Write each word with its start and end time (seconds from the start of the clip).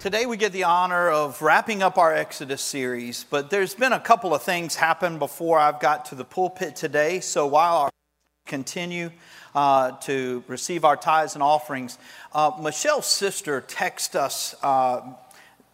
Today 0.00 0.26
we 0.26 0.36
get 0.36 0.52
the 0.52 0.62
honor 0.62 1.10
of 1.10 1.42
wrapping 1.42 1.82
up 1.82 1.98
our 1.98 2.14
Exodus 2.14 2.62
series, 2.62 3.24
but 3.24 3.50
there's 3.50 3.74
been 3.74 3.92
a 3.92 3.98
couple 3.98 4.32
of 4.32 4.44
things 4.44 4.76
happen 4.76 5.18
before 5.18 5.58
I've 5.58 5.80
got 5.80 6.04
to 6.06 6.14
the 6.14 6.24
pulpit 6.24 6.76
today. 6.76 7.18
So 7.18 7.48
while 7.48 7.76
our 7.78 7.90
continue 8.46 9.10
uh, 9.56 9.90
to 10.02 10.44
receive 10.46 10.84
our 10.84 10.96
tithes 10.96 11.34
and 11.34 11.42
offerings, 11.42 11.98
uh, 12.32 12.52
Michelle's 12.60 13.08
sister 13.08 13.60
texted 13.60 14.14
us 14.14 14.54
uh, 14.62 15.00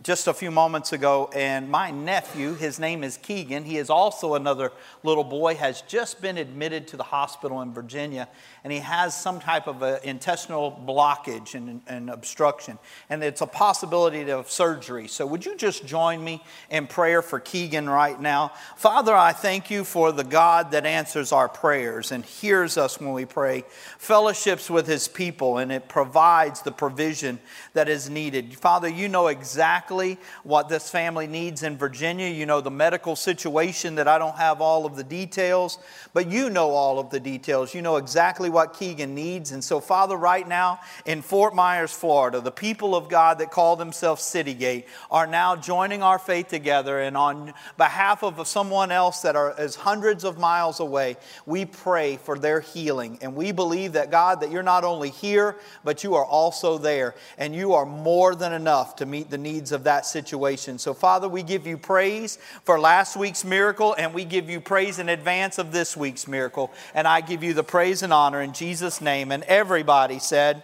just 0.05 0.27
a 0.27 0.35
few 0.35 0.51
moments 0.51 0.93
ago, 0.93 1.31
and 1.35 1.71
my 1.71 1.91
nephew, 1.91 2.53
his 2.53 2.79
name 2.79 3.03
is 3.03 3.17
Keegan, 3.17 3.65
he 3.65 3.79
is 3.79 3.89
also 3.89 4.35
another 4.35 4.71
little 5.03 5.25
boy, 5.25 5.55
has 5.55 5.81
just 5.81 6.21
been 6.21 6.37
admitted 6.37 6.87
to 6.89 6.99
the 6.99 7.03
hospital 7.03 7.63
in 7.63 7.73
Virginia, 7.73 8.29
and 8.65 8.73
he 8.73 8.81
has 8.81 9.19
some 9.19 9.41
type 9.41 9.67
of 9.67 9.83
intestinal 10.05 10.79
blockage 10.87 11.55
and, 11.55 11.81
and, 11.87 12.11
obstruction, 12.11 12.79
and 13.09 13.25
it's 13.25 13.41
a 13.41 13.47
possibility 13.47 14.31
of 14.31 14.51
surgery. 14.51 15.09
So, 15.09 15.25
would 15.25 15.47
you 15.47 15.57
just 15.57 15.87
join 15.87 16.23
me 16.23 16.45
in 16.69 16.87
prayer 16.87 17.23
for 17.23 17.41
Keegan 17.41 17.89
right 17.89 18.21
now? 18.21 18.53
Father, 18.77 19.15
I 19.15 19.33
thank 19.33 19.71
you 19.71 19.85
for 19.85 20.13
the 20.13 20.23
God 20.23 20.73
that 20.73 20.85
answers 20.85 21.33
our 21.33 21.49
prayers 21.49 22.13
and 22.13 22.27
hears 22.27 22.77
us 22.77 23.01
when 23.01 23.15
we 23.15 23.25
pray, 23.25 23.65
fellowships 23.97 24.69
with 24.69 24.87
his 24.87 25.09
people, 25.09 25.57
and 25.57 25.73
it 25.73 25.89
provides 25.89 26.61
the 26.61 26.73
provision 26.73 27.39
that 27.73 27.89
is 27.89 28.11
needed. 28.11 28.55
Father, 28.55 28.89
you 28.89 29.09
know 29.09 29.29
exactly 29.29 29.94
exactly 30.01 30.25
what 30.43 30.69
this 30.69 30.91
family 30.91 31.27
needs 31.27 31.63
in 31.63 31.77
Virginia. 31.77 32.29
You 32.29 32.47
know 32.47 32.61
the 32.61 32.71
medical 32.71 33.17
situation 33.17 33.95
that 33.97 34.09
I 34.09 34.19
don't 34.19 34.37
have 34.37 34.61
all 34.61 34.87
of 34.87 34.97
the 34.97 35.05
details, 35.05 35.79
but 36.13 36.31
you 36.31 36.51
know 36.51 36.71
all 36.71 36.99
of 36.99 37.11
the 37.11 37.21
details. 37.21 37.75
You 37.75 37.83
know 37.83 37.97
exactly 37.97 38.51
what 38.51 38.75
Keegan 38.75 39.15
needs. 39.15 39.53
And 39.53 39.63
so, 39.63 39.81
Father, 39.81 40.17
right 40.17 40.47
now 40.47 40.81
in 41.07 41.23
Fort 41.23 41.55
Myers, 41.55 41.93
Florida, 41.93 42.41
the 42.41 42.51
people 42.51 42.95
of 42.95 43.09
God 43.09 43.39
that 43.39 43.51
call 43.51 43.77
themselves 43.77 44.23
Citygate 44.23 44.85
are 45.11 45.27
now 45.27 45.57
joining 45.57 46.03
our 46.03 46.19
faith 46.19 46.49
together. 46.49 47.01
And 47.01 47.17
on 47.17 47.55
behalf 47.77 48.23
of 48.23 48.47
someone 48.47 48.91
else 48.91 49.23
that 49.23 49.37
are, 49.37 49.55
is 49.61 49.75
hundreds 49.77 50.25
of 50.25 50.39
miles 50.39 50.81
away, 50.81 51.17
we 51.47 51.65
pray 51.65 52.17
for 52.17 52.39
their 52.39 52.61
healing. 52.61 53.19
And 53.23 53.35
we 53.35 53.53
believe 53.53 53.93
that, 53.95 54.11
God, 54.11 54.41
that 54.41 54.51
you're 54.51 54.63
not 54.63 54.85
only 54.85 55.11
here, 55.11 55.57
but 55.85 56.05
you 56.05 56.15
are 56.15 56.25
also 56.25 56.79
there. 56.79 57.15
And 57.39 57.55
you 57.55 57.75
are 57.75 57.87
more 57.87 58.35
than 58.35 58.53
enough 58.53 58.97
to 58.97 59.07
meet 59.07 59.31
the 59.31 59.39
needs 59.39 59.73
of 59.73 59.84
that 59.85 60.07
situation. 60.07 60.79
So, 60.79 60.95
Father, 60.95 61.29
we 61.29 61.43
give 61.43 61.67
you 61.67 61.79
praise 61.79 62.39
for 62.65 62.79
last 62.79 63.17
week's 63.17 63.45
miracle, 63.45 63.95
and 63.97 64.13
we 64.13 64.25
give 64.25 64.51
you 64.51 64.61
praise 64.61 64.99
in 64.99 65.09
advance 65.09 65.59
of 65.59 65.73
this 65.73 65.97
week's 65.97 66.27
miracle. 66.27 66.73
And 66.95 67.07
I 67.07 67.21
give 67.21 67.43
you 67.43 67.55
the 67.55 67.65
praise 67.65 68.03
and 68.03 68.13
honor 68.13 68.41
in 68.41 68.53
Jesus' 68.53 69.01
name. 69.01 69.33
And 69.33 69.43
everybody 69.45 70.19
said, 70.19 70.63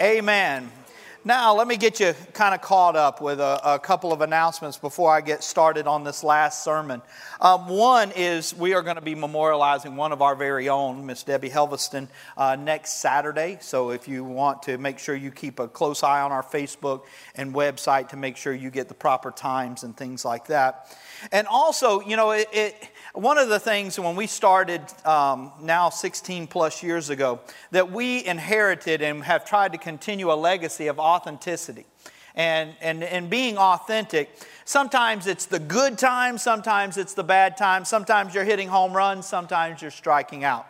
Amen. 0.00 0.18
Amen. 0.64 0.83
Now, 1.26 1.54
let 1.54 1.66
me 1.66 1.78
get 1.78 2.00
you 2.00 2.12
kind 2.34 2.54
of 2.54 2.60
caught 2.60 2.96
up 2.96 3.22
with 3.22 3.40
a, 3.40 3.58
a, 3.64 3.78
couple 3.78 4.12
of 4.12 4.20
announcements 4.20 4.76
before 4.76 5.10
I 5.10 5.22
get 5.22 5.42
started 5.42 5.86
on 5.86 6.04
this 6.04 6.22
last 6.22 6.62
sermon. 6.62 7.00
Um, 7.40 7.66
one 7.66 8.12
is 8.14 8.54
we 8.54 8.74
are 8.74 8.82
going 8.82 8.96
to 8.96 9.02
be 9.02 9.14
memorializing 9.14 9.96
one 9.96 10.12
of 10.12 10.20
our 10.20 10.36
very 10.36 10.68
own, 10.68 11.06
Miss 11.06 11.22
Debbie 11.22 11.48
Helveston, 11.48 12.08
uh, 12.36 12.56
next 12.56 13.00
Saturday. 13.00 13.56
So, 13.62 13.88
if 13.88 14.06
you 14.06 14.22
want 14.22 14.64
to 14.64 14.76
make 14.76 14.98
sure 14.98 15.14
you 15.14 15.30
keep 15.30 15.60
a 15.60 15.66
close 15.66 16.02
eye 16.02 16.20
on 16.20 16.30
our 16.30 16.42
Facebook 16.42 17.04
and 17.34 17.54
website 17.54 18.10
to 18.10 18.18
make 18.18 18.36
sure 18.36 18.52
you 18.52 18.68
get 18.68 18.88
the 18.88 18.94
proper 18.94 19.30
times 19.30 19.82
and 19.82 19.96
things 19.96 20.26
like 20.26 20.48
that. 20.48 20.94
And 21.32 21.46
also, 21.46 22.00
you 22.00 22.16
know, 22.16 22.32
it, 22.32 22.48
it 22.52 22.90
one 23.14 23.38
of 23.38 23.48
the 23.48 23.60
things 23.60 23.98
when 23.98 24.16
we 24.16 24.26
started 24.26 24.82
um, 25.04 25.52
now 25.62 25.88
16 25.88 26.48
plus 26.48 26.82
years 26.82 27.10
ago 27.10 27.38
that 27.70 27.92
we 27.92 28.24
inherited 28.24 29.02
and 29.02 29.22
have 29.22 29.44
tried 29.44 29.70
to 29.70 29.78
continue 29.78 30.32
a 30.32 30.34
legacy 30.34 30.88
of 30.88 30.98
authenticity. 30.98 31.86
And, 32.34 32.74
and, 32.80 33.04
and 33.04 33.30
being 33.30 33.56
authentic, 33.56 34.30
sometimes 34.64 35.28
it's 35.28 35.46
the 35.46 35.60
good 35.60 35.96
times, 35.96 36.42
sometimes 36.42 36.96
it's 36.96 37.14
the 37.14 37.22
bad 37.22 37.56
times, 37.56 37.88
sometimes 37.88 38.34
you're 38.34 38.42
hitting 38.42 38.66
home 38.66 38.92
runs, 38.92 39.26
sometimes 39.26 39.80
you're 39.80 39.92
striking 39.92 40.42
out. 40.42 40.66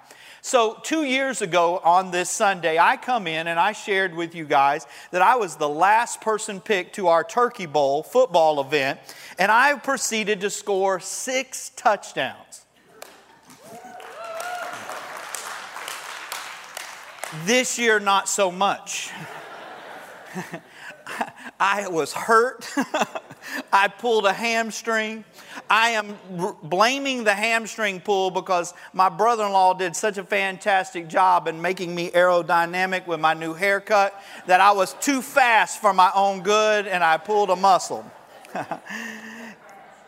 So, 0.47 0.79
two 0.83 1.05
years 1.05 1.41
ago 1.41 1.79
on 1.83 2.11
this 2.11 2.29
Sunday, 2.29 2.79
I 2.79 2.99
come 2.99 3.27
in 3.27 3.47
and 3.47 3.59
I 3.59 3.73
shared 3.73 4.15
with 4.15 4.35
you 4.35 4.45
guys 4.45 4.87
that 5.11 5.23
I 5.23 5.37
was 5.37 5.57
the 5.57 5.71
last 5.71 6.21
person 6.21 6.61
picked 6.61 6.97
to 6.97 7.09
our 7.09 7.25
Turkey 7.25 7.65
Bowl 7.65 8.03
football 8.03 8.61
event, 8.61 9.01
and 9.39 9.51
I 9.51 9.73
proceeded 9.79 10.43
to 10.43 10.51
score 10.51 11.01
six 11.01 11.71
touchdowns. 11.77 12.67
This 17.47 17.79
year, 17.79 17.99
not 17.99 18.29
so 18.29 18.51
much. 18.51 19.13
I 21.59 21.89
was 21.89 22.13
hurt. 22.13 22.69
I 23.73 23.89
pulled 23.89 24.27
a 24.27 24.33
hamstring. 24.33 25.25
I 25.71 25.91
am 25.91 26.17
r- 26.39 26.57
blaming 26.63 27.25
the 27.25 27.35
hamstring 27.35 28.01
pull 28.01 28.31
because 28.31 28.75
my 28.93 29.09
brother 29.09 29.45
in 29.45 29.53
law 29.53 29.75
did 29.75 29.95
such 29.95 30.19
a 30.19 30.25
fantastic 30.25 31.09
job 31.09 31.47
in 31.47 31.61
making 31.61 31.95
me 31.95 32.11
aerodynamic 32.11 33.07
with 33.07 33.21
my 33.21 33.35
new 33.35 33.55
haircut 33.55 34.21
that 34.47 34.61
I 34.61 34.73
was 34.73 34.95
too 34.95 35.23
fast 35.23 35.81
for 35.81 35.93
my 35.93 36.11
own 36.15 36.43
good 36.43 36.87
and 36.87 37.05
I 37.05 37.17
pulled 37.17 37.51
a 37.51 37.57
muscle. 37.57 38.05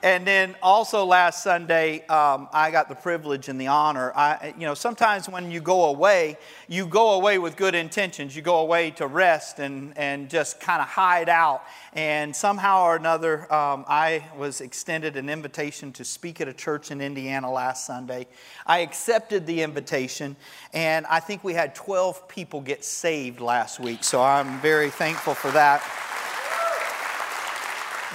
and 0.06 0.24
then 0.24 0.54
also 0.62 1.04
last 1.04 1.42
Sunday, 1.42 2.06
um, 2.06 2.48
I 2.52 2.70
got 2.70 2.88
the 2.88 2.94
privilege 2.94 3.48
and 3.48 3.60
the 3.60 3.66
honor. 3.66 4.12
I, 4.14 4.54
you 4.56 4.64
know, 4.64 4.74
sometimes 4.74 5.28
when 5.28 5.50
you 5.50 5.60
go 5.60 5.86
away, 5.86 6.38
you 6.68 6.86
go 6.86 7.14
away 7.14 7.38
with 7.38 7.56
good 7.56 7.74
intentions. 7.74 8.36
You 8.36 8.42
go 8.42 8.58
away 8.60 8.92
to 8.92 9.08
rest 9.08 9.58
and, 9.58 9.98
and 9.98 10.30
just 10.30 10.60
kind 10.60 10.80
of 10.80 10.86
hide 10.86 11.28
out. 11.28 11.64
And 11.92 12.36
somehow 12.36 12.84
or 12.84 12.94
another, 12.94 13.52
um, 13.52 13.84
I 13.88 14.22
was 14.38 14.60
extended 14.60 15.16
an 15.16 15.28
invitation 15.28 15.90
to 15.94 16.04
speak 16.04 16.40
at 16.40 16.46
a 16.46 16.54
church 16.54 16.92
in 16.92 17.00
Indiana 17.00 17.50
last 17.50 17.84
Sunday. 17.84 18.28
I 18.64 18.82
accepted 18.82 19.44
the 19.44 19.62
invitation, 19.62 20.36
and 20.72 21.04
I 21.06 21.18
think 21.18 21.42
we 21.42 21.54
had 21.54 21.74
12 21.74 22.28
people 22.28 22.60
get 22.60 22.84
saved 22.84 23.40
last 23.40 23.80
week. 23.80 24.04
So 24.04 24.22
I'm 24.22 24.60
very 24.60 24.90
thankful 24.90 25.34
for 25.34 25.50
that 25.50 25.82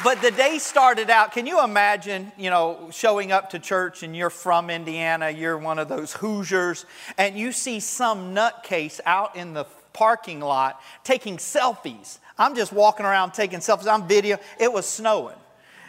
but 0.04 0.22
the 0.22 0.32
day 0.32 0.58
started 0.58 1.10
out. 1.10 1.32
Can 1.32 1.46
you 1.46 1.64
imagine, 1.64 2.32
you 2.38 2.50
know, 2.50 2.90
showing 2.92 3.32
up 3.32 3.52
to 3.52 3.60
church 3.60 4.04
and 4.04 4.16
you're 4.16 4.30
from 4.30 4.70
Indiana, 4.70 5.30
you're 5.30 5.58
one 5.58 5.80
of 5.80 5.90
those 5.90 6.14
Hoosiers, 6.14 6.86
and 7.18 7.38
you 7.38 7.52
see 7.52 7.80
some 7.80 8.34
nutcase 8.36 9.00
out 9.06 9.36
in 9.36 9.54
the 9.54 9.66
parking 9.94 10.40
lot 10.40 10.82
taking 11.04 11.38
selfies. 11.38 12.20
I'm 12.38 12.56
just 12.56 12.72
walking 12.72 13.06
around 13.06 13.34
taking 13.34 13.60
selfies. 13.60 13.92
I'm 13.92 14.08
video. 14.08 14.38
It 14.60 14.72
was 14.72 14.86
snowing. 14.86 15.36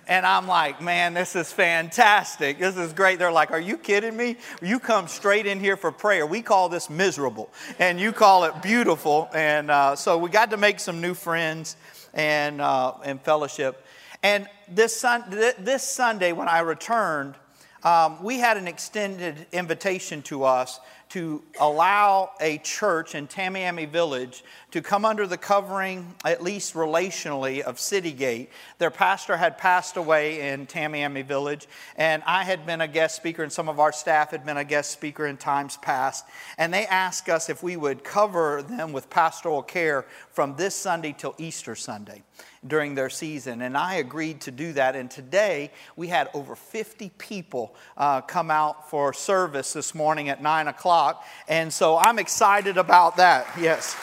And 0.08 0.26
I'm 0.26 0.48
like, 0.48 0.82
man, 0.82 1.14
this 1.14 1.36
is 1.36 1.52
fantastic. 1.52 2.58
This 2.58 2.76
is 2.76 2.92
great. 2.92 3.20
They're 3.20 3.30
like, 3.30 3.52
are 3.52 3.60
you 3.60 3.78
kidding 3.78 4.16
me? 4.16 4.36
You 4.60 4.80
come 4.80 5.06
straight 5.06 5.46
in 5.46 5.60
here 5.60 5.76
for 5.76 5.92
prayer. 5.92 6.26
We 6.26 6.42
call 6.42 6.68
this 6.68 6.90
miserable, 6.90 7.50
and 7.78 8.00
you 8.00 8.10
call 8.10 8.44
it 8.44 8.62
beautiful. 8.62 9.30
And 9.32 9.70
uh, 9.70 9.94
so 9.94 10.18
we 10.18 10.28
got 10.28 10.50
to 10.50 10.56
make 10.56 10.80
some 10.80 11.00
new 11.00 11.14
friends 11.14 11.76
and, 12.14 12.60
uh, 12.60 12.94
and 13.04 13.20
fellowship. 13.22 13.81
And 14.22 14.48
this, 14.68 14.98
sun, 14.98 15.24
this 15.58 15.82
Sunday, 15.82 16.32
when 16.32 16.48
I 16.48 16.60
returned, 16.60 17.34
um, 17.82 18.22
we 18.22 18.38
had 18.38 18.56
an 18.56 18.68
extended 18.68 19.46
invitation 19.52 20.22
to 20.22 20.44
us 20.44 20.78
to 21.08 21.42
allow 21.60 22.30
a 22.40 22.58
church 22.58 23.14
in 23.14 23.26
Tamiami 23.26 23.88
Village 23.88 24.44
to 24.72 24.80
come 24.80 25.04
under 25.04 25.26
the 25.26 25.36
covering, 25.36 26.14
at 26.24 26.42
least 26.42 26.72
relationally, 26.72 27.60
of 27.60 27.76
Citygate. 27.76 28.48
Their 28.78 28.90
pastor 28.90 29.36
had 29.36 29.58
passed 29.58 29.98
away 29.98 30.50
in 30.50 30.66
Tamiami 30.66 31.24
Village, 31.24 31.68
and 31.96 32.22
I 32.26 32.42
had 32.42 32.64
been 32.64 32.80
a 32.80 32.88
guest 32.88 33.14
speaker, 33.14 33.42
and 33.42 33.52
some 33.52 33.68
of 33.68 33.78
our 33.78 33.92
staff 33.92 34.30
had 34.30 34.46
been 34.46 34.56
a 34.56 34.64
guest 34.64 34.90
speaker 34.90 35.26
in 35.26 35.36
times 35.36 35.76
past. 35.76 36.24
And 36.56 36.72
they 36.72 36.86
asked 36.86 37.28
us 37.28 37.50
if 37.50 37.62
we 37.62 37.76
would 37.76 38.02
cover 38.02 38.62
them 38.62 38.92
with 38.92 39.10
pastoral 39.10 39.62
care 39.62 40.06
from 40.30 40.56
this 40.56 40.74
Sunday 40.74 41.14
till 41.16 41.34
Easter 41.36 41.76
Sunday 41.76 42.22
during 42.66 42.94
their 42.94 43.10
season. 43.10 43.60
And 43.60 43.76
I 43.76 43.96
agreed 43.96 44.40
to 44.42 44.50
do 44.50 44.72
that. 44.72 44.96
And 44.96 45.10
today 45.10 45.70
we 45.96 46.08
had 46.08 46.30
over 46.32 46.56
50 46.56 47.10
people 47.18 47.74
uh, 47.98 48.22
come 48.22 48.50
out 48.50 48.88
for 48.88 49.12
service 49.12 49.74
this 49.74 49.94
morning 49.94 50.30
at 50.30 50.42
9 50.42 50.68
o'clock. 50.68 51.26
And 51.46 51.70
so 51.70 51.98
I'm 51.98 52.18
excited 52.18 52.78
about 52.78 53.18
that. 53.18 53.46
Yes. 53.60 53.96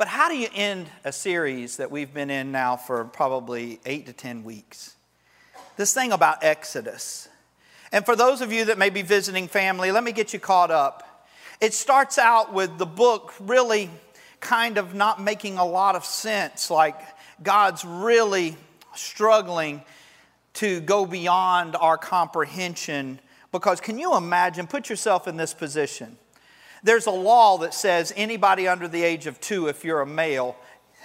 But 0.00 0.08
how 0.08 0.30
do 0.30 0.34
you 0.34 0.48
end 0.54 0.88
a 1.04 1.12
series 1.12 1.76
that 1.76 1.90
we've 1.90 2.14
been 2.14 2.30
in 2.30 2.50
now 2.52 2.76
for 2.76 3.04
probably 3.04 3.80
eight 3.84 4.06
to 4.06 4.14
10 4.14 4.44
weeks? 4.44 4.96
This 5.76 5.92
thing 5.92 6.10
about 6.10 6.42
Exodus. 6.42 7.28
And 7.92 8.06
for 8.06 8.16
those 8.16 8.40
of 8.40 8.50
you 8.50 8.64
that 8.64 8.78
may 8.78 8.88
be 8.88 9.02
visiting 9.02 9.46
family, 9.46 9.92
let 9.92 10.02
me 10.02 10.12
get 10.12 10.32
you 10.32 10.40
caught 10.40 10.70
up. 10.70 11.26
It 11.60 11.74
starts 11.74 12.16
out 12.16 12.54
with 12.54 12.78
the 12.78 12.86
book 12.86 13.34
really 13.40 13.90
kind 14.40 14.78
of 14.78 14.94
not 14.94 15.20
making 15.20 15.58
a 15.58 15.66
lot 15.66 15.96
of 15.96 16.06
sense, 16.06 16.70
like 16.70 16.98
God's 17.42 17.84
really 17.84 18.56
struggling 18.94 19.82
to 20.54 20.80
go 20.80 21.04
beyond 21.04 21.76
our 21.76 21.98
comprehension. 21.98 23.20
Because 23.52 23.82
can 23.82 23.98
you 23.98 24.16
imagine, 24.16 24.66
put 24.66 24.88
yourself 24.88 25.28
in 25.28 25.36
this 25.36 25.52
position, 25.52 26.16
There's 26.82 27.06
a 27.06 27.10
law 27.10 27.58
that 27.58 27.74
says 27.74 28.12
anybody 28.16 28.66
under 28.66 28.88
the 28.88 29.02
age 29.02 29.26
of 29.26 29.40
two, 29.40 29.68
if 29.68 29.84
you're 29.84 30.00
a 30.00 30.06
male, 30.06 30.56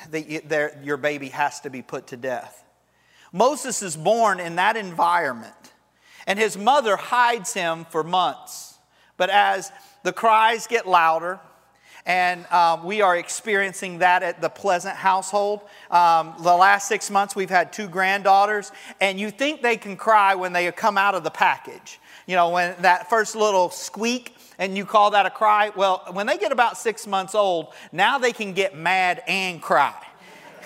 the, 0.10 0.74
your 0.84 0.98
baby 0.98 1.30
has 1.30 1.62
to 1.62 1.70
be 1.70 1.82
put 1.82 2.08
to 2.08 2.18
death. 2.18 2.64
Moses 3.32 3.82
is 3.82 3.98
born 3.98 4.40
in 4.40 4.56
that 4.56 4.78
environment, 4.78 5.54
and 6.26 6.40
his 6.40 6.58
mother 6.58 6.96
hides 6.96 7.54
him 7.54 7.86
for 7.90 8.04
months. 8.04 8.78
But 9.18 9.30
as 9.30 9.72
the 10.04 10.14
cries 10.14 10.68
get 10.68 10.88
louder, 10.88 11.40
and 12.06 12.46
um, 12.52 12.84
we 12.84 13.02
are 13.02 13.18
experiencing 13.18 14.00
that 14.00 14.22
at 14.22 14.40
the 14.40 14.50
Pleasant 14.50 14.96
household. 14.96 15.62
Um, 15.90 16.36
the 16.40 16.56
last 16.56 16.88
six 16.88 17.10
months, 17.10 17.36
we've 17.36 17.50
had 17.50 17.74
two 17.74 17.88
granddaughters, 17.88 18.72
and 19.02 19.20
you 19.20 19.32
think 19.32 19.62
they 19.62 19.76
can 19.76 19.98
cry 19.98 20.36
when 20.36 20.54
they 20.54 20.72
come 20.72 20.98
out 20.98 21.16
of 21.16 21.24
the 21.24 21.32
package. 21.32 22.00
You 22.28 22.36
know, 22.36 22.52
when 22.52 22.76
that 22.82 23.10
first 23.10 23.36
little 23.36 23.70
squeak, 23.70 24.36
and 24.58 24.78
you 24.78 24.86
call 24.86 25.12
that 25.12 25.26
a 25.26 25.30
cry. 25.30 25.72
Well, 25.76 26.04
when 26.12 26.28
they 26.28 26.38
get 26.38 26.52
about 26.52 26.78
six 26.78 27.08
months 27.08 27.36
old, 27.36 27.74
now 27.92 28.18
they 28.18 28.32
can 28.32 28.54
get 28.54 28.76
mad 28.76 29.24
and 29.28 29.62
cry. 29.62 29.96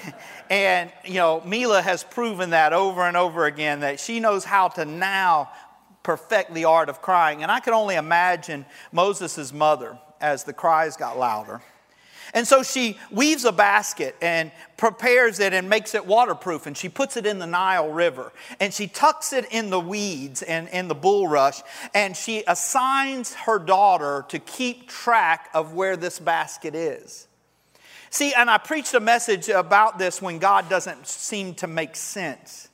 and, 0.50 0.92
you 1.06 1.16
know, 1.16 1.42
Mila 1.46 1.82
has 1.82 2.04
proven 2.04 2.52
that 2.52 2.74
over 2.74 3.02
and 3.02 3.18
over 3.18 3.46
again 3.46 3.82
that 3.82 4.00
she 4.00 4.20
knows 4.20 4.46
how 4.46 4.68
to 4.70 4.86
now 4.86 5.52
perfect 6.04 6.54
the 6.54 6.66
art 6.66 6.90
of 6.90 7.02
crying. 7.02 7.44
And 7.44 7.52
I 7.52 7.60
can 7.60 7.74
only 7.74 7.96
imagine 7.96 8.66
Moses' 8.92 9.52
mother 9.54 9.98
as 10.22 10.44
the 10.44 10.54
cries 10.54 10.98
got 10.98 11.18
louder. 11.18 11.62
And 12.34 12.48
so 12.48 12.64
she 12.64 12.98
weaves 13.12 13.46
a 13.46 13.52
basket 13.52 14.16
and 14.22 14.52
prepares 14.78 15.40
it 15.40 15.54
and 15.54 15.70
makes 15.70 15.96
it 15.96 16.06
waterproof. 16.06 16.68
And 16.68 16.78
she 16.78 16.90
puts 16.90 17.18
it 17.18 17.26
in 17.26 17.40
the 17.40 17.48
Nile 17.48 17.90
River. 17.90 18.32
And 18.60 18.74
she 18.74 18.88
tucks 18.88 19.34
it 19.34 19.46
in 19.52 19.70
the 19.70 19.80
weeds 19.80 20.42
and 20.42 20.68
in 20.70 20.88
the 20.88 20.96
bulrush. 20.96 21.62
And 21.94 22.16
she 22.16 22.44
assigns 22.48 23.34
her 23.34 23.60
daughter 23.60 24.26
to 24.30 24.40
keep 24.40 24.88
track 24.88 25.50
of 25.54 25.74
where 25.74 25.98
this 25.98 26.20
basket 26.20 26.76
is. 26.76 27.28
See, 28.12 28.34
and 28.34 28.50
I 28.50 28.58
preached 28.58 28.94
a 28.94 29.00
message 29.00 29.50
about 29.50 30.00
this 30.00 30.22
when 30.22 30.40
God 30.40 30.70
doesn't 30.70 31.08
seem 31.08 31.56
to 31.56 31.68
make 31.68 31.96
sense. 31.96 32.68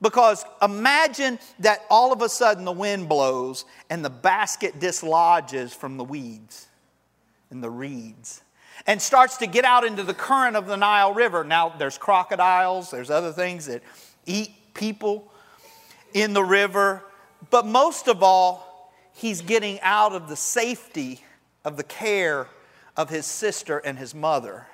Because 0.00 0.44
imagine 0.60 1.38
that 1.60 1.80
all 1.90 2.12
of 2.12 2.20
a 2.20 2.28
sudden 2.28 2.64
the 2.64 2.72
wind 2.72 3.08
blows 3.08 3.64
and 3.88 4.04
the 4.04 4.10
basket 4.10 4.78
dislodges 4.78 5.72
from 5.72 5.96
the 5.96 6.04
weeds 6.04 6.68
and 7.50 7.62
the 7.62 7.70
reeds 7.70 8.42
and 8.86 9.00
starts 9.00 9.38
to 9.38 9.46
get 9.46 9.64
out 9.64 9.84
into 9.84 10.02
the 10.02 10.14
current 10.14 10.56
of 10.56 10.66
the 10.66 10.76
Nile 10.76 11.14
River. 11.14 11.44
Now, 11.44 11.70
there's 11.70 11.98
crocodiles, 11.98 12.90
there's 12.90 13.10
other 13.10 13.32
things 13.32 13.66
that 13.66 13.82
eat 14.26 14.50
people 14.74 15.32
in 16.12 16.32
the 16.32 16.44
river, 16.44 17.02
but 17.50 17.66
most 17.66 18.08
of 18.08 18.22
all, 18.22 18.92
he's 19.12 19.40
getting 19.40 19.80
out 19.80 20.12
of 20.12 20.28
the 20.28 20.36
safety 20.36 21.20
of 21.64 21.76
the 21.76 21.84
care 21.84 22.48
of 22.96 23.10
his 23.10 23.26
sister 23.26 23.78
and 23.78 23.98
his 23.98 24.14
mother. 24.14 24.66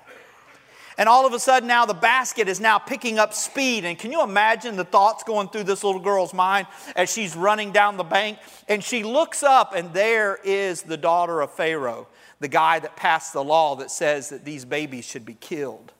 And 0.98 1.08
all 1.08 1.26
of 1.26 1.32
a 1.32 1.38
sudden, 1.38 1.66
now 1.66 1.86
the 1.86 1.94
basket 1.94 2.48
is 2.48 2.60
now 2.60 2.78
picking 2.78 3.18
up 3.18 3.32
speed. 3.32 3.84
And 3.84 3.98
can 3.98 4.12
you 4.12 4.22
imagine 4.22 4.76
the 4.76 4.84
thoughts 4.84 5.24
going 5.24 5.48
through 5.48 5.64
this 5.64 5.82
little 5.82 6.00
girl's 6.00 6.34
mind 6.34 6.66
as 6.94 7.10
she's 7.10 7.34
running 7.34 7.72
down 7.72 7.96
the 7.96 8.04
bank? 8.04 8.38
And 8.68 8.84
she 8.84 9.02
looks 9.02 9.42
up, 9.42 9.74
and 9.74 9.92
there 9.94 10.38
is 10.44 10.82
the 10.82 10.98
daughter 10.98 11.40
of 11.40 11.50
Pharaoh 11.52 12.08
the 12.42 12.48
guy 12.48 12.80
that 12.80 12.96
passed 12.96 13.32
the 13.32 13.42
law 13.42 13.76
that 13.76 13.88
says 13.88 14.30
that 14.30 14.44
these 14.44 14.64
babies 14.64 15.04
should 15.04 15.24
be 15.24 15.34
killed. 15.34 15.92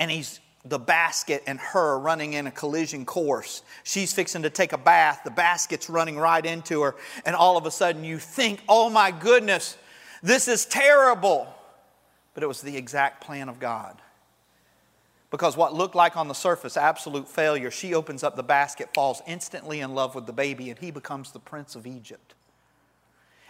And 0.00 0.10
he's 0.10 0.40
the 0.64 0.80
basket 0.80 1.44
and 1.46 1.60
her 1.60 1.96
running 1.96 2.32
in 2.32 2.48
a 2.48 2.50
collision 2.50 3.06
course. 3.06 3.62
She's 3.84 4.12
fixing 4.12 4.42
to 4.42 4.50
take 4.50 4.72
a 4.72 4.78
bath. 4.78 5.20
The 5.24 5.30
basket's 5.30 5.88
running 5.88 6.16
right 6.16 6.44
into 6.44 6.82
her. 6.82 6.96
And 7.24 7.36
all 7.36 7.56
of 7.56 7.66
a 7.66 7.70
sudden 7.70 8.02
you 8.02 8.18
think, 8.18 8.62
oh 8.68 8.90
my 8.90 9.12
goodness, 9.12 9.78
this 10.24 10.48
is 10.48 10.66
terrible. 10.66 11.46
But 12.34 12.42
it 12.42 12.46
was 12.46 12.60
the 12.60 12.76
exact 12.76 13.22
plan 13.22 13.48
of 13.48 13.60
God. 13.60 14.02
Because 15.30 15.56
what 15.56 15.72
looked 15.72 15.94
like 15.94 16.16
on 16.16 16.26
the 16.26 16.34
surface 16.34 16.76
absolute 16.76 17.28
failure, 17.28 17.70
she 17.70 17.94
opens 17.94 18.24
up 18.24 18.34
the 18.34 18.42
basket, 18.42 18.88
falls 18.92 19.22
instantly 19.28 19.80
in 19.80 19.94
love 19.94 20.16
with 20.16 20.26
the 20.26 20.32
baby, 20.32 20.70
and 20.70 20.78
he 20.80 20.90
becomes 20.90 21.30
the 21.30 21.38
prince 21.38 21.76
of 21.76 21.86
Egypt. 21.86 22.34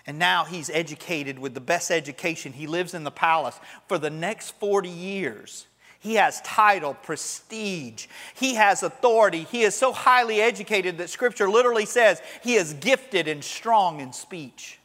And 0.07 0.19
now 0.19 0.45
he's 0.45 0.69
educated 0.71 1.39
with 1.39 1.55
the 1.55 1.61
best 1.61 1.91
education. 1.91 2.53
He 2.53 2.67
lives 2.67 2.95
in 2.95 3.05
the 3.05 3.11
palace 3.11 3.59
for 3.89 3.99
the 3.99 4.11
next 4.11 4.53
40 4.59 4.89
years. 4.89 5.67
He 5.99 6.17
has 6.17 6.43
title, 6.43 6.93
prestige. 6.93 8.07
He 8.35 8.57
has 8.57 8.83
authority. 8.83 9.45
He 9.45 9.63
is 9.63 9.75
so 9.75 9.91
highly 9.93 10.43
educated 10.43 10.99
that 10.99 11.09
scripture 11.09 11.49
literally 11.49 11.87
says 11.87 12.21
he 12.43 12.57
is 12.57 12.75
gifted 12.75 13.27
and 13.27 13.43
strong 13.43 14.01
in 14.01 14.13
speech. 14.13 14.79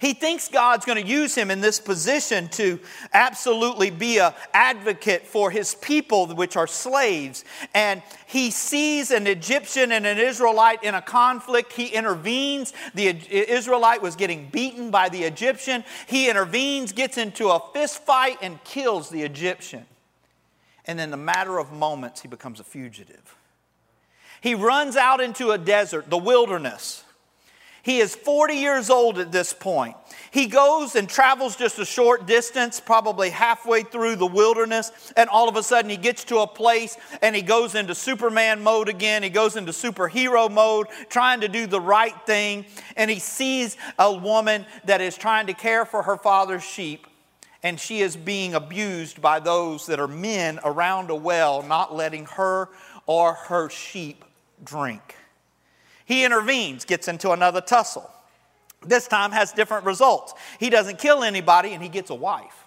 He 0.00 0.14
thinks 0.14 0.48
God's 0.48 0.86
going 0.86 1.02
to 1.02 1.06
use 1.06 1.34
him 1.34 1.50
in 1.50 1.60
this 1.60 1.78
position 1.78 2.48
to 2.50 2.80
absolutely 3.12 3.90
be 3.90 4.18
an 4.18 4.32
advocate 4.54 5.26
for 5.26 5.50
his 5.50 5.74
people, 5.74 6.26
which 6.28 6.56
are 6.56 6.66
slaves. 6.66 7.44
And 7.74 8.02
he 8.26 8.50
sees 8.50 9.10
an 9.10 9.26
Egyptian 9.26 9.92
and 9.92 10.06
an 10.06 10.16
Israelite 10.16 10.82
in 10.82 10.94
a 10.94 11.02
conflict. 11.02 11.74
He 11.74 11.88
intervenes. 11.88 12.72
The 12.94 13.08
Israelite 13.30 14.00
was 14.00 14.16
getting 14.16 14.48
beaten 14.48 14.90
by 14.90 15.10
the 15.10 15.24
Egyptian. 15.24 15.84
He 16.06 16.30
intervenes, 16.30 16.92
gets 16.92 17.18
into 17.18 17.48
a 17.50 17.60
fist 17.74 18.02
fight, 18.02 18.38
and 18.40 18.62
kills 18.64 19.10
the 19.10 19.22
Egyptian. 19.22 19.84
And 20.86 20.98
in 20.98 21.12
a 21.12 21.18
matter 21.18 21.58
of 21.58 21.72
moments, 21.72 22.22
he 22.22 22.28
becomes 22.28 22.58
a 22.58 22.64
fugitive. 22.64 23.36
He 24.40 24.54
runs 24.54 24.96
out 24.96 25.20
into 25.20 25.50
a 25.50 25.58
desert, 25.58 26.08
the 26.08 26.16
wilderness. 26.16 27.04
He 27.82 27.98
is 27.98 28.14
40 28.14 28.54
years 28.54 28.90
old 28.90 29.18
at 29.18 29.32
this 29.32 29.52
point. 29.52 29.96
He 30.30 30.46
goes 30.46 30.94
and 30.94 31.08
travels 31.08 31.56
just 31.56 31.78
a 31.78 31.84
short 31.84 32.26
distance, 32.26 32.78
probably 32.78 33.30
halfway 33.30 33.82
through 33.82 34.16
the 34.16 34.26
wilderness, 34.26 34.92
and 35.16 35.28
all 35.28 35.48
of 35.48 35.56
a 35.56 35.62
sudden 35.62 35.90
he 35.90 35.96
gets 35.96 36.24
to 36.24 36.38
a 36.38 36.46
place 36.46 36.96
and 37.22 37.34
he 37.34 37.42
goes 37.42 37.74
into 37.74 37.94
Superman 37.94 38.62
mode 38.62 38.88
again. 38.88 39.22
He 39.22 39.30
goes 39.30 39.56
into 39.56 39.72
superhero 39.72 40.50
mode, 40.50 40.88
trying 41.08 41.40
to 41.40 41.48
do 41.48 41.66
the 41.66 41.80
right 41.80 42.14
thing, 42.26 42.66
and 42.96 43.10
he 43.10 43.18
sees 43.18 43.76
a 43.98 44.12
woman 44.12 44.66
that 44.84 45.00
is 45.00 45.16
trying 45.16 45.46
to 45.46 45.54
care 45.54 45.84
for 45.84 46.02
her 46.02 46.16
father's 46.16 46.64
sheep, 46.64 47.06
and 47.62 47.80
she 47.80 48.00
is 48.00 48.16
being 48.16 48.54
abused 48.54 49.20
by 49.20 49.40
those 49.40 49.86
that 49.86 49.98
are 49.98 50.08
men 50.08 50.60
around 50.64 51.10
a 51.10 51.14
well, 51.14 51.62
not 51.62 51.94
letting 51.94 52.26
her 52.26 52.68
or 53.06 53.34
her 53.34 53.68
sheep 53.70 54.24
drink. 54.62 55.16
He 56.10 56.24
intervenes, 56.24 56.84
gets 56.84 57.06
into 57.06 57.30
another 57.30 57.60
tussle. 57.60 58.10
This 58.84 59.06
time 59.06 59.30
has 59.30 59.52
different 59.52 59.84
results. 59.84 60.34
He 60.58 60.68
doesn't 60.68 60.98
kill 60.98 61.22
anybody 61.22 61.72
and 61.72 61.80
he 61.80 61.88
gets 61.88 62.10
a 62.10 62.16
wife. 62.16 62.66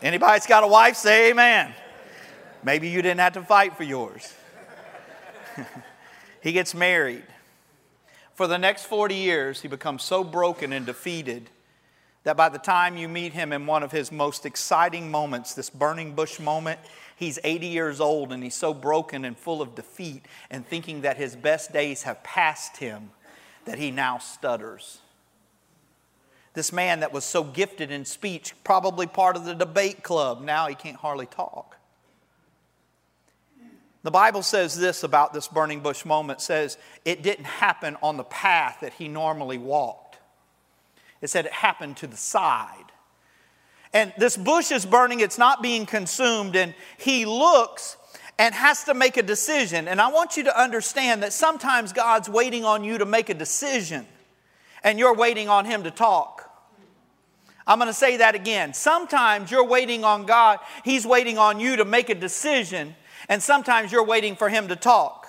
Anybody's 0.00 0.46
got 0.46 0.62
a 0.62 0.68
wife, 0.68 0.94
say 0.94 1.30
amen. 1.30 1.74
Maybe 2.62 2.88
you 2.88 3.02
didn't 3.02 3.18
have 3.18 3.32
to 3.32 3.42
fight 3.42 3.76
for 3.76 3.82
yours. 3.82 4.32
he 6.40 6.52
gets 6.52 6.72
married. 6.72 7.24
For 8.34 8.46
the 8.46 8.58
next 8.58 8.84
40 8.84 9.16
years, 9.16 9.62
he 9.62 9.66
becomes 9.66 10.04
so 10.04 10.22
broken 10.22 10.72
and 10.72 10.86
defeated 10.86 11.50
that 12.22 12.36
by 12.36 12.48
the 12.48 12.58
time 12.58 12.96
you 12.96 13.08
meet 13.08 13.32
him 13.32 13.52
in 13.52 13.66
one 13.66 13.82
of 13.82 13.90
his 13.90 14.12
most 14.12 14.46
exciting 14.46 15.10
moments, 15.10 15.54
this 15.54 15.68
burning 15.68 16.14
bush 16.14 16.38
moment, 16.38 16.78
He's 17.16 17.38
80 17.44 17.66
years 17.66 18.00
old 18.00 18.32
and 18.32 18.42
he's 18.42 18.54
so 18.54 18.74
broken 18.74 19.24
and 19.24 19.36
full 19.36 19.62
of 19.62 19.74
defeat 19.74 20.24
and 20.50 20.66
thinking 20.66 21.02
that 21.02 21.16
his 21.16 21.36
best 21.36 21.72
days 21.72 22.02
have 22.02 22.22
passed 22.22 22.78
him 22.78 23.10
that 23.64 23.78
he 23.78 23.90
now 23.90 24.18
stutters. 24.18 24.98
This 26.54 26.72
man 26.72 27.00
that 27.00 27.12
was 27.12 27.24
so 27.24 27.44
gifted 27.44 27.90
in 27.90 28.04
speech, 28.04 28.54
probably 28.64 29.06
part 29.06 29.36
of 29.36 29.44
the 29.44 29.54
debate 29.54 30.02
club, 30.02 30.42
now 30.42 30.66
he 30.66 30.74
can't 30.74 30.96
hardly 30.96 31.26
talk. 31.26 31.78
The 34.02 34.10
Bible 34.10 34.42
says 34.42 34.78
this 34.78 35.04
about 35.04 35.32
this 35.32 35.48
burning 35.48 35.80
bush 35.80 36.04
moment 36.04 36.40
says 36.40 36.76
it 37.04 37.22
didn't 37.22 37.44
happen 37.44 37.96
on 38.02 38.16
the 38.16 38.24
path 38.24 38.78
that 38.80 38.94
he 38.94 39.06
normally 39.06 39.58
walked. 39.58 40.18
It 41.20 41.30
said 41.30 41.46
it 41.46 41.52
happened 41.52 41.96
to 41.98 42.08
the 42.08 42.16
side. 42.16 42.91
And 43.94 44.12
this 44.16 44.36
bush 44.36 44.72
is 44.72 44.86
burning, 44.86 45.20
it's 45.20 45.38
not 45.38 45.62
being 45.62 45.86
consumed. 45.86 46.56
And 46.56 46.74
he 46.98 47.26
looks 47.26 47.96
and 48.38 48.54
has 48.54 48.84
to 48.84 48.94
make 48.94 49.16
a 49.16 49.22
decision. 49.22 49.86
And 49.86 50.00
I 50.00 50.08
want 50.08 50.36
you 50.36 50.44
to 50.44 50.60
understand 50.60 51.22
that 51.22 51.32
sometimes 51.32 51.92
God's 51.92 52.28
waiting 52.28 52.64
on 52.64 52.82
you 52.84 52.98
to 52.98 53.06
make 53.06 53.28
a 53.28 53.34
decision, 53.34 54.06
and 54.82 54.98
you're 54.98 55.14
waiting 55.14 55.48
on 55.48 55.64
Him 55.64 55.84
to 55.84 55.90
talk. 55.90 56.50
I'm 57.66 57.78
going 57.78 57.88
to 57.88 57.94
say 57.94 58.16
that 58.16 58.34
again. 58.34 58.74
Sometimes 58.74 59.50
you're 59.50 59.66
waiting 59.66 60.02
on 60.02 60.26
God, 60.26 60.58
He's 60.84 61.06
waiting 61.06 61.38
on 61.38 61.60
you 61.60 61.76
to 61.76 61.84
make 61.84 62.10
a 62.10 62.14
decision, 62.14 62.96
and 63.28 63.42
sometimes 63.42 63.92
you're 63.92 64.04
waiting 64.04 64.34
for 64.34 64.48
Him 64.48 64.68
to 64.68 64.76
talk. 64.76 65.21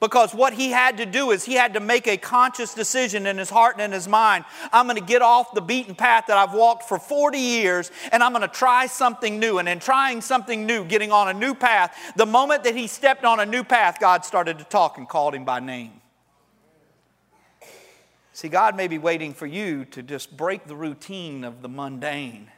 Because 0.00 0.34
what 0.34 0.52
he 0.52 0.70
had 0.70 0.98
to 0.98 1.06
do 1.06 1.30
is 1.30 1.44
he 1.44 1.54
had 1.54 1.74
to 1.74 1.80
make 1.80 2.06
a 2.06 2.16
conscious 2.16 2.74
decision 2.74 3.26
in 3.26 3.38
his 3.38 3.48
heart 3.48 3.76
and 3.76 3.82
in 3.82 3.92
his 3.92 4.06
mind. 4.06 4.44
I'm 4.72 4.86
going 4.86 4.98
to 4.98 5.04
get 5.04 5.22
off 5.22 5.54
the 5.54 5.62
beaten 5.62 5.94
path 5.94 6.24
that 6.28 6.36
I've 6.36 6.52
walked 6.52 6.84
for 6.84 6.98
40 6.98 7.38
years 7.38 7.90
and 8.12 8.22
I'm 8.22 8.32
going 8.32 8.42
to 8.42 8.48
try 8.48 8.86
something 8.86 9.40
new. 9.40 9.58
And 9.58 9.68
in 9.68 9.78
trying 9.78 10.20
something 10.20 10.66
new, 10.66 10.84
getting 10.84 11.12
on 11.12 11.28
a 11.28 11.34
new 11.34 11.54
path, 11.54 11.96
the 12.14 12.26
moment 12.26 12.64
that 12.64 12.76
he 12.76 12.86
stepped 12.86 13.24
on 13.24 13.40
a 13.40 13.46
new 13.46 13.64
path, 13.64 13.98
God 13.98 14.24
started 14.24 14.58
to 14.58 14.64
talk 14.64 14.98
and 14.98 15.08
called 15.08 15.34
him 15.34 15.44
by 15.44 15.60
name. 15.60 15.92
See, 18.34 18.48
God 18.48 18.76
may 18.76 18.86
be 18.86 18.98
waiting 18.98 19.32
for 19.32 19.46
you 19.46 19.86
to 19.86 20.02
just 20.02 20.36
break 20.36 20.66
the 20.66 20.76
routine 20.76 21.42
of 21.42 21.62
the 21.62 21.70
mundane 21.70 22.50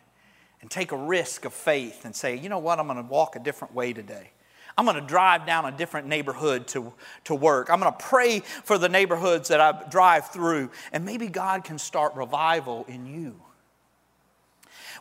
and 0.61 0.69
take 0.69 0.91
a 0.91 0.97
risk 0.97 1.45
of 1.45 1.53
faith 1.53 2.05
and 2.05 2.17
say, 2.17 2.37
you 2.37 2.49
know 2.49 2.59
what, 2.59 2.81
I'm 2.81 2.89
going 2.89 3.01
to 3.01 3.09
walk 3.09 3.37
a 3.37 3.39
different 3.39 3.75
way 3.75 3.93
today. 3.93 4.33
I'm 4.79 4.85
going 4.85 4.95
to 4.95 5.03
drive 5.03 5.45
down 5.45 5.65
a 5.65 5.73
different 5.73 6.07
neighborhood 6.07 6.69
to, 6.69 6.93
to 7.25 7.35
work. 7.35 7.69
I'm 7.69 7.81
going 7.81 7.93
to 7.93 7.99
pray 7.99 8.41
for 8.41 8.79
the 8.79 8.89
neighborhoods 8.89 9.49
that 9.49 9.61
I 9.61 9.89
drive 9.91 10.31
through, 10.31 10.71
and 10.93 11.05
maybe 11.05 11.27
God 11.27 11.65
can 11.65 11.79
start 11.79 12.15
revival 12.15 12.85
in 12.87 13.05
you. 13.05 13.35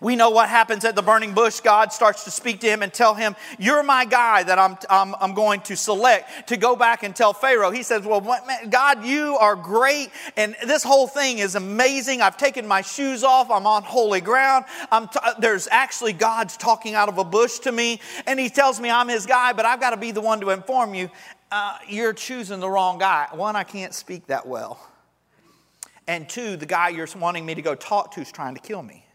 We 0.01 0.15
know 0.15 0.29
what 0.29 0.49
happens 0.49 0.85
at 0.85 0.95
the 0.95 1.01
burning 1.01 1.33
bush. 1.33 1.59
God 1.59 1.91
starts 1.91 2.23
to 2.25 2.31
speak 2.31 2.59
to 2.61 2.67
him 2.67 2.83
and 2.83 2.93
tell 2.93 3.13
him, 3.13 3.35
You're 3.57 3.83
my 3.83 4.05
guy 4.05 4.43
that 4.43 4.59
I'm, 4.59 4.77
I'm, 4.89 5.15
I'm 5.19 5.33
going 5.33 5.61
to 5.61 5.75
select 5.75 6.49
to 6.49 6.57
go 6.57 6.75
back 6.75 7.03
and 7.03 7.15
tell 7.15 7.33
Pharaoh. 7.33 7.71
He 7.71 7.83
says, 7.83 8.05
Well, 8.05 8.21
God, 8.69 9.05
you 9.05 9.37
are 9.37 9.55
great, 9.55 10.09
and 10.35 10.55
this 10.65 10.83
whole 10.83 11.07
thing 11.07 11.39
is 11.39 11.55
amazing. 11.55 12.21
I've 12.21 12.37
taken 12.37 12.67
my 12.67 12.81
shoes 12.81 13.23
off, 13.23 13.49
I'm 13.49 13.65
on 13.65 13.83
holy 13.83 14.21
ground. 14.21 14.65
T- 14.91 15.19
there's 15.39 15.67
actually 15.71 16.13
God's 16.13 16.57
talking 16.57 16.95
out 16.95 17.09
of 17.09 17.17
a 17.17 17.23
bush 17.23 17.59
to 17.59 17.71
me, 17.71 17.99
and 18.25 18.39
he 18.39 18.49
tells 18.49 18.79
me 18.79 18.89
I'm 18.89 19.07
his 19.07 19.25
guy, 19.25 19.53
but 19.53 19.65
I've 19.65 19.79
got 19.79 19.91
to 19.91 19.97
be 19.97 20.11
the 20.11 20.21
one 20.21 20.41
to 20.41 20.51
inform 20.51 20.93
you. 20.93 21.09
Uh, 21.51 21.77
you're 21.87 22.13
choosing 22.13 22.59
the 22.59 22.69
wrong 22.69 22.97
guy. 22.97 23.27
One, 23.31 23.55
I 23.55 23.63
can't 23.63 23.93
speak 23.93 24.27
that 24.27 24.45
well. 24.45 24.79
And 26.07 26.27
two, 26.27 26.55
the 26.57 26.65
guy 26.65 26.89
you're 26.89 27.07
wanting 27.17 27.45
me 27.45 27.55
to 27.55 27.61
go 27.61 27.75
talk 27.75 28.11
to 28.13 28.21
is 28.21 28.31
trying 28.31 28.55
to 28.55 28.61
kill 28.61 28.83
me. 28.83 29.06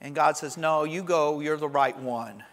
And 0.00 0.14
God 0.14 0.36
says, 0.36 0.56
No, 0.56 0.84
you 0.84 1.02
go, 1.02 1.40
you're 1.40 1.56
the 1.56 1.68
right 1.68 1.98
one. 1.98 2.44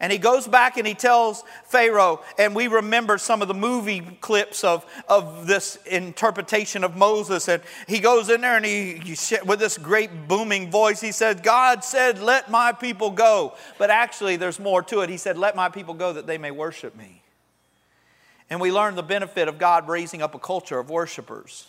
And 0.00 0.12
he 0.12 0.18
goes 0.18 0.46
back 0.46 0.76
and 0.76 0.86
he 0.86 0.94
tells 0.94 1.42
Pharaoh, 1.64 2.22
and 2.38 2.54
we 2.54 2.68
remember 2.68 3.18
some 3.18 3.42
of 3.42 3.48
the 3.48 3.54
movie 3.54 4.00
clips 4.20 4.62
of, 4.62 4.86
of 5.08 5.48
this 5.48 5.76
interpretation 5.86 6.84
of 6.84 6.96
Moses. 6.96 7.48
And 7.48 7.60
he 7.88 7.98
goes 7.98 8.30
in 8.30 8.40
there 8.42 8.56
and 8.56 8.64
he, 8.64 8.94
he, 8.94 9.16
with 9.44 9.58
this 9.58 9.76
great 9.76 10.28
booming 10.28 10.70
voice, 10.70 11.00
he 11.00 11.10
said, 11.10 11.42
God 11.42 11.82
said, 11.82 12.20
Let 12.20 12.48
my 12.48 12.72
people 12.72 13.10
go. 13.10 13.54
But 13.76 13.90
actually, 13.90 14.36
there's 14.36 14.60
more 14.60 14.82
to 14.84 15.00
it. 15.00 15.10
He 15.10 15.16
said, 15.16 15.36
Let 15.36 15.56
my 15.56 15.68
people 15.68 15.94
go 15.94 16.12
that 16.12 16.28
they 16.28 16.38
may 16.38 16.52
worship 16.52 16.96
me. 16.96 17.22
And 18.50 18.60
we 18.60 18.70
learn 18.70 18.94
the 18.94 19.02
benefit 19.02 19.48
of 19.48 19.58
God 19.58 19.88
raising 19.88 20.22
up 20.22 20.34
a 20.34 20.38
culture 20.38 20.78
of 20.78 20.90
worshipers. 20.90 21.66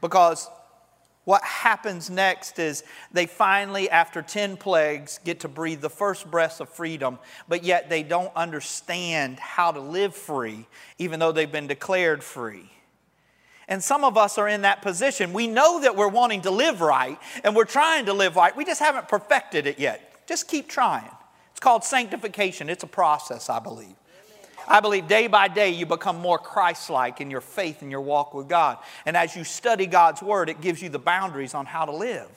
Because 0.00 0.48
what 1.28 1.44
happens 1.44 2.08
next 2.08 2.58
is 2.58 2.82
they 3.12 3.26
finally, 3.26 3.90
after 3.90 4.22
10 4.22 4.56
plagues, 4.56 5.20
get 5.26 5.40
to 5.40 5.48
breathe 5.48 5.82
the 5.82 5.90
first 5.90 6.30
breaths 6.30 6.58
of 6.58 6.70
freedom, 6.70 7.18
but 7.46 7.62
yet 7.62 7.90
they 7.90 8.02
don't 8.02 8.34
understand 8.34 9.38
how 9.38 9.70
to 9.70 9.78
live 9.78 10.14
free, 10.14 10.66
even 10.96 11.20
though 11.20 11.30
they've 11.30 11.52
been 11.52 11.66
declared 11.66 12.24
free. 12.24 12.72
And 13.68 13.84
some 13.84 14.04
of 14.04 14.16
us 14.16 14.38
are 14.38 14.48
in 14.48 14.62
that 14.62 14.80
position. 14.80 15.34
We 15.34 15.48
know 15.48 15.82
that 15.82 15.96
we're 15.96 16.08
wanting 16.08 16.40
to 16.42 16.50
live 16.50 16.80
right 16.80 17.18
and 17.44 17.54
we're 17.54 17.66
trying 17.66 18.06
to 18.06 18.14
live 18.14 18.34
right. 18.34 18.56
We 18.56 18.64
just 18.64 18.80
haven't 18.80 19.08
perfected 19.08 19.66
it 19.66 19.78
yet. 19.78 20.26
Just 20.26 20.48
keep 20.48 20.66
trying. 20.66 21.10
It's 21.50 21.60
called 21.60 21.84
sanctification, 21.84 22.70
it's 22.70 22.84
a 22.84 22.86
process, 22.86 23.50
I 23.50 23.58
believe. 23.58 23.96
I 24.68 24.80
believe 24.80 25.08
day 25.08 25.26
by 25.26 25.48
day 25.48 25.70
you 25.70 25.86
become 25.86 26.18
more 26.18 26.38
Christ 26.38 26.90
like 26.90 27.20
in 27.20 27.30
your 27.30 27.40
faith 27.40 27.80
and 27.80 27.90
your 27.90 28.02
walk 28.02 28.34
with 28.34 28.48
God. 28.48 28.78
And 29.06 29.16
as 29.16 29.34
you 29.34 29.42
study 29.42 29.86
God's 29.86 30.22
Word, 30.22 30.50
it 30.50 30.60
gives 30.60 30.82
you 30.82 30.90
the 30.90 30.98
boundaries 30.98 31.54
on 31.54 31.64
how 31.64 31.86
to 31.86 31.92
live. 31.92 32.28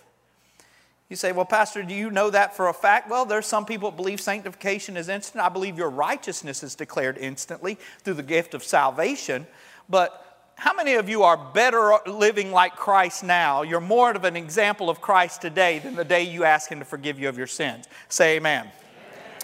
You 1.09 1.17
say, 1.17 1.33
Well, 1.33 1.45
Pastor, 1.45 1.83
do 1.83 1.93
you 1.93 2.09
know 2.09 2.29
that 2.29 2.55
for 2.55 2.69
a 2.69 2.73
fact? 2.73 3.09
Well, 3.09 3.25
there's 3.25 3.45
some 3.45 3.65
people 3.65 3.91
that 3.91 3.97
believe 3.97 4.21
sanctification 4.21 4.95
is 4.95 5.09
instant. 5.09 5.43
I 5.43 5.50
believe 5.50 5.77
your 5.77 5.89
righteousness 5.89 6.63
is 6.63 6.73
declared 6.73 7.17
instantly 7.17 7.77
through 8.00 8.13
the 8.13 8.23
gift 8.23 8.53
of 8.53 8.63
salvation. 8.63 9.45
But 9.89 10.25
how 10.55 10.73
many 10.73 10.93
of 10.93 11.09
you 11.09 11.23
are 11.23 11.35
better 11.35 11.97
living 12.07 12.53
like 12.53 12.77
Christ 12.77 13.25
now? 13.25 13.61
You're 13.63 13.81
more 13.81 14.11
of 14.11 14.23
an 14.23 14.38
example 14.38 14.89
of 14.89 15.01
Christ 15.01 15.41
today 15.41 15.79
than 15.79 15.97
the 15.97 16.05
day 16.05 16.23
you 16.23 16.45
ask 16.45 16.71
Him 16.71 16.79
to 16.79 16.85
forgive 16.85 17.19
you 17.19 17.27
of 17.27 17.38
your 17.38 17.47
sins. 17.47 17.89
Say 18.07 18.38
amen. 18.38 18.71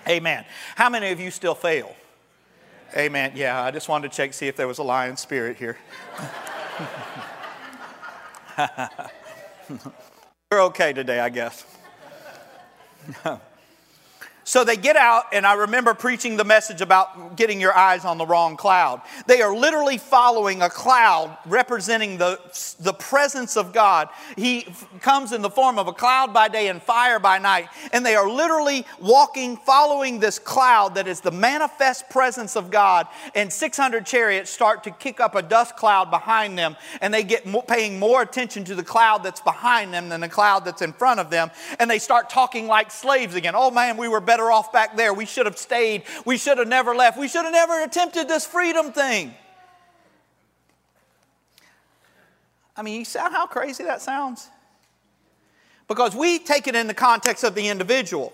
Amen. 0.03 0.17
amen. 0.20 0.46
How 0.75 0.89
many 0.89 1.12
of 1.12 1.20
you 1.20 1.32
still 1.32 1.56
fail? 1.56 1.94
Amen. 2.96 3.34
Yeah, 3.36 3.62
I 3.63 3.72
just 3.72 3.89
wanted 3.89 4.12
to 4.12 4.17
check, 4.17 4.34
see 4.34 4.48
if 4.48 4.56
there 4.56 4.67
was 4.67 4.77
a 4.77 4.84
lion 4.84 5.17
spirit 5.17 5.58
here. 5.58 5.77
We're 10.51 10.62
okay 10.63 10.94
today, 10.94 11.20
I 11.20 11.29
guess. 11.29 11.65
So 14.48 14.63
they 14.63 14.77
get 14.77 14.96
out, 14.96 15.25
and 15.34 15.46
I 15.46 15.56
remember 15.56 15.94
preaching 15.94 16.38
the 16.38 16.46
message 16.46 16.80
about 16.80 17.36
getting 17.36 17.60
your 17.60 17.77
eyes 17.77 18.06
on 18.06 18.18
the 18.18 18.25
wrong 18.25 18.56
cloud. 18.56 19.01
They 19.25 19.42
are 19.42 19.54
literally 19.54 19.98
following 19.98 20.62
a 20.62 20.70
cloud 20.70 21.38
representing 21.46 22.18
the, 22.18 22.39
the 22.80 22.94
presence 22.94 23.58
of 23.58 23.74
God. 23.74 24.08
He 24.38 24.66
f- 24.68 24.88
comes 25.01 25.34
in 25.34 25.42
the 25.42 25.50
form 25.50 25.77
of 25.77 25.89
a 25.89 25.92
cloud 25.92 26.34
by 26.34 26.48
day 26.48 26.70
and 26.70 26.82
fire 26.82 27.20
by 27.20 27.39
night, 27.39 27.68
and 27.92 28.06
they 28.06 28.16
are 28.16 28.30
literally 28.30 28.86
walking, 29.01 29.58
following 29.58 30.22
this 30.22 30.39
cloud 30.39 30.96
that 30.96 31.10
is 31.10 31.20
the 31.20 31.30
manifest 31.30 32.10
presence 32.10 32.56
of 32.56 32.72
God. 32.72 33.08
And 33.36 33.51
600 33.51 34.06
chariots 34.06 34.50
start 34.50 34.86
to 34.86 34.92
kick 34.92 35.20
up 35.20 35.36
a 35.36 35.42
dust 35.42 35.75
cloud 35.75 36.10
behind 36.10 36.58
them, 36.58 36.77
and 37.01 37.13
they 37.13 37.24
get 37.24 37.46
mo- 37.46 37.63
paying 37.63 38.00
more 38.00 38.22
attention 38.22 38.63
to 38.63 38.75
the 38.75 38.84
cloud 38.84 39.24
that's 39.24 39.42
behind 39.42 39.94
them 39.94 40.08
than 40.08 40.22
the 40.22 40.30
cloud 40.30 40.63
that's 40.63 40.82
in 40.82 40.94
front 40.94 41.20
of 41.20 41.30
them, 41.30 41.51
and 41.80 41.92
they 41.92 42.00
start 42.00 42.30
talking 42.30 42.68
like 42.68 42.92
slaves 42.92 43.36
again. 43.36 43.51
Oh 43.54 43.72
man, 43.72 43.98
we 43.98 44.08
were 44.08 44.22
better 44.22 44.37
better 44.38 44.51
off 44.51 44.72
back 44.72 44.96
there. 44.96 45.15
We 45.15 45.25
should 45.25 45.48
have 45.48 45.58
stayed. 45.58 46.03
We 46.24 46.38
should 46.38 46.60
have 46.60 46.67
never 46.67 46.96
left. 46.96 47.17
We 47.17 47.27
should 47.27 47.44
have 47.44 47.53
never 47.53 47.82
attempted 47.82 48.27
this 48.27 48.46
freedom 48.46 48.91
thing. 48.91 49.34
I 52.75 52.84
mean, 52.84 53.00
you 53.00 53.06
see 53.06 53.17
how 53.17 53.48
crazy 53.48 53.84
that 53.86 54.00
sounds? 54.00 54.48
Because 55.88 56.15
we 56.15 56.38
take 56.38 56.67
it 56.67 56.75
in 56.75 56.86
the 56.86 56.94
context 56.94 57.44
of 57.44 57.56
the 57.56 57.67
individual. 57.67 58.32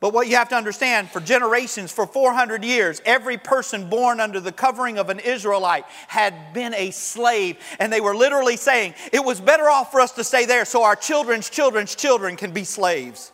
But 0.00 0.12
what 0.12 0.28
you 0.28 0.36
have 0.36 0.50
to 0.50 0.56
understand 0.56 1.08
for 1.08 1.20
generations, 1.20 1.90
for 1.90 2.06
400 2.06 2.62
years, 2.62 3.00
every 3.06 3.38
person 3.38 3.88
born 3.88 4.20
under 4.20 4.40
the 4.40 4.52
covering 4.52 4.98
of 4.98 5.08
an 5.08 5.20
Israelite 5.20 5.86
had 6.08 6.52
been 6.52 6.74
a 6.74 6.90
slave. 6.90 7.56
And 7.78 7.90
they 7.90 8.02
were 8.02 8.14
literally 8.14 8.58
saying, 8.58 8.92
it 9.10 9.24
was 9.24 9.40
better 9.40 9.70
off 9.70 9.90
for 9.90 10.02
us 10.02 10.12
to 10.12 10.24
stay 10.24 10.44
there 10.44 10.66
so 10.66 10.82
our 10.82 10.96
children's 10.96 11.48
children's 11.48 11.94
children 11.94 12.36
can 12.36 12.52
be 12.52 12.64
slaves. 12.64 13.32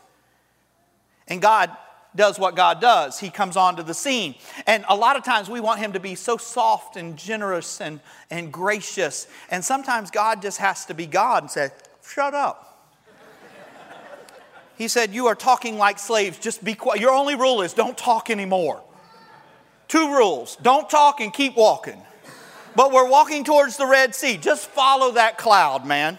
And 1.30 1.40
God 1.40 1.70
does 2.14 2.38
what 2.38 2.56
God 2.56 2.80
does. 2.80 3.20
He 3.20 3.30
comes 3.30 3.56
onto 3.56 3.82
the 3.82 3.94
scene. 3.94 4.34
And 4.66 4.84
a 4.88 4.96
lot 4.96 5.16
of 5.16 5.24
times 5.24 5.48
we 5.48 5.60
want 5.60 5.80
Him 5.80 5.92
to 5.92 6.00
be 6.00 6.16
so 6.16 6.36
soft 6.36 6.96
and 6.96 7.16
generous 7.16 7.80
and, 7.80 8.00
and 8.30 8.52
gracious. 8.52 9.28
And 9.50 9.64
sometimes 9.64 10.10
God 10.10 10.42
just 10.42 10.58
has 10.58 10.84
to 10.86 10.94
be 10.94 11.06
God 11.06 11.44
and 11.44 11.50
say, 11.50 11.70
Shut 12.04 12.34
up. 12.34 12.88
he 14.76 14.88
said, 14.88 15.14
You 15.14 15.28
are 15.28 15.36
talking 15.36 15.78
like 15.78 15.98
slaves. 15.98 16.38
Just 16.38 16.64
be 16.64 16.74
quiet. 16.74 17.00
Your 17.00 17.12
only 17.12 17.36
rule 17.36 17.62
is 17.62 17.72
don't 17.72 17.96
talk 17.96 18.28
anymore. 18.28 18.82
Two 19.86 20.12
rules 20.14 20.56
don't 20.56 20.90
talk 20.90 21.20
and 21.20 21.32
keep 21.32 21.56
walking. 21.56 22.00
But 22.76 22.92
we're 22.92 23.08
walking 23.08 23.44
towards 23.44 23.76
the 23.76 23.86
Red 23.86 24.14
Sea. 24.14 24.36
Just 24.36 24.68
follow 24.68 25.12
that 25.12 25.38
cloud, 25.38 25.86
man. 25.86 26.18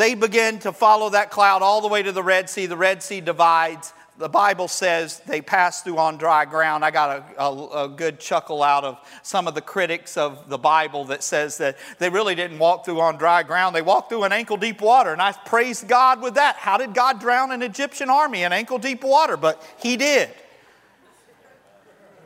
They 0.00 0.14
begin 0.14 0.60
to 0.60 0.72
follow 0.72 1.10
that 1.10 1.30
cloud 1.30 1.60
all 1.60 1.82
the 1.82 1.88
way 1.88 2.02
to 2.02 2.10
the 2.10 2.22
Red 2.22 2.48
Sea. 2.48 2.64
The 2.64 2.74
Red 2.74 3.02
Sea 3.02 3.20
divides. 3.20 3.92
The 4.16 4.30
Bible 4.30 4.66
says 4.66 5.20
they 5.26 5.42
pass 5.42 5.82
through 5.82 5.98
on 5.98 6.16
dry 6.16 6.46
ground. 6.46 6.86
I 6.86 6.90
got 6.90 7.18
a, 7.36 7.42
a, 7.42 7.84
a, 7.84 7.88
good 7.90 8.18
chuckle 8.18 8.62
out 8.62 8.82
of 8.82 8.98
some 9.22 9.46
of 9.46 9.54
the 9.54 9.60
critics 9.60 10.16
of 10.16 10.48
the 10.48 10.56
Bible 10.56 11.04
that 11.06 11.22
says 11.22 11.58
that 11.58 11.76
they 11.98 12.08
really 12.08 12.34
didn't 12.34 12.58
walk 12.58 12.86
through 12.86 12.98
on 12.98 13.18
dry 13.18 13.42
ground. 13.42 13.76
They 13.76 13.82
walked 13.82 14.08
through 14.08 14.22
an 14.22 14.32
ankle 14.32 14.56
deep 14.56 14.80
water. 14.80 15.12
And 15.12 15.20
I 15.20 15.32
praise 15.32 15.84
God 15.84 16.22
with 16.22 16.36
that. 16.36 16.56
How 16.56 16.78
did 16.78 16.94
God 16.94 17.20
drown 17.20 17.52
an 17.52 17.60
Egyptian 17.60 18.08
army 18.08 18.42
in 18.42 18.54
ankle 18.54 18.78
deep 18.78 19.04
water? 19.04 19.36
But 19.36 19.62
He 19.82 19.98
did. 19.98 20.30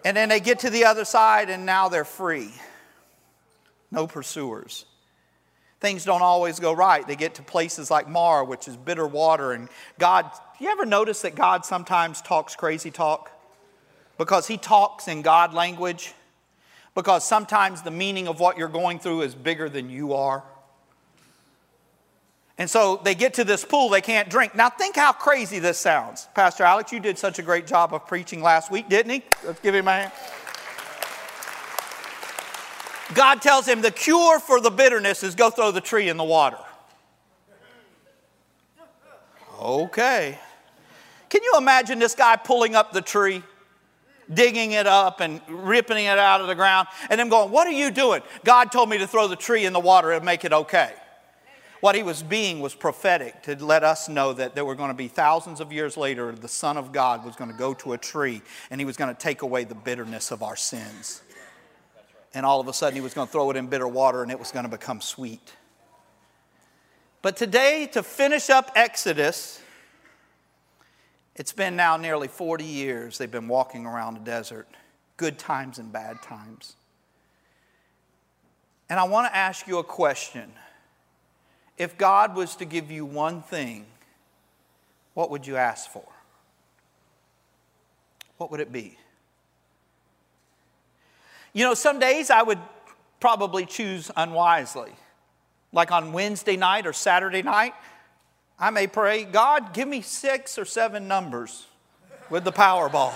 And 0.05 0.17
then 0.17 0.29
they 0.29 0.39
get 0.39 0.61
to 0.61 0.71
the 0.71 0.85
other 0.85 1.05
side 1.05 1.51
and 1.51 1.67
now 1.67 1.89
they're 1.89 2.05
free. 2.05 2.53
No 3.91 4.07
pursuers 4.07 4.85
things 5.85 6.07
don't 6.07 6.23
always 6.23 6.59
go 6.61 6.73
right. 6.73 7.07
They 7.07 7.15
get 7.15 7.35
to 7.35 7.43
places 7.43 7.91
like 7.91 8.09
Marah, 8.09 8.47
which 8.47 8.69
is 8.69 8.75
bitter 8.75 9.07
water. 9.07 9.53
And 9.53 9.69
God, 9.99 10.31
you 10.59 10.71
ever 10.71 10.87
notice 10.87 11.21
that 11.23 11.35
God 11.35 11.67
sometimes 11.67 12.23
talks 12.23 12.57
crazy 12.57 12.91
talk? 12.91 13.31
Because 14.17 14.47
He 14.47 14.57
talks 14.57 15.09
in 15.09 15.21
God 15.21 15.53
language. 15.53 16.15
Because 16.95 17.23
sometimes 17.23 17.83
the 17.83 17.91
meaning 17.91 18.29
of 18.29 18.41
what 18.41 18.57
you're 18.57 18.69
going 18.69 18.99
through 18.99 19.23
is 19.23 19.35
bigger 19.35 19.69
than 19.69 19.91
you 19.91 20.15
are. 20.15 20.43
And 22.57 22.71
so 22.71 22.99
they 23.05 23.15
get 23.15 23.35
to 23.35 23.45
this 23.45 23.63
pool, 23.63 23.91
they 23.91 24.01
can't 24.01 24.31
drink. 24.31 24.55
Now, 24.55 24.71
think 24.71 24.97
how 24.97 25.13
crazy 25.13 25.59
this 25.59 25.77
sounds. 25.77 26.29
Pastor 26.35 26.65
Alex, 26.65 26.93
you 26.93 27.01
did 27.01 27.19
such 27.19 27.39
a 27.39 27.43
great 27.43 27.67
job 27.67 27.93
of 27.93 28.07
preaching 28.07 28.41
last 28.41 28.71
week, 28.71 28.89
didn't 28.89 29.11
he? 29.11 29.23
Let's 29.45 29.61
give 29.61 29.75
him 29.75 29.89
a 29.89 29.93
hand. 29.93 30.13
God 33.13 33.43
tells 33.43 33.67
him 33.67 33.83
the 33.83 33.91
cure 33.91 34.41
for 34.41 34.61
the 34.61 34.71
bitterness 34.71 35.23
is 35.23 35.35
go 35.35 35.51
throw 35.51 35.71
the 35.71 35.81
tree 35.81 36.09
in 36.09 36.17
the 36.17 36.25
water. 36.25 36.59
Okay. 39.61 40.39
Can 41.29 41.43
you 41.43 41.55
imagine 41.59 41.99
this 41.99 42.15
guy 42.15 42.37
pulling 42.37 42.75
up 42.75 42.93
the 42.93 43.03
tree? 43.03 43.43
digging 44.33 44.73
it 44.73 44.87
up 44.87 45.21
and 45.21 45.41
ripping 45.49 46.05
it 46.05 46.19
out 46.19 46.41
of 46.41 46.47
the 46.47 46.55
ground, 46.55 46.89
and 47.11 47.21
them 47.21 47.29
going, 47.29 47.51
What 47.51 47.67
are 47.67 47.73
you 47.73 47.91
doing? 47.91 48.23
God 48.45 48.73
told 48.73 48.89
me 48.89 48.99
to 48.99 49.07
throw 49.07 49.29
the 49.29 49.37
tree 49.37 49.67
in 49.67 49.73
the 49.73 49.81
water 49.81 50.13
and 50.13 50.25
make 50.25 50.45
it 50.45 50.53
okay. 50.53 50.93
What 51.81 51.95
he 51.95 52.03
was 52.03 52.23
being 52.23 52.61
was 52.61 52.75
prophetic 52.75 53.43
to 53.43 53.63
let 53.63 53.85
us 53.85 54.09
know 54.09 54.33
that 54.33 54.55
there 54.55 54.65
were 54.65 54.75
going 54.75 54.89
to 54.89 54.95
be 54.95 55.09
thousands 55.09 55.61
of 55.61 55.71
years 55.71 55.99
later, 55.99 56.33
the 56.33 56.49
Son 56.49 56.79
of 56.79 56.93
God 56.93 57.27
was 57.27 57.37
going 57.37 57.51
to 57.51 57.57
go 57.57 57.75
to 57.75 57.93
a 57.93 57.99
tree 57.99 58.41
and 58.71 58.81
he 58.81 58.87
was 58.87 58.97
going 58.97 59.15
to 59.15 59.21
take 59.21 59.43
away 59.43 59.65
the 59.65 59.75
bitterness 59.75 60.31
of 60.31 60.43
our 60.43 60.57
sins. 60.57 61.21
And 62.35 62.45
all 62.45 62.61
of 62.61 62.67
a 62.67 62.73
sudden, 62.73 62.97
he 62.97 63.01
was 63.01 63.15
going 63.15 63.29
to 63.29 63.33
throw 63.33 63.51
it 63.51 63.57
in 63.57 63.69
bitter 63.69 63.87
water 63.87 64.23
and 64.23 64.31
it 64.31 64.39
was 64.39 64.51
going 64.51 64.65
to 64.65 64.71
become 64.71 65.01
sweet. 65.01 65.53
But 67.23 67.37
today, 67.37 67.89
to 67.93 68.03
finish 68.03 68.51
up 68.51 68.73
Exodus, 68.75 69.61
it's 71.37 71.53
been 71.53 71.77
now 71.77 71.97
nearly 71.97 72.29
40 72.29 72.65
years 72.65 73.19
they've 73.19 73.31
been 73.31 73.49
walking 73.49 73.87
around 73.87 74.15
the 74.15 74.21
desert, 74.21 74.69
good 75.17 75.39
times 75.39 75.79
and 75.79 75.93
bad 75.93 76.23
times. 76.23 76.77
And 78.91 79.01
I 79.01 79.05
want 79.05 79.27
to 79.33 79.37
ask 79.37 79.67
you 79.67 79.79
a 79.79 79.85
question. 79.85 80.53
If 81.79 81.97
God 81.97 82.37
was 82.37 82.57
to 82.57 82.65
give 82.65 82.91
you 82.91 83.05
one 83.07 83.43
thing, 83.43 83.87
what 85.15 85.31
would 85.31 85.47
you 85.47 85.57
ask 85.57 85.91
for? 85.91 86.05
What 88.37 88.51
would 88.51 88.61
it 88.61 88.73
be? 88.73 88.99
You 91.55 91.65
know, 91.65 91.75
some 91.75 92.01
days 92.01 92.31
I 92.31 92.43
would 92.43 92.59
probably 93.21 93.65
choose 93.65 94.11
unwisely. 94.17 94.91
Like 95.73 95.93
on 95.93 96.13
Wednesday 96.13 96.57
night 96.57 96.87
or 96.87 96.93
Saturday 96.93 97.43
night, 97.43 97.75
I 98.59 98.71
may 98.71 98.87
pray, 98.87 99.25
God, 99.25 99.73
give 99.73 99.89
me 99.89 100.03
six 100.03 100.59
or 100.59 100.65
seven 100.65 101.09
numbers 101.09 101.67
with 102.29 102.45
the 102.45 102.53
Powerball. 102.53 103.15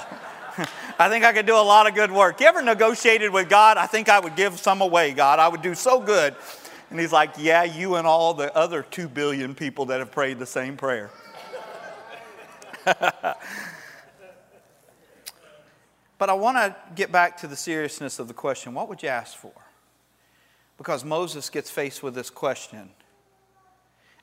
I 0.98 1.08
think 1.08 1.24
I 1.24 1.32
could 1.32 1.46
do 1.46 1.54
a 1.54 1.62
lot 1.62 1.88
of 1.88 1.94
good 1.94 2.10
work. 2.10 2.40
You 2.40 2.46
ever 2.46 2.62
negotiated 2.62 3.32
with 3.32 3.48
God? 3.48 3.76
I 3.76 3.86
think 3.86 4.08
I 4.08 4.20
would 4.20 4.36
give 4.36 4.58
some 4.58 4.80
away, 4.80 5.12
God. 5.12 5.38
I 5.38 5.48
would 5.48 5.62
do 5.62 5.74
so 5.74 6.00
good. 6.00 6.34
And 6.90 6.98
he's 6.98 7.12
like, 7.12 7.32
Yeah, 7.38 7.64
you 7.64 7.96
and 7.96 8.06
all 8.06 8.34
the 8.34 8.54
other 8.56 8.82
two 8.82 9.08
billion 9.08 9.54
people 9.54 9.86
that 9.86 9.98
have 9.98 10.10
prayed 10.10 10.38
the 10.38 10.46
same 10.46 10.76
prayer. 10.76 11.10
but 16.18 16.28
I 16.28 16.34
want 16.34 16.56
to 16.58 16.76
get 16.94 17.10
back 17.12 17.38
to 17.38 17.46
the 17.46 17.56
seriousness 17.56 18.18
of 18.18 18.28
the 18.28 18.34
question 18.34 18.74
what 18.74 18.88
would 18.88 19.02
you 19.02 19.08
ask 19.08 19.36
for? 19.36 19.52
Because 20.76 21.04
Moses 21.04 21.50
gets 21.50 21.70
faced 21.70 22.02
with 22.02 22.14
this 22.14 22.30
question 22.30 22.90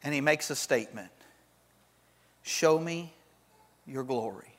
and 0.03 0.13
he 0.13 0.21
makes 0.21 0.49
a 0.49 0.55
statement 0.55 1.11
Show 2.47 2.77
me 2.77 3.11
your 3.87 4.03
glory. 4.03 4.55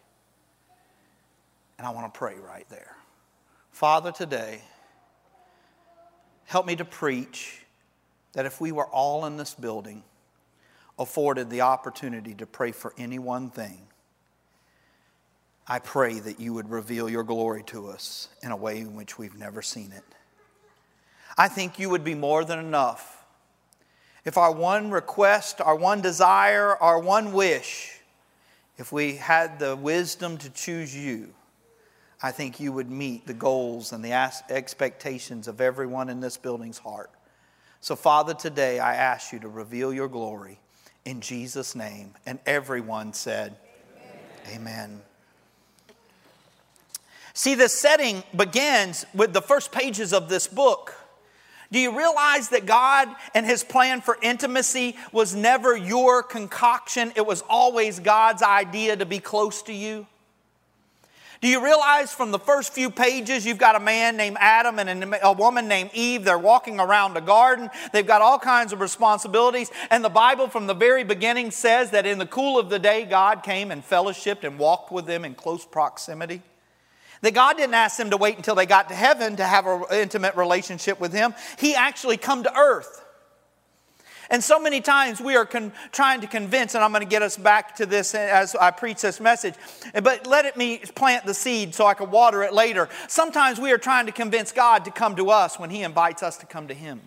And 1.78 1.86
I 1.86 1.90
want 1.90 2.12
to 2.12 2.18
pray 2.18 2.34
right 2.36 2.68
there. 2.68 2.96
Father, 3.70 4.10
today, 4.10 4.60
help 6.46 6.66
me 6.66 6.74
to 6.76 6.84
preach 6.84 7.64
that 8.32 8.44
if 8.44 8.60
we 8.60 8.72
were 8.72 8.86
all 8.86 9.24
in 9.26 9.36
this 9.36 9.54
building, 9.54 10.02
afforded 10.98 11.48
the 11.48 11.60
opportunity 11.60 12.34
to 12.34 12.46
pray 12.46 12.72
for 12.72 12.92
any 12.98 13.18
one 13.18 13.50
thing, 13.50 13.85
I 15.68 15.78
pray 15.80 16.20
that 16.20 16.38
you 16.38 16.54
would 16.54 16.70
reveal 16.70 17.08
your 17.08 17.24
glory 17.24 17.62
to 17.64 17.88
us 17.88 18.28
in 18.42 18.50
a 18.52 18.56
way 18.56 18.78
in 18.78 18.94
which 18.94 19.18
we've 19.18 19.36
never 19.36 19.62
seen 19.62 19.92
it. 19.92 20.04
I 21.36 21.48
think 21.48 21.78
you 21.78 21.90
would 21.90 22.04
be 22.04 22.14
more 22.14 22.44
than 22.44 22.58
enough 22.58 23.16
if 24.26 24.36
our 24.36 24.50
one 24.50 24.90
request, 24.90 25.60
our 25.60 25.76
one 25.76 26.00
desire, 26.00 26.76
our 26.76 26.98
one 26.98 27.32
wish, 27.32 28.00
if 28.76 28.90
we 28.90 29.14
had 29.14 29.60
the 29.60 29.76
wisdom 29.76 30.36
to 30.38 30.50
choose 30.50 30.94
you, 30.94 31.32
I 32.20 32.32
think 32.32 32.58
you 32.58 32.72
would 32.72 32.90
meet 32.90 33.28
the 33.28 33.34
goals 33.34 33.92
and 33.92 34.04
the 34.04 34.12
expectations 34.50 35.46
of 35.46 35.60
everyone 35.60 36.08
in 36.08 36.18
this 36.18 36.36
building's 36.36 36.78
heart. 36.78 37.10
So, 37.80 37.94
Father, 37.94 38.34
today 38.34 38.80
I 38.80 38.96
ask 38.96 39.32
you 39.32 39.38
to 39.38 39.48
reveal 39.48 39.94
your 39.94 40.08
glory 40.08 40.58
in 41.04 41.20
Jesus' 41.20 41.76
name. 41.76 42.14
And 42.26 42.40
everyone 42.46 43.12
said, 43.12 43.56
Amen. 44.48 44.60
Amen. 44.60 45.00
See, 47.36 47.54
the 47.54 47.68
setting 47.68 48.24
begins 48.34 49.04
with 49.12 49.34
the 49.34 49.42
first 49.42 49.70
pages 49.70 50.14
of 50.14 50.30
this 50.30 50.46
book. 50.46 50.94
Do 51.70 51.78
you 51.78 51.94
realize 51.94 52.48
that 52.48 52.64
God 52.64 53.14
and 53.34 53.44
His 53.44 53.62
plan 53.62 54.00
for 54.00 54.16
intimacy 54.22 54.96
was 55.12 55.34
never 55.34 55.76
your 55.76 56.22
concoction? 56.22 57.12
It 57.14 57.26
was 57.26 57.42
always 57.46 58.00
God's 58.00 58.42
idea 58.42 58.96
to 58.96 59.04
be 59.04 59.18
close 59.18 59.60
to 59.64 59.74
you? 59.74 60.06
Do 61.42 61.48
you 61.48 61.62
realize 61.62 62.10
from 62.10 62.30
the 62.30 62.38
first 62.38 62.72
few 62.72 62.88
pages 62.88 63.44
you've 63.44 63.58
got 63.58 63.76
a 63.76 63.80
man 63.80 64.16
named 64.16 64.38
Adam 64.40 64.78
and 64.78 65.14
a 65.22 65.32
woman 65.32 65.68
named 65.68 65.90
Eve? 65.92 66.24
They're 66.24 66.38
walking 66.38 66.80
around 66.80 67.18
a 67.18 67.20
garden. 67.20 67.68
They've 67.92 68.06
got 68.06 68.22
all 68.22 68.38
kinds 68.38 68.72
of 68.72 68.80
responsibilities. 68.80 69.70
And 69.90 70.02
the 70.02 70.08
Bible 70.08 70.48
from 70.48 70.66
the 70.66 70.74
very 70.74 71.04
beginning 71.04 71.50
says 71.50 71.90
that 71.90 72.06
in 72.06 72.16
the 72.16 72.24
cool 72.24 72.58
of 72.58 72.70
the 72.70 72.78
day, 72.78 73.04
God 73.04 73.42
came 73.42 73.70
and 73.70 73.86
fellowshipped 73.86 74.42
and 74.42 74.58
walked 74.58 74.90
with 74.90 75.04
them 75.04 75.26
in 75.26 75.34
close 75.34 75.66
proximity. 75.66 76.40
That 77.22 77.34
God 77.34 77.56
didn't 77.56 77.74
ask 77.74 77.96
them 77.96 78.10
to 78.10 78.16
wait 78.16 78.36
until 78.36 78.54
they 78.54 78.66
got 78.66 78.88
to 78.88 78.94
heaven 78.94 79.36
to 79.36 79.44
have 79.44 79.66
an 79.66 79.84
intimate 79.92 80.36
relationship 80.36 81.00
with 81.00 81.12
Him. 81.12 81.34
He 81.58 81.74
actually 81.74 82.16
come 82.16 82.42
to 82.42 82.56
earth. 82.56 83.04
And 84.28 84.42
so 84.42 84.58
many 84.58 84.80
times 84.80 85.20
we 85.20 85.36
are 85.36 85.46
con- 85.46 85.72
trying 85.92 86.20
to 86.22 86.26
convince, 86.26 86.74
and 86.74 86.82
I'm 86.82 86.90
going 86.90 87.02
to 87.02 87.08
get 87.08 87.22
us 87.22 87.36
back 87.36 87.76
to 87.76 87.86
this 87.86 88.14
as 88.14 88.54
I 88.56 88.70
preach 88.70 89.00
this 89.00 89.20
message, 89.20 89.54
but 90.02 90.26
let 90.26 90.44
it 90.44 90.56
me 90.56 90.78
plant 90.78 91.26
the 91.26 91.34
seed 91.34 91.74
so 91.74 91.86
I 91.86 91.94
can 91.94 92.10
water 92.10 92.42
it 92.42 92.52
later. 92.52 92.88
Sometimes 93.08 93.60
we 93.60 93.70
are 93.70 93.78
trying 93.78 94.06
to 94.06 94.12
convince 94.12 94.52
God 94.52 94.84
to 94.86 94.90
come 94.90 95.16
to 95.16 95.30
us 95.30 95.58
when 95.58 95.70
He 95.70 95.82
invites 95.82 96.22
us 96.22 96.36
to 96.38 96.46
come 96.46 96.68
to 96.68 96.74
Him. 96.74 97.00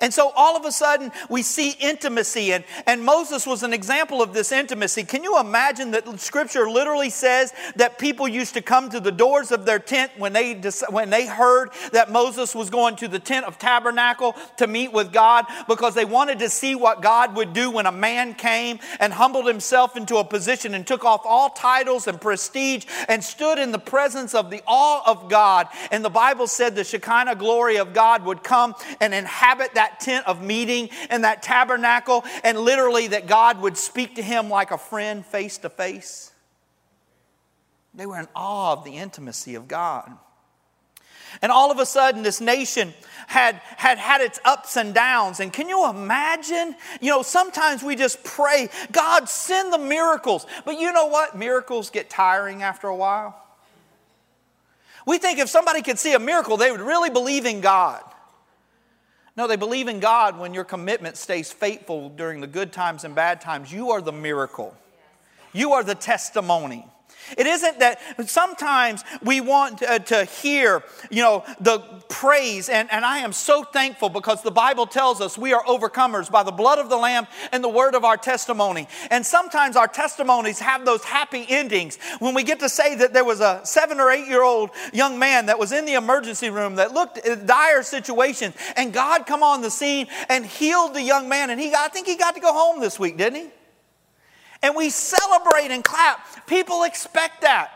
And 0.00 0.12
so 0.12 0.32
all 0.36 0.56
of 0.56 0.64
a 0.64 0.72
sudden 0.72 1.12
we 1.28 1.42
see 1.42 1.70
intimacy, 1.80 2.52
and, 2.52 2.64
and 2.86 3.02
Moses 3.02 3.46
was 3.46 3.62
an 3.62 3.72
example 3.72 4.22
of 4.22 4.32
this 4.32 4.52
intimacy. 4.52 5.04
Can 5.04 5.24
you 5.24 5.38
imagine 5.38 5.90
that 5.92 6.06
scripture 6.20 6.68
literally 6.68 7.10
says 7.10 7.52
that 7.76 7.98
people 7.98 8.28
used 8.28 8.54
to 8.54 8.62
come 8.62 8.90
to 8.90 9.00
the 9.00 9.12
doors 9.12 9.52
of 9.52 9.64
their 9.64 9.78
tent 9.78 10.12
when 10.16 10.32
they, 10.32 10.54
when 10.90 11.10
they 11.10 11.26
heard 11.26 11.70
that 11.92 12.10
Moses 12.10 12.54
was 12.54 12.70
going 12.70 12.96
to 12.96 13.08
the 13.08 13.18
tent 13.18 13.46
of 13.46 13.58
tabernacle 13.58 14.36
to 14.56 14.66
meet 14.66 14.92
with 14.92 15.12
God 15.12 15.46
because 15.68 15.94
they 15.94 16.04
wanted 16.04 16.38
to 16.40 16.50
see 16.50 16.74
what 16.74 17.02
God 17.02 17.36
would 17.36 17.52
do 17.52 17.70
when 17.70 17.86
a 17.86 17.92
man 17.92 18.34
came 18.34 18.78
and 19.00 19.12
humbled 19.12 19.46
himself 19.46 19.96
into 19.96 20.16
a 20.16 20.24
position 20.24 20.74
and 20.74 20.86
took 20.86 21.04
off 21.04 21.22
all 21.24 21.50
titles 21.50 22.06
and 22.06 22.20
prestige 22.20 22.84
and 23.08 23.22
stood 23.22 23.58
in 23.58 23.72
the 23.72 23.78
presence 23.78 24.34
of 24.34 24.50
the 24.50 24.62
awe 24.66 25.02
of 25.06 25.28
God. 25.30 25.68
And 25.90 26.04
the 26.04 26.10
Bible 26.10 26.46
said 26.46 26.74
the 26.74 26.84
Shekinah 26.84 27.36
glory 27.36 27.76
of 27.76 27.92
God 27.92 28.24
would 28.24 28.42
come 28.42 28.74
and 29.00 29.14
inhabit 29.14 29.74
that 29.74 29.85
that 29.86 30.00
tent 30.00 30.26
of 30.26 30.42
meeting 30.42 30.90
and 31.10 31.24
that 31.24 31.42
tabernacle, 31.42 32.24
and 32.42 32.58
literally 32.58 33.08
that 33.08 33.26
God 33.26 33.60
would 33.60 33.76
speak 33.76 34.16
to 34.16 34.22
him 34.22 34.48
like 34.50 34.70
a 34.70 34.78
friend 34.78 35.24
face 35.24 35.58
to 35.58 35.70
face. 35.70 36.32
They 37.94 38.06
were 38.06 38.18
in 38.18 38.28
awe 38.34 38.72
of 38.72 38.84
the 38.84 38.92
intimacy 38.92 39.54
of 39.54 39.68
God. 39.68 40.12
And 41.42 41.52
all 41.52 41.70
of 41.70 41.78
a 41.78 41.86
sudden, 41.86 42.22
this 42.22 42.40
nation 42.40 42.94
had, 43.26 43.56
had 43.76 43.98
had 43.98 44.20
its 44.22 44.38
ups 44.44 44.76
and 44.76 44.94
downs. 44.94 45.40
And 45.40 45.52
can 45.52 45.68
you 45.68 45.88
imagine? 45.88 46.74
You 47.00 47.10
know, 47.10 47.22
sometimes 47.22 47.82
we 47.82 47.94
just 47.94 48.22
pray, 48.24 48.68
God, 48.90 49.28
send 49.28 49.72
the 49.72 49.78
miracles. 49.78 50.46
But 50.64 50.80
you 50.80 50.92
know 50.92 51.06
what? 51.06 51.36
Miracles 51.36 51.90
get 51.90 52.08
tiring 52.08 52.62
after 52.62 52.88
a 52.88 52.96
while. 52.96 53.42
We 55.06 55.18
think 55.18 55.38
if 55.38 55.48
somebody 55.48 55.82
could 55.82 55.98
see 55.98 56.14
a 56.14 56.18
miracle, 56.18 56.56
they 56.56 56.70
would 56.70 56.80
really 56.80 57.10
believe 57.10 57.44
in 57.44 57.60
God. 57.60 58.02
No, 59.36 59.46
they 59.46 59.56
believe 59.56 59.88
in 59.88 60.00
God 60.00 60.38
when 60.38 60.54
your 60.54 60.64
commitment 60.64 61.16
stays 61.16 61.52
faithful 61.52 62.08
during 62.08 62.40
the 62.40 62.46
good 62.46 62.72
times 62.72 63.04
and 63.04 63.14
bad 63.14 63.40
times. 63.40 63.70
You 63.70 63.90
are 63.90 64.00
the 64.00 64.12
miracle, 64.12 64.76
you 65.52 65.72
are 65.72 65.84
the 65.84 65.94
testimony. 65.94 66.86
It 67.36 67.46
isn't 67.46 67.80
that 67.80 68.00
sometimes 68.26 69.04
we 69.22 69.40
want 69.40 69.78
to, 69.78 69.90
uh, 69.90 69.98
to 69.98 70.24
hear, 70.24 70.82
you 71.10 71.22
know, 71.22 71.44
the 71.60 71.80
praise, 72.08 72.68
and, 72.68 72.90
and 72.90 73.04
I 73.04 73.18
am 73.18 73.32
so 73.32 73.64
thankful 73.64 74.08
because 74.08 74.42
the 74.42 74.50
Bible 74.50 74.86
tells 74.86 75.20
us 75.20 75.36
we 75.36 75.52
are 75.52 75.62
overcomers 75.64 76.30
by 76.30 76.42
the 76.42 76.52
blood 76.52 76.78
of 76.78 76.88
the 76.88 76.96
Lamb 76.96 77.26
and 77.52 77.62
the 77.62 77.68
word 77.68 77.94
of 77.94 78.04
our 78.04 78.16
testimony. 78.16 78.88
And 79.10 79.24
sometimes 79.24 79.76
our 79.76 79.88
testimonies 79.88 80.58
have 80.60 80.84
those 80.84 81.04
happy 81.04 81.46
endings 81.48 81.98
when 82.18 82.34
we 82.34 82.42
get 82.42 82.60
to 82.60 82.68
say 82.68 82.94
that 82.96 83.12
there 83.12 83.24
was 83.24 83.40
a 83.40 83.60
seven 83.64 84.00
or 84.00 84.10
eight 84.10 84.26
year 84.26 84.42
old 84.42 84.70
young 84.92 85.18
man 85.18 85.46
that 85.46 85.58
was 85.58 85.72
in 85.72 85.84
the 85.84 85.94
emergency 85.94 86.50
room 86.50 86.76
that 86.76 86.92
looked 86.92 87.18
at 87.18 87.46
dire 87.46 87.82
situation, 87.82 88.54
and 88.76 88.92
God 88.92 89.26
come 89.26 89.42
on 89.42 89.62
the 89.62 89.70
scene 89.70 90.06
and 90.28 90.44
healed 90.44 90.94
the 90.94 91.02
young 91.02 91.28
man, 91.28 91.50
and 91.50 91.60
he 91.60 91.74
I 91.74 91.88
think 91.88 92.06
he 92.06 92.16
got 92.16 92.34
to 92.34 92.40
go 92.40 92.52
home 92.52 92.80
this 92.80 92.98
week, 92.98 93.16
didn't 93.16 93.40
he? 93.42 93.50
And 94.66 94.74
we 94.74 94.90
celebrate 94.90 95.70
and 95.70 95.84
clap. 95.84 96.46
People 96.48 96.82
expect 96.82 97.42
that. 97.42 97.70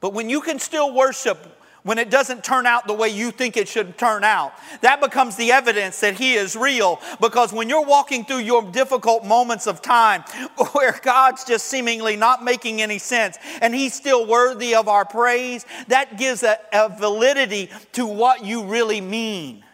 But 0.00 0.12
when 0.12 0.28
you 0.28 0.42
can 0.42 0.58
still 0.58 0.92
worship 0.92 1.54
when 1.84 1.96
it 1.96 2.10
doesn't 2.10 2.44
turn 2.44 2.66
out 2.66 2.86
the 2.86 2.92
way 2.92 3.08
you 3.08 3.30
think 3.30 3.56
it 3.56 3.66
should 3.66 3.96
turn 3.96 4.22
out. 4.22 4.52
That 4.82 5.00
becomes 5.00 5.36
the 5.36 5.52
evidence 5.52 6.00
that 6.00 6.18
He 6.18 6.34
is 6.34 6.54
real 6.54 7.00
because 7.18 7.50
when 7.50 7.70
you're 7.70 7.86
walking 7.86 8.26
through 8.26 8.40
your 8.40 8.62
difficult 8.62 9.24
moments 9.24 9.66
of 9.66 9.80
time 9.80 10.22
where 10.72 11.00
God's 11.02 11.44
just 11.44 11.66
seemingly 11.66 12.14
not 12.16 12.44
making 12.44 12.82
any 12.82 12.98
sense 12.98 13.38
and 13.62 13.74
He's 13.74 13.94
still 13.94 14.26
worthy 14.26 14.74
of 14.74 14.86
our 14.86 15.06
praise, 15.06 15.64
that 15.86 16.18
gives 16.18 16.42
a, 16.42 16.58
a 16.74 16.90
validity 16.90 17.70
to 17.92 18.04
what 18.04 18.44
you 18.44 18.64
really 18.64 19.00
mean. 19.00 19.64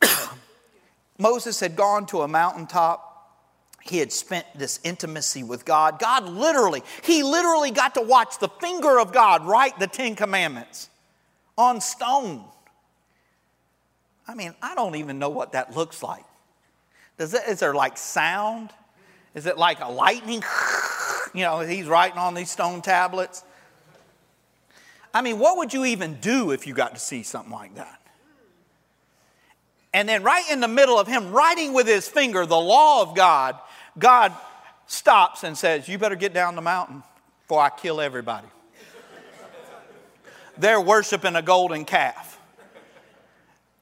Moses 1.20 1.60
had 1.60 1.76
gone 1.76 2.06
to 2.06 2.22
a 2.22 2.28
mountaintop 2.28 3.10
he 3.82 3.98
had 3.98 4.12
spent 4.12 4.46
this 4.54 4.78
intimacy 4.84 5.42
with 5.42 5.64
God. 5.64 5.98
God 5.98 6.24
literally, 6.28 6.82
he 7.02 7.22
literally 7.22 7.70
got 7.70 7.94
to 7.94 8.02
watch 8.02 8.38
the 8.38 8.48
finger 8.48 9.00
of 9.00 9.12
God 9.12 9.46
write 9.46 9.78
the 9.78 9.86
Ten 9.86 10.14
Commandments 10.14 10.90
on 11.56 11.80
stone. 11.80 12.44
I 14.28 14.34
mean, 14.34 14.54
I 14.62 14.74
don't 14.74 14.96
even 14.96 15.18
know 15.18 15.30
what 15.30 15.52
that 15.52 15.76
looks 15.76 16.02
like. 16.02 16.24
Does 17.18 17.34
it, 17.34 17.42
is 17.48 17.60
there 17.60 17.74
like 17.74 17.96
sound? 17.96 18.70
Is 19.34 19.46
it 19.46 19.58
like 19.58 19.80
a 19.80 19.90
lightning? 19.90 20.42
You 21.32 21.42
know, 21.42 21.60
he's 21.60 21.86
writing 21.86 22.18
on 22.18 22.34
these 22.34 22.50
stone 22.50 22.82
tablets. 22.82 23.44
I 25.14 25.22
mean, 25.22 25.38
what 25.38 25.58
would 25.58 25.72
you 25.72 25.84
even 25.84 26.14
do 26.14 26.50
if 26.50 26.66
you 26.66 26.74
got 26.74 26.94
to 26.94 27.00
see 27.00 27.22
something 27.22 27.52
like 27.52 27.76
that? 27.76 27.99
And 29.92 30.08
then, 30.08 30.22
right 30.22 30.48
in 30.50 30.60
the 30.60 30.68
middle 30.68 30.98
of 30.98 31.06
him 31.06 31.32
writing 31.32 31.72
with 31.72 31.86
his 31.86 32.08
finger 32.08 32.46
the 32.46 32.56
law 32.56 33.02
of 33.02 33.16
God, 33.16 33.58
God 33.98 34.32
stops 34.86 35.44
and 35.44 35.56
says, 35.56 35.88
You 35.88 35.98
better 35.98 36.16
get 36.16 36.32
down 36.32 36.54
the 36.54 36.62
mountain 36.62 37.02
before 37.42 37.60
I 37.60 37.70
kill 37.70 38.00
everybody. 38.00 38.46
They're 40.58 40.80
worshiping 40.80 41.36
a 41.36 41.42
golden 41.42 41.84
calf. 41.84 42.39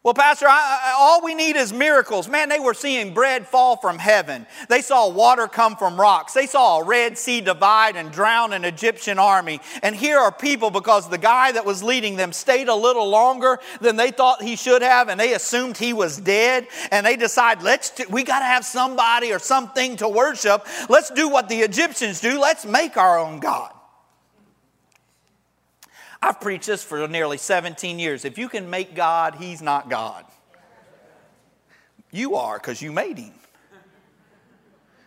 Well, 0.09 0.15
Pastor, 0.15 0.47
I, 0.49 0.53
I, 0.85 0.95
all 0.99 1.23
we 1.23 1.35
need 1.35 1.57
is 1.57 1.71
miracles. 1.71 2.31
Man, 2.31 2.49
they 2.49 2.61
were 2.61 2.73
seeing 2.73 3.13
bread 3.13 3.47
fall 3.47 3.77
from 3.77 3.99
heaven. 3.99 4.47
They 4.71 4.81
saw 4.81 5.11
water 5.11 5.47
come 5.47 5.77
from 5.77 6.01
rocks. 6.01 6.33
They 6.33 6.47
saw 6.47 6.79
a 6.79 6.85
Red 6.85 7.19
Sea 7.19 7.43
divide 7.43 7.95
and 7.95 8.11
drown 8.11 8.55
an 8.55 8.65
Egyptian 8.65 9.19
army. 9.19 9.61
And 9.83 9.95
here 9.95 10.17
are 10.17 10.33
people 10.33 10.71
because 10.71 11.11
the 11.11 11.19
guy 11.19 11.53
that 11.53 11.67
was 11.67 11.83
leading 11.83 12.17
them 12.17 12.33
stayed 12.33 12.69
a 12.69 12.75
little 12.75 13.07
longer 13.11 13.59
than 13.83 13.97
they 13.97 14.11
thought 14.11 14.41
he 14.41 14.57
should 14.57 14.81
have, 14.81 15.11
and 15.11 15.21
they 15.21 15.35
assumed 15.35 15.77
he 15.77 15.93
was 15.93 16.17
dead. 16.17 16.69
And 16.91 17.05
they 17.05 17.17
decide, 17.17 17.63
let's 17.63 17.93
we 18.09 18.25
got 18.25 18.39
to 18.39 18.47
have 18.47 18.65
somebody 18.65 19.31
or 19.35 19.39
something 19.39 19.97
to 19.97 20.09
worship. 20.09 20.67
Let's 20.89 21.11
do 21.11 21.29
what 21.29 21.51
the 21.51 21.57
Egyptians 21.57 22.23
do. 22.23 22.41
Let's 22.41 22.65
make 22.65 22.97
our 22.97 23.19
own 23.19 23.41
God. 23.41 23.75
I've 26.21 26.41
preached 26.41 26.67
this 26.67 26.83
for 26.83 27.07
nearly 27.07 27.39
17 27.39 27.99
years. 27.99 28.25
If 28.25 28.39
you 28.39 28.49
can 28.49 28.69
make 28.69 28.95
God, 28.95 29.37
He's 29.37 29.63
not 29.63 29.89
God. 29.89 30.25
You 32.11 32.37
are 32.37 32.59
because 32.59 32.83
you 32.83 32.93
made 32.93 33.19
Him. 33.19 33.33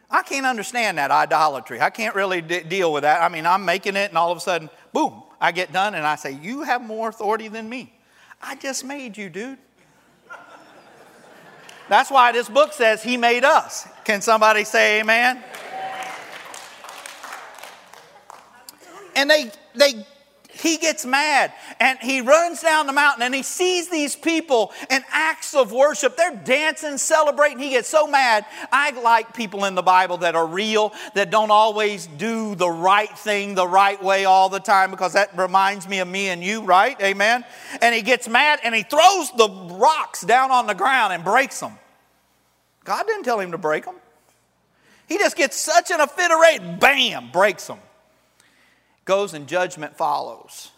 I 0.10 0.24
can't 0.24 0.45
understand 0.45 0.97
that 0.97 1.10
idolatry. 1.10 1.80
I 1.80 1.89
can't 1.89 2.15
really 2.15 2.41
d- 2.41 2.63
deal 2.63 2.91
with 2.91 3.04
that. 3.04 3.21
I 3.21 3.30
mean, 3.30 3.45
I'm 3.45 3.63
making 3.63 3.95
it, 3.95 4.10
and 4.10 4.17
all 4.17 4.32
of 4.32 4.38
a 4.38 4.41
sudden, 4.41 4.69
boom, 4.91 5.24
I 5.39 5.52
get 5.54 5.71
done, 5.71 5.95
and 5.95 6.06
I 6.06 6.15
say, 6.15 6.32
You 6.32 6.63
have 6.63 6.82
more 6.82 7.10
authority 7.10 7.47
than 7.47 7.69
me. 7.69 7.93
I 8.41 8.56
just 8.56 8.84
made 8.84 9.17
you, 9.17 9.30
dude. 9.30 9.58
That's 11.88 12.10
why 12.10 12.32
this 12.32 12.47
book 12.47 12.74
says 12.74 13.04
He 13.04 13.17
made 13.17 13.43
us. 13.43 13.88
Can 14.06 14.21
somebody 14.21 14.63
say 14.63 15.00
amen? 15.00 15.43
And 19.15 19.30
they, 19.30 19.52
they 19.76 20.06
he 20.54 20.78
gets 20.78 21.06
mad 21.06 21.54
and 21.80 21.98
he 22.00 22.22
runs 22.22 22.62
down 22.62 22.86
the 22.88 22.94
mountain 22.94 23.24
and 23.24 23.34
he 23.34 23.44
sees 23.44 23.90
these 23.90 24.16
people 24.16 24.72
in 24.90 25.02
acts 25.10 25.56
of 25.56 25.72
worship. 25.72 26.18
They're 26.18 26.36
dancing, 26.36 26.98
celebrating. 26.98 27.60
He 27.60 27.70
gets 27.72 27.88
so 27.88 28.06
mad. 28.08 28.46
I 28.72 28.92
like 28.92 29.34
people 29.34 29.66
in 29.66 29.76
the 29.76 29.82
Bible 29.82 30.18
that 30.18 30.36
are 30.36 30.46
real, 30.46 30.94
that 31.14 31.30
don't 31.32 31.52
always 31.52 32.08
do 32.08 32.56
the 32.56 32.70
right 32.70 33.16
thing 33.18 33.56
the 33.56 33.68
right 33.68 34.02
way 34.04 34.26
all 34.26 34.50
the 34.50 34.60
time 34.60 34.92
because 34.92 35.14
that 35.14 35.38
reminds 35.38 35.88
me 35.88 36.00
of 36.00 36.08
me 36.08 36.28
and 36.28 36.44
you, 36.44 36.64
right? 36.64 37.00
Amen. 37.02 37.46
And 37.82 37.96
he 37.96 38.02
gets 38.02 38.28
mad 38.28 38.60
and 38.64 38.76
he 38.76 38.84
throws 38.84 39.32
the 39.38 39.50
rocks 39.50 40.22
down 40.22 40.52
on 40.52 40.68
the 40.68 40.76
ground 40.76 41.14
and 41.14 41.24
breaks 41.24 41.60
them. 41.60 41.78
God 42.84 43.06
didn't 43.08 43.24
tell 43.24 43.40
him 43.40 43.52
to 43.52 43.58
break 43.58 43.86
them. 43.86 43.96
He 45.08 45.18
just 45.18 45.38
gets 45.38 45.58
such 45.58 45.92
in 45.92 46.00
a 46.00 46.08
fit 46.08 46.32
of 46.32 46.40
rage, 46.40 46.80
bam, 46.80 47.32
breaks 47.32 47.68
them 47.68 47.80
goes 49.06 49.34
and 49.34 49.48
judgment 49.48 49.98
follows. 49.98 50.72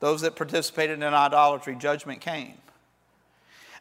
Those 0.00 0.22
that 0.22 0.36
participated 0.36 1.02
in 1.02 1.14
idolatry, 1.14 1.76
judgment 1.76 2.20
came. 2.20 2.54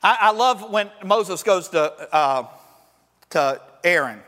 I, 0.04 0.18
I 0.22 0.32
love 0.32 0.70
when 0.72 0.90
Moses 1.04 1.44
goes 1.44 1.70
to, 1.70 2.16
uh, 2.16 2.48
to 3.32 3.62
Aaron 3.84 4.22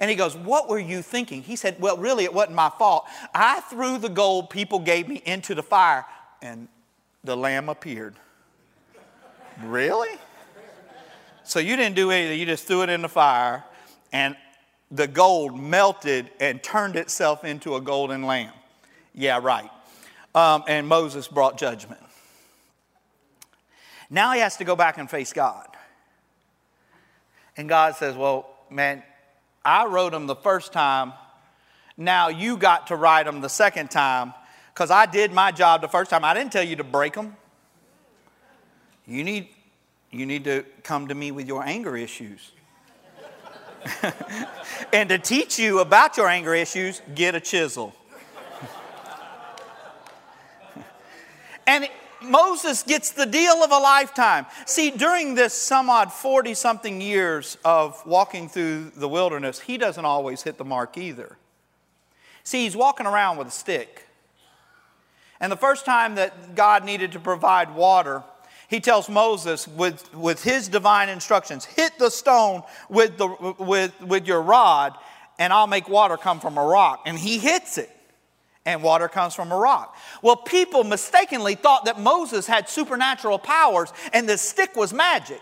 and 0.00 0.08
he 0.08 0.16
goes, 0.16 0.34
What 0.34 0.68
were 0.68 0.78
you 0.78 1.02
thinking? 1.02 1.42
He 1.42 1.54
said, 1.54 1.76
Well, 1.78 1.96
really, 1.98 2.24
it 2.24 2.32
wasn't 2.32 2.56
my 2.56 2.70
fault. 2.70 3.04
I 3.34 3.60
threw 3.60 3.98
the 3.98 4.08
gold 4.08 4.50
people 4.50 4.80
gave 4.80 5.06
me 5.06 5.22
into 5.24 5.54
the 5.54 5.62
fire, 5.62 6.06
and 6.42 6.68
the 7.22 7.36
lamb 7.36 7.68
appeared. 7.68 8.14
really? 9.62 10.18
So 11.44 11.58
you 11.58 11.76
didn't 11.76 11.96
do 11.96 12.10
anything, 12.10 12.38
you 12.38 12.46
just 12.46 12.66
threw 12.66 12.82
it 12.82 12.88
in 12.88 13.02
the 13.02 13.08
fire, 13.08 13.64
and 14.12 14.36
the 14.90 15.06
gold 15.06 15.58
melted 15.58 16.30
and 16.40 16.62
turned 16.62 16.96
itself 16.96 17.44
into 17.44 17.76
a 17.76 17.80
golden 17.80 18.22
lamb. 18.22 18.52
Yeah, 19.14 19.40
right. 19.42 19.70
Um, 20.34 20.64
and 20.68 20.86
Moses 20.86 21.28
brought 21.28 21.58
judgment. 21.58 22.00
Now 24.08 24.32
he 24.32 24.40
has 24.40 24.56
to 24.56 24.64
go 24.64 24.76
back 24.76 24.98
and 24.98 25.08
face 25.08 25.32
God. 25.32 25.66
And 27.56 27.68
God 27.68 27.96
says, 27.96 28.16
Well, 28.16 28.48
man, 28.70 29.02
I 29.64 29.86
wrote 29.86 30.12
them 30.12 30.26
the 30.26 30.36
first 30.36 30.72
time. 30.72 31.12
Now 31.96 32.28
you 32.28 32.56
got 32.56 32.88
to 32.88 32.96
write 32.96 33.26
them 33.26 33.40
the 33.40 33.48
second 33.48 33.90
time 33.90 34.32
because 34.72 34.90
I 34.90 35.06
did 35.06 35.32
my 35.32 35.52
job 35.52 35.80
the 35.80 35.88
first 35.88 36.10
time. 36.10 36.24
I 36.24 36.34
didn't 36.34 36.52
tell 36.52 36.64
you 36.64 36.76
to 36.76 36.84
break 36.84 37.14
them. 37.14 37.36
You 39.06 39.24
need, 39.24 39.48
you 40.10 40.24
need 40.24 40.44
to 40.44 40.64
come 40.82 41.08
to 41.08 41.14
me 41.14 41.32
with 41.32 41.46
your 41.46 41.62
anger 41.62 41.96
issues. 41.96 42.52
and 44.92 45.08
to 45.08 45.18
teach 45.18 45.58
you 45.58 45.80
about 45.80 46.16
your 46.16 46.28
anger 46.28 46.54
issues, 46.54 47.02
get 47.14 47.34
a 47.34 47.40
chisel. 47.40 47.94
And 51.70 51.88
Moses 52.20 52.82
gets 52.82 53.12
the 53.12 53.26
deal 53.26 53.62
of 53.62 53.70
a 53.70 53.78
lifetime. 53.78 54.44
See, 54.66 54.90
during 54.90 55.36
this 55.36 55.54
some 55.54 55.88
odd 55.88 56.12
40 56.12 56.54
something 56.54 57.00
years 57.00 57.58
of 57.64 58.04
walking 58.04 58.48
through 58.48 58.90
the 58.96 59.08
wilderness, 59.08 59.60
he 59.60 59.78
doesn't 59.78 60.04
always 60.04 60.42
hit 60.42 60.58
the 60.58 60.64
mark 60.64 60.98
either. 60.98 61.36
See, 62.42 62.64
he's 62.64 62.74
walking 62.74 63.06
around 63.06 63.36
with 63.36 63.46
a 63.46 63.52
stick. 63.52 64.08
And 65.38 65.52
the 65.52 65.56
first 65.56 65.84
time 65.84 66.16
that 66.16 66.56
God 66.56 66.84
needed 66.84 67.12
to 67.12 67.20
provide 67.20 67.72
water, 67.76 68.24
he 68.66 68.80
tells 68.80 69.08
Moses 69.08 69.68
with, 69.68 70.12
with 70.12 70.42
his 70.42 70.66
divine 70.66 71.08
instructions 71.08 71.64
hit 71.64 71.96
the 72.00 72.10
stone 72.10 72.64
with, 72.88 73.16
the, 73.16 73.54
with, 73.60 73.92
with 74.02 74.26
your 74.26 74.42
rod, 74.42 74.96
and 75.38 75.52
I'll 75.52 75.68
make 75.68 75.88
water 75.88 76.16
come 76.16 76.40
from 76.40 76.58
a 76.58 76.64
rock. 76.64 77.02
And 77.06 77.16
he 77.16 77.38
hits 77.38 77.78
it 77.78 77.96
and 78.66 78.82
water 78.82 79.08
comes 79.08 79.34
from 79.34 79.52
a 79.52 79.56
rock. 79.56 79.96
Well, 80.22 80.36
people 80.36 80.84
mistakenly 80.84 81.54
thought 81.54 81.86
that 81.86 81.98
Moses 81.98 82.46
had 82.46 82.68
supernatural 82.68 83.38
powers 83.38 83.92
and 84.12 84.28
the 84.28 84.36
stick 84.36 84.76
was 84.76 84.92
magic. 84.92 85.40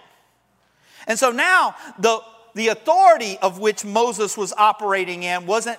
And 1.06 1.18
so 1.18 1.30
now 1.32 1.74
the, 1.98 2.20
the 2.54 2.68
authority 2.68 3.38
of 3.38 3.58
which 3.58 3.84
Moses 3.84 4.36
was 4.36 4.52
operating 4.52 5.24
in 5.24 5.46
wasn't 5.46 5.78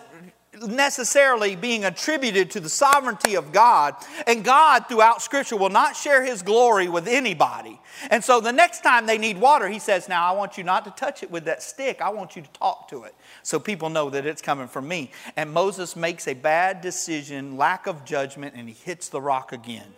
necessarily 0.53 1.55
being 1.55 1.85
attributed 1.85 2.49
to 2.51 2.59
the 2.59 2.69
sovereignty 2.69 3.35
of 3.35 3.51
God. 3.51 3.95
And 4.25 4.43
God, 4.43 4.88
throughout 4.88 5.21
Scripture, 5.21 5.55
will 5.55 5.69
not 5.69 5.95
share 5.95 6.23
His 6.23 6.41
glory 6.41 6.88
with 6.88 7.07
anybody. 7.07 7.79
And 8.09 8.23
so 8.23 8.41
the 8.41 8.51
next 8.51 8.81
time 8.81 9.05
they 9.05 9.17
need 9.17 9.38
water, 9.38 9.67
He 9.67 9.79
says, 9.79 10.09
Now 10.09 10.27
I 10.27 10.35
want 10.35 10.57
you 10.57 10.63
not 10.63 10.85
to 10.85 10.91
touch 10.91 11.23
it 11.23 11.29
with 11.29 11.45
that 11.45 11.62
stick, 11.62 12.01
I 12.01 12.09
want 12.09 12.35
you 12.35 12.41
to 12.41 12.49
talk 12.51 12.88
to 12.89 13.03
it 13.03 13.13
so 13.43 13.59
people 13.59 13.89
know 13.89 14.09
that 14.09 14.25
it's 14.25 14.41
coming 14.41 14.67
from 14.67 14.88
me. 14.88 15.12
And 15.35 15.51
Moses 15.51 15.95
makes 15.95 16.27
a 16.27 16.33
bad 16.33 16.81
decision, 16.81 17.57
lack 17.57 17.88
of 17.88 18.03
judgment, 18.03 18.55
and 18.55 18.67
he 18.67 18.75
hits 18.75 19.09
the 19.09 19.21
rock 19.21 19.51
again. 19.51 19.93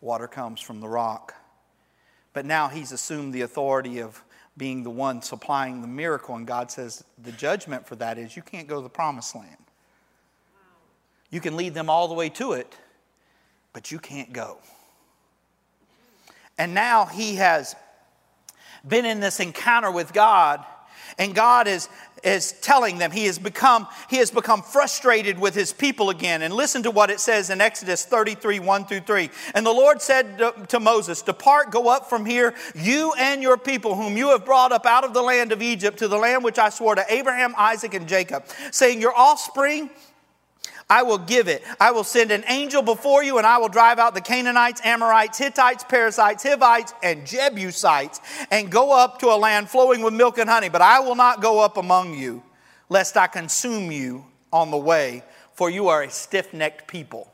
Water 0.00 0.28
comes 0.28 0.60
from 0.60 0.80
the 0.80 0.88
rock. 0.88 1.34
But 2.34 2.44
now 2.44 2.68
he's 2.68 2.92
assumed 2.92 3.32
the 3.32 3.42
authority 3.42 4.00
of 4.00 4.22
being 4.56 4.82
the 4.82 4.90
one 4.90 5.22
supplying 5.22 5.80
the 5.80 5.88
miracle. 5.88 6.36
And 6.36 6.46
God 6.46 6.70
says 6.70 7.04
the 7.22 7.32
judgment 7.32 7.86
for 7.86 7.96
that 7.96 8.18
is 8.18 8.36
you 8.36 8.42
can't 8.42 8.68
go 8.68 8.76
to 8.76 8.82
the 8.82 8.88
promised 8.88 9.34
land. 9.34 9.56
You 11.30 11.40
can 11.40 11.56
lead 11.56 11.74
them 11.74 11.90
all 11.90 12.06
the 12.06 12.14
way 12.14 12.28
to 12.30 12.52
it, 12.52 12.72
but 13.72 13.90
you 13.90 13.98
can't 13.98 14.32
go. 14.32 14.58
And 16.56 16.74
now 16.74 17.06
he 17.06 17.36
has 17.36 17.74
been 18.86 19.04
in 19.04 19.20
this 19.20 19.40
encounter 19.40 19.90
with 19.90 20.12
God, 20.12 20.64
and 21.18 21.34
God 21.34 21.66
is, 21.66 21.88
is 22.24 22.52
telling 22.60 22.98
them. 22.98 23.10
He 23.10 23.26
has 23.26 23.38
become 23.38 23.86
he 24.08 24.16
has 24.16 24.30
become 24.30 24.62
frustrated 24.62 25.38
with 25.38 25.54
his 25.54 25.72
people 25.72 26.10
again. 26.10 26.42
And 26.42 26.54
listen 26.54 26.82
to 26.84 26.90
what 26.90 27.10
it 27.10 27.20
says 27.20 27.50
in 27.50 27.60
exodus 27.60 28.04
33 28.04 28.58
1 28.60 28.84
through 28.86 29.00
3 29.00 29.30
and 29.54 29.64
the 29.64 29.72
lord 29.72 30.00
said 30.00 30.38
to, 30.68 30.80
moses 30.80 31.22
depart 31.22 31.70
go 31.70 31.88
up 31.88 32.08
from 32.08 32.24
here 32.24 32.54
you 32.74 33.12
and 33.18 33.42
your 33.42 33.56
people 33.56 33.94
whom 33.94 34.16
you 34.16 34.28
have 34.28 34.44
brought 34.44 34.72
up 34.72 34.86
out 34.86 35.04
of 35.04 35.14
the 35.14 35.22
land 35.22 35.52
of 35.52 35.62
egypt 35.62 35.98
to 35.98 36.08
the 36.08 36.16
land 36.16 36.44
which 36.44 36.58
i 36.58 36.68
swore 36.68 36.94
to 36.94 37.04
abraham 37.08 37.54
isaac 37.56 37.94
and 37.94 38.06
jacob 38.06 38.44
saying 38.70 39.00
your 39.00 39.16
offspring 39.16 39.90
I 40.88 41.02
will 41.02 41.18
give 41.18 41.48
it. 41.48 41.64
I 41.80 41.92
will 41.92 42.04
send 42.04 42.30
an 42.30 42.44
angel 42.46 42.82
before 42.82 43.24
you, 43.24 43.38
and 43.38 43.46
I 43.46 43.58
will 43.58 43.68
drive 43.68 43.98
out 43.98 44.14
the 44.14 44.20
Canaanites, 44.20 44.80
Amorites, 44.84 45.38
Hittites, 45.38 45.84
Perizzites, 45.84 46.42
Hivites, 46.42 46.92
and 47.02 47.26
Jebusites, 47.26 48.20
and 48.50 48.70
go 48.70 48.92
up 48.92 49.18
to 49.20 49.28
a 49.28 49.36
land 49.36 49.70
flowing 49.70 50.02
with 50.02 50.12
milk 50.12 50.38
and 50.38 50.48
honey. 50.50 50.68
But 50.68 50.82
I 50.82 51.00
will 51.00 51.14
not 51.14 51.40
go 51.40 51.60
up 51.60 51.76
among 51.76 52.14
you, 52.14 52.42
lest 52.88 53.16
I 53.16 53.26
consume 53.26 53.90
you 53.90 54.26
on 54.52 54.70
the 54.70 54.78
way, 54.78 55.24
for 55.54 55.70
you 55.70 55.88
are 55.88 56.02
a 56.02 56.10
stiff 56.10 56.52
necked 56.52 56.86
people. 56.86 57.30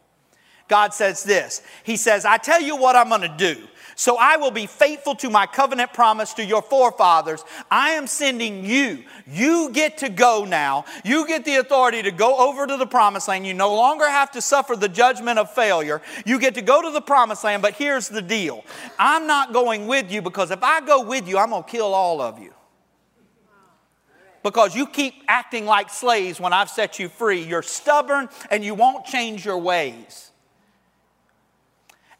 God 0.69 0.95
says 0.95 1.25
this 1.25 1.63
He 1.83 1.97
says, 1.97 2.25
I 2.25 2.39
tell 2.39 2.63
you 2.63 2.77
what 2.77 2.97
I'm 2.97 3.09
going 3.09 3.23
to 3.23 3.29
do. 3.29 3.67
So 4.01 4.17
I 4.17 4.39
will 4.39 4.51
be 4.51 4.65
faithful 4.65 5.15
to 5.17 5.29
my 5.29 5.45
covenant 5.45 5.93
promise 5.93 6.33
to 6.33 6.43
your 6.43 6.63
forefathers. 6.63 7.45
I 7.71 7.91
am 7.91 8.07
sending 8.07 8.65
you. 8.65 9.05
You 9.27 9.69
get 9.75 9.99
to 9.99 10.09
go 10.09 10.47
now. 10.47 10.87
You 11.05 11.27
get 11.27 11.45
the 11.45 11.57
authority 11.57 12.01
to 12.05 12.11
go 12.11 12.49
over 12.49 12.67
to 12.67 12.79
the 12.79 12.87
promised 12.87 13.29
land. 13.29 13.47
You 13.47 13.53
no 13.53 13.75
longer 13.75 14.09
have 14.09 14.31
to 14.31 14.41
suffer 14.41 14.75
the 14.75 14.89
judgment 14.89 15.39
of 15.39 15.53
failure. 15.53 16.01
You 16.25 16.41
get 16.41 16.55
to 16.55 16.63
go 16.63 16.81
to 16.81 16.91
the 16.91 17.03
promised 17.03 17.45
land, 17.45 17.61
but 17.61 17.75
here's 17.75 18.09
the 18.09 18.23
deal 18.23 18.65
I'm 18.99 19.27
not 19.27 19.53
going 19.53 19.87
with 19.87 20.11
you 20.11 20.23
because 20.23 20.51
if 20.51 20.63
I 20.63 20.81
go 20.81 21.03
with 21.05 21.29
you, 21.29 21.37
I'm 21.37 21.51
going 21.51 21.65
to 21.65 21.69
kill 21.69 21.93
all 21.93 22.23
of 22.23 22.39
you 22.39 22.55
because 24.43 24.75
you 24.75 24.87
keep 24.87 25.13
acting 25.29 25.67
like 25.67 25.91
slaves 25.91 26.41
when 26.41 26.55
I've 26.55 26.71
set 26.71 26.99
you 26.99 27.11
free. 27.11 27.43
You're 27.43 27.61
stubborn 27.61 28.31
and 28.51 28.65
you 28.65 28.73
won't 28.73 29.05
change 29.05 29.45
your 29.45 29.59
ways. 29.59 30.30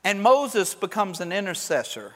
And 0.05 0.23
Moses 0.23 0.75
becomes 0.75 1.21
an 1.21 1.33
intercessor. 1.33 2.15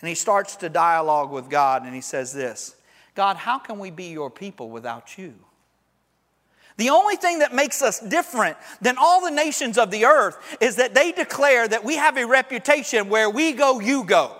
And 0.00 0.08
he 0.08 0.14
starts 0.14 0.56
to 0.56 0.68
dialogue 0.68 1.30
with 1.30 1.48
God 1.48 1.84
and 1.84 1.94
he 1.94 2.00
says 2.00 2.32
this 2.32 2.76
God, 3.14 3.36
how 3.36 3.58
can 3.58 3.78
we 3.78 3.90
be 3.90 4.06
your 4.06 4.30
people 4.30 4.70
without 4.70 5.16
you? 5.16 5.34
The 6.76 6.90
only 6.90 7.16
thing 7.16 7.38
that 7.38 7.54
makes 7.54 7.80
us 7.80 8.00
different 8.00 8.58
than 8.82 8.96
all 8.98 9.24
the 9.24 9.30
nations 9.30 9.78
of 9.78 9.90
the 9.90 10.04
earth 10.04 10.58
is 10.60 10.76
that 10.76 10.94
they 10.94 11.10
declare 11.10 11.66
that 11.66 11.84
we 11.84 11.96
have 11.96 12.18
a 12.18 12.26
reputation 12.26 13.08
where 13.08 13.30
we 13.30 13.52
go, 13.52 13.80
you 13.80 14.04
go. 14.04 14.36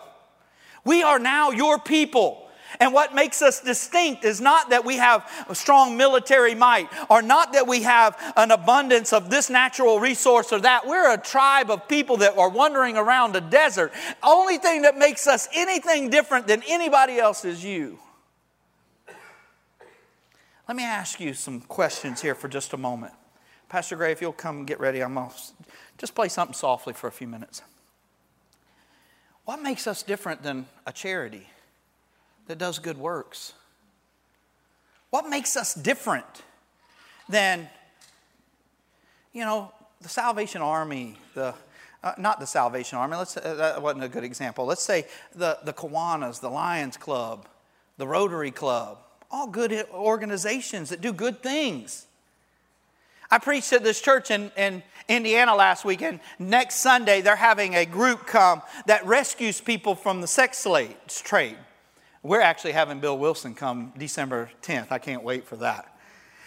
We 0.85 1.02
are 1.02 1.18
now 1.18 1.50
your 1.50 1.79
people. 1.79 2.45
And 2.81 2.92
what 2.92 3.14
makes 3.14 3.42
us 3.42 3.61
distinct 3.61 4.24
is 4.24 4.40
not 4.40 4.70
that 4.70 4.85
we 4.85 4.96
have 4.96 5.29
a 5.48 5.55
strong 5.55 5.96
military 5.96 6.55
might 6.55 6.88
or 7.09 7.22
not 7.22 7.52
that 7.52 7.66
we 7.66 7.83
have 7.83 8.16
an 8.37 8.50
abundance 8.50 9.12
of 9.12 9.31
this 9.31 9.48
natural 9.48 10.00
resource 10.00 10.52
or 10.52 10.61
that. 10.61 10.87
We're 10.87 11.12
a 11.12 11.18
tribe 11.18 11.70
of 11.70 11.88
people 11.88 12.18
that 12.18 12.37
are 12.37 12.48
wandering 12.48 12.96
around 12.96 13.37
a 13.37 13.40
desert. 13.40 13.92
Only 14.22 14.59
thing 14.59 14.83
that 14.83 14.96
makes 14.96 15.26
us 15.26 15.48
anything 15.55 16.11
different 16.11 16.46
than 16.46 16.62
anybody 16.68 17.18
else 17.18 17.44
is 17.44 17.64
you. 17.64 17.98
Let 20.68 20.76
me 20.76 20.85
ask 20.85 21.20
you 21.20 21.33
some 21.33 21.61
questions 21.61 22.20
here 22.20 22.35
for 22.35 22.48
just 22.48 22.72
a 22.72 22.76
moment. 22.76 23.12
Pastor 23.68 23.96
Gray, 23.96 24.12
if 24.12 24.20
you'll 24.20 24.33
come 24.33 24.64
get 24.64 24.81
ready, 24.81 25.02
I'm 25.02 25.14
going 25.14 25.31
to 25.31 25.37
just 25.98 26.14
play 26.14 26.29
something 26.29 26.55
softly 26.55 26.92
for 26.92 27.07
a 27.07 27.12
few 27.12 27.29
minutes. 27.29 27.62
What 29.44 29.62
makes 29.62 29.87
us 29.87 30.02
different 30.02 30.42
than 30.42 30.66
a 30.85 30.92
charity? 30.92 31.48
That 32.46 32.59
does 32.59 32.78
good 32.78 32.98
works? 32.98 33.52
What 35.11 35.28
makes 35.28 35.56
us 35.56 35.74
different 35.74 36.42
than, 37.28 37.68
you 39.32 39.44
know, 39.44 39.72
the 40.00 40.09
Salvation 40.09 40.62
Army, 40.62 41.16
the 41.35 41.54
uh, 42.04 42.12
not 42.18 42.38
the 42.38 42.46
Salvation 42.46 42.98
Army. 42.98 43.16
Let's 43.16 43.37
uh, 43.37 43.54
that 43.54 43.82
wasn't 43.82 44.04
a 44.04 44.09
good 44.09 44.22
example. 44.22 44.64
Let's 44.64 44.82
say 44.82 45.06
the 45.35 45.59
the 45.64 45.72
Kiwanis, 45.72 46.40
the 46.40 46.50
Lions 46.50 46.96
Club, 46.96 47.48
the 47.96 48.06
Rotary 48.06 48.50
Club, 48.50 48.98
all 49.30 49.48
good 49.48 49.72
organizations 49.92 50.90
that 50.90 51.00
do 51.00 51.12
good 51.12 51.42
things. 51.42 52.06
I 53.28 53.38
preached 53.38 53.72
at 53.72 53.82
this 53.82 54.00
church 54.00 54.30
in, 54.30 54.52
in 54.56 54.85
Indiana 55.09 55.56
last 55.56 55.85
week, 55.85 56.00
and 56.02 56.20
next 56.38 56.76
Sunday 56.76 57.22
they're 57.22 57.35
having 57.35 57.74
a 57.74 57.85
group 57.85 58.26
come 58.26 58.62
that 58.87 59.04
rescues 59.04 59.61
people 59.61 59.96
from 59.96 60.20
the 60.20 60.28
sex 60.28 60.59
slaves 60.59 61.20
trade. 61.20 61.56
We're 62.27 62.41
actually 62.41 62.73
having 62.73 62.99
Bill 62.99 63.17
Wilson 63.17 63.55
come 63.55 63.93
December 63.97 64.51
10th. 64.62 64.89
I 64.91 64.99
can't 64.99 65.23
wait 65.23 65.47
for 65.47 65.55
that. 65.57 65.97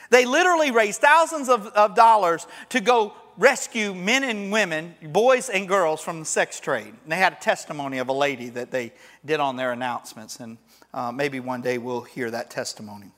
They 0.09 0.25
literally 0.25 0.71
raised 0.71 0.99
thousands 0.99 1.47
of, 1.47 1.67
of 1.67 1.95
dollars 1.95 2.47
to 2.69 2.81
go 2.81 3.13
rescue 3.37 3.93
men 3.93 4.25
and 4.25 4.51
women, 4.51 4.93
boys 5.01 5.47
and 5.47 5.69
girls 5.69 6.01
from 6.01 6.19
the 6.19 6.25
sex 6.25 6.59
trade. 6.59 6.87
And 7.03 7.11
they 7.11 7.15
had 7.15 7.31
a 7.31 7.37
testimony 7.37 7.99
of 7.99 8.09
a 8.09 8.13
lady 8.13 8.49
that 8.49 8.71
they 8.71 8.91
did 9.23 9.39
on 9.39 9.55
their 9.55 9.71
announcements, 9.71 10.41
and 10.41 10.57
uh, 10.93 11.13
maybe 11.13 11.39
one 11.39 11.61
day 11.61 11.77
we'll 11.77 12.01
hear 12.01 12.29
that 12.29 12.49
testimony. 12.49 13.11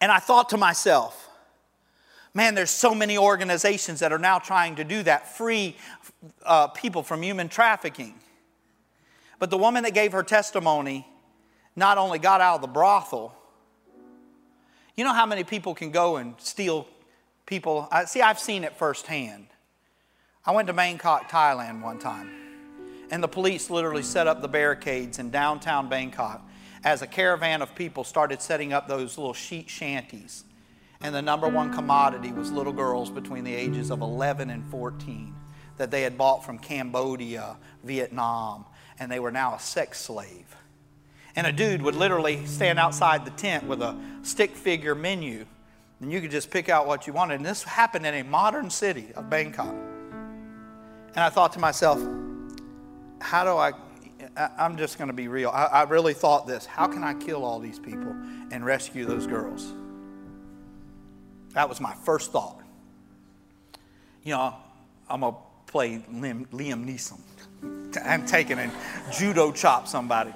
And 0.00 0.10
I 0.10 0.20
thought 0.20 0.48
to 0.50 0.56
myself, 0.56 1.28
man, 2.32 2.54
there's 2.54 2.70
so 2.70 2.94
many 2.94 3.18
organizations 3.18 4.00
that 4.00 4.10
are 4.10 4.18
now 4.18 4.38
trying 4.38 4.76
to 4.76 4.84
do 4.84 5.02
that, 5.02 5.36
free 5.36 5.76
uh, 6.46 6.68
people 6.68 7.02
from 7.02 7.22
human 7.22 7.50
trafficking. 7.50 8.14
But 9.44 9.50
the 9.50 9.58
woman 9.58 9.82
that 9.82 9.92
gave 9.92 10.12
her 10.12 10.22
testimony 10.22 11.06
not 11.76 11.98
only 11.98 12.18
got 12.18 12.40
out 12.40 12.54
of 12.54 12.60
the 12.62 12.66
brothel, 12.66 13.36
you 14.96 15.04
know 15.04 15.12
how 15.12 15.26
many 15.26 15.44
people 15.44 15.74
can 15.74 15.90
go 15.90 16.16
and 16.16 16.34
steal 16.38 16.88
people? 17.44 17.86
See, 18.06 18.22
I've 18.22 18.38
seen 18.38 18.64
it 18.64 18.74
firsthand. 18.74 19.48
I 20.46 20.52
went 20.52 20.68
to 20.68 20.72
Bangkok, 20.72 21.30
Thailand 21.30 21.82
one 21.82 21.98
time, 21.98 22.30
and 23.10 23.22
the 23.22 23.28
police 23.28 23.68
literally 23.68 24.02
set 24.02 24.26
up 24.26 24.40
the 24.40 24.48
barricades 24.48 25.18
in 25.18 25.28
downtown 25.28 25.90
Bangkok 25.90 26.40
as 26.82 27.02
a 27.02 27.06
caravan 27.06 27.60
of 27.60 27.74
people 27.74 28.02
started 28.02 28.40
setting 28.40 28.72
up 28.72 28.88
those 28.88 29.18
little 29.18 29.34
sheet 29.34 29.68
shanties. 29.68 30.44
And 31.02 31.14
the 31.14 31.20
number 31.20 31.48
one 31.48 31.70
commodity 31.70 32.32
was 32.32 32.50
little 32.50 32.72
girls 32.72 33.10
between 33.10 33.44
the 33.44 33.54
ages 33.54 33.90
of 33.90 34.00
11 34.00 34.48
and 34.48 34.66
14 34.70 35.34
that 35.76 35.90
they 35.90 36.00
had 36.00 36.16
bought 36.16 36.46
from 36.46 36.58
Cambodia, 36.58 37.58
Vietnam, 37.82 38.64
and 38.98 39.10
they 39.10 39.18
were 39.18 39.30
now 39.30 39.54
a 39.54 39.60
sex 39.60 40.00
slave. 40.00 40.56
And 41.36 41.46
a 41.46 41.52
dude 41.52 41.82
would 41.82 41.96
literally 41.96 42.46
stand 42.46 42.78
outside 42.78 43.24
the 43.24 43.30
tent 43.32 43.66
with 43.66 43.82
a 43.82 43.96
stick 44.22 44.54
figure 44.56 44.94
menu, 44.94 45.46
and 46.00 46.12
you 46.12 46.20
could 46.20 46.30
just 46.30 46.50
pick 46.50 46.68
out 46.68 46.86
what 46.86 47.06
you 47.06 47.12
wanted. 47.12 47.34
And 47.34 47.46
this 47.46 47.62
happened 47.62 48.06
in 48.06 48.14
a 48.14 48.22
modern 48.22 48.70
city 48.70 49.08
of 49.16 49.28
Bangkok. 49.28 49.74
And 51.14 51.22
I 51.22 51.30
thought 51.30 51.52
to 51.54 51.58
myself, 51.58 52.00
how 53.20 53.44
do 53.44 53.50
I? 53.50 53.72
I'm 54.58 54.76
just 54.76 54.98
going 54.98 55.08
to 55.08 55.14
be 55.14 55.28
real. 55.28 55.50
I, 55.50 55.64
I 55.64 55.82
really 55.84 56.14
thought 56.14 56.46
this 56.46 56.66
how 56.66 56.86
can 56.86 57.04
I 57.04 57.14
kill 57.14 57.44
all 57.44 57.58
these 57.58 57.78
people 57.78 58.14
and 58.50 58.64
rescue 58.64 59.04
those 59.04 59.26
girls? 59.26 59.72
That 61.54 61.68
was 61.68 61.80
my 61.80 61.94
first 62.04 62.32
thought. 62.32 62.60
You 64.24 64.32
know, 64.32 64.54
I'm 65.08 65.20
going 65.20 65.34
to 65.34 65.38
play 65.66 66.04
Liam, 66.10 66.46
Liam 66.48 66.84
Neeson. 66.84 67.20
I'm 68.04 68.26
taking 68.26 68.58
and 68.58 68.72
judo 69.12 69.52
chop 69.52 69.86
somebody. 69.88 70.32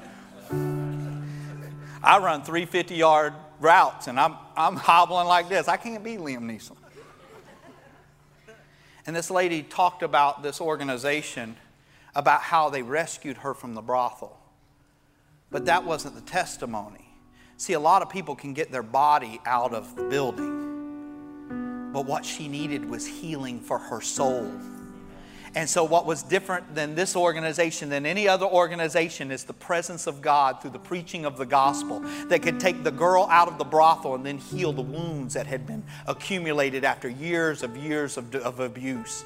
I 2.03 2.19
run 2.19 2.43
350 2.43 2.95
yard 2.95 3.35
routes 3.61 4.07
and 4.07 4.19
I'm, 4.19 4.37
I'm 4.57 4.77
hobbling 4.77 5.27
like 5.27 5.49
this. 5.49 5.69
I 5.69 5.77
can't 5.77 6.05
be 6.05 6.17
Liam 6.17 6.43
Neeson. 6.43 6.77
And 9.07 9.17
this 9.17 9.31
lady 9.31 9.63
talked 9.63 10.03
about 10.03 10.43
this 10.43 10.61
organization, 10.61 11.57
about 12.15 12.43
how 12.43 12.69
they 12.69 12.83
rescued 12.83 13.39
her 13.39 13.55
from 13.55 13.75
the 13.75 13.81
brothel. 13.81 14.39
But 15.51 15.65
that 15.67 15.85
wasn't 15.85 16.15
the 16.15 16.21
testimony. 16.21 17.09
See, 17.57 17.73
a 17.73 17.81
lot 17.81 18.03
of 18.03 18.11
people 18.11 18.37
can 18.37 18.53
get 18.53 18.71
their 18.71 18.83
body 18.83 19.41
out 19.47 19.73
of 19.73 19.97
the 19.97 20.05
building, 20.05 21.91
but 21.93 22.05
what 22.05 22.25
she 22.25 22.49
needed 22.49 22.89
was 22.89 23.07
healing 23.07 23.61
for 23.61 23.79
her 23.79 24.01
soul. 24.01 24.53
And 25.55 25.69
so, 25.69 25.85
what 25.85 26.07
was 26.07 26.23
different 26.23 26.75
than 26.75 26.95
this 26.95 27.17
organization, 27.17 27.89
than 27.89 28.07
any 28.07 28.29
other 28.29 28.47
organization, 28.47 29.31
is 29.31 29.45
the 29.45 29.53
presence 29.53 30.07
of 30.07 30.21
God 30.21 30.61
through 30.61 30.71
the 30.71 30.79
preaching 30.79 31.25
of 31.25 31.37
the 31.37 31.47
gospel 31.47 32.01
that 32.29 32.43
could 32.43 32.61
take 32.61 32.85
the 32.85 32.91
girl 32.91 33.27
out 33.31 33.49
of 33.49 33.59
the 33.59 33.65
brothel 33.65 34.15
and 34.15 34.25
then 34.25 34.39
heal 34.39 34.73
the 34.73 34.83
wounds 34.83 35.35
that 35.35 35.47
had 35.47 35.67
been 35.67 35.83
accumulated 36.07 36.85
after 36.85 37.09
years 37.09 37.63
of 37.63 37.77
years 37.77 38.17
of, 38.17 38.35
of 38.35 38.61
abuse. 38.61 39.25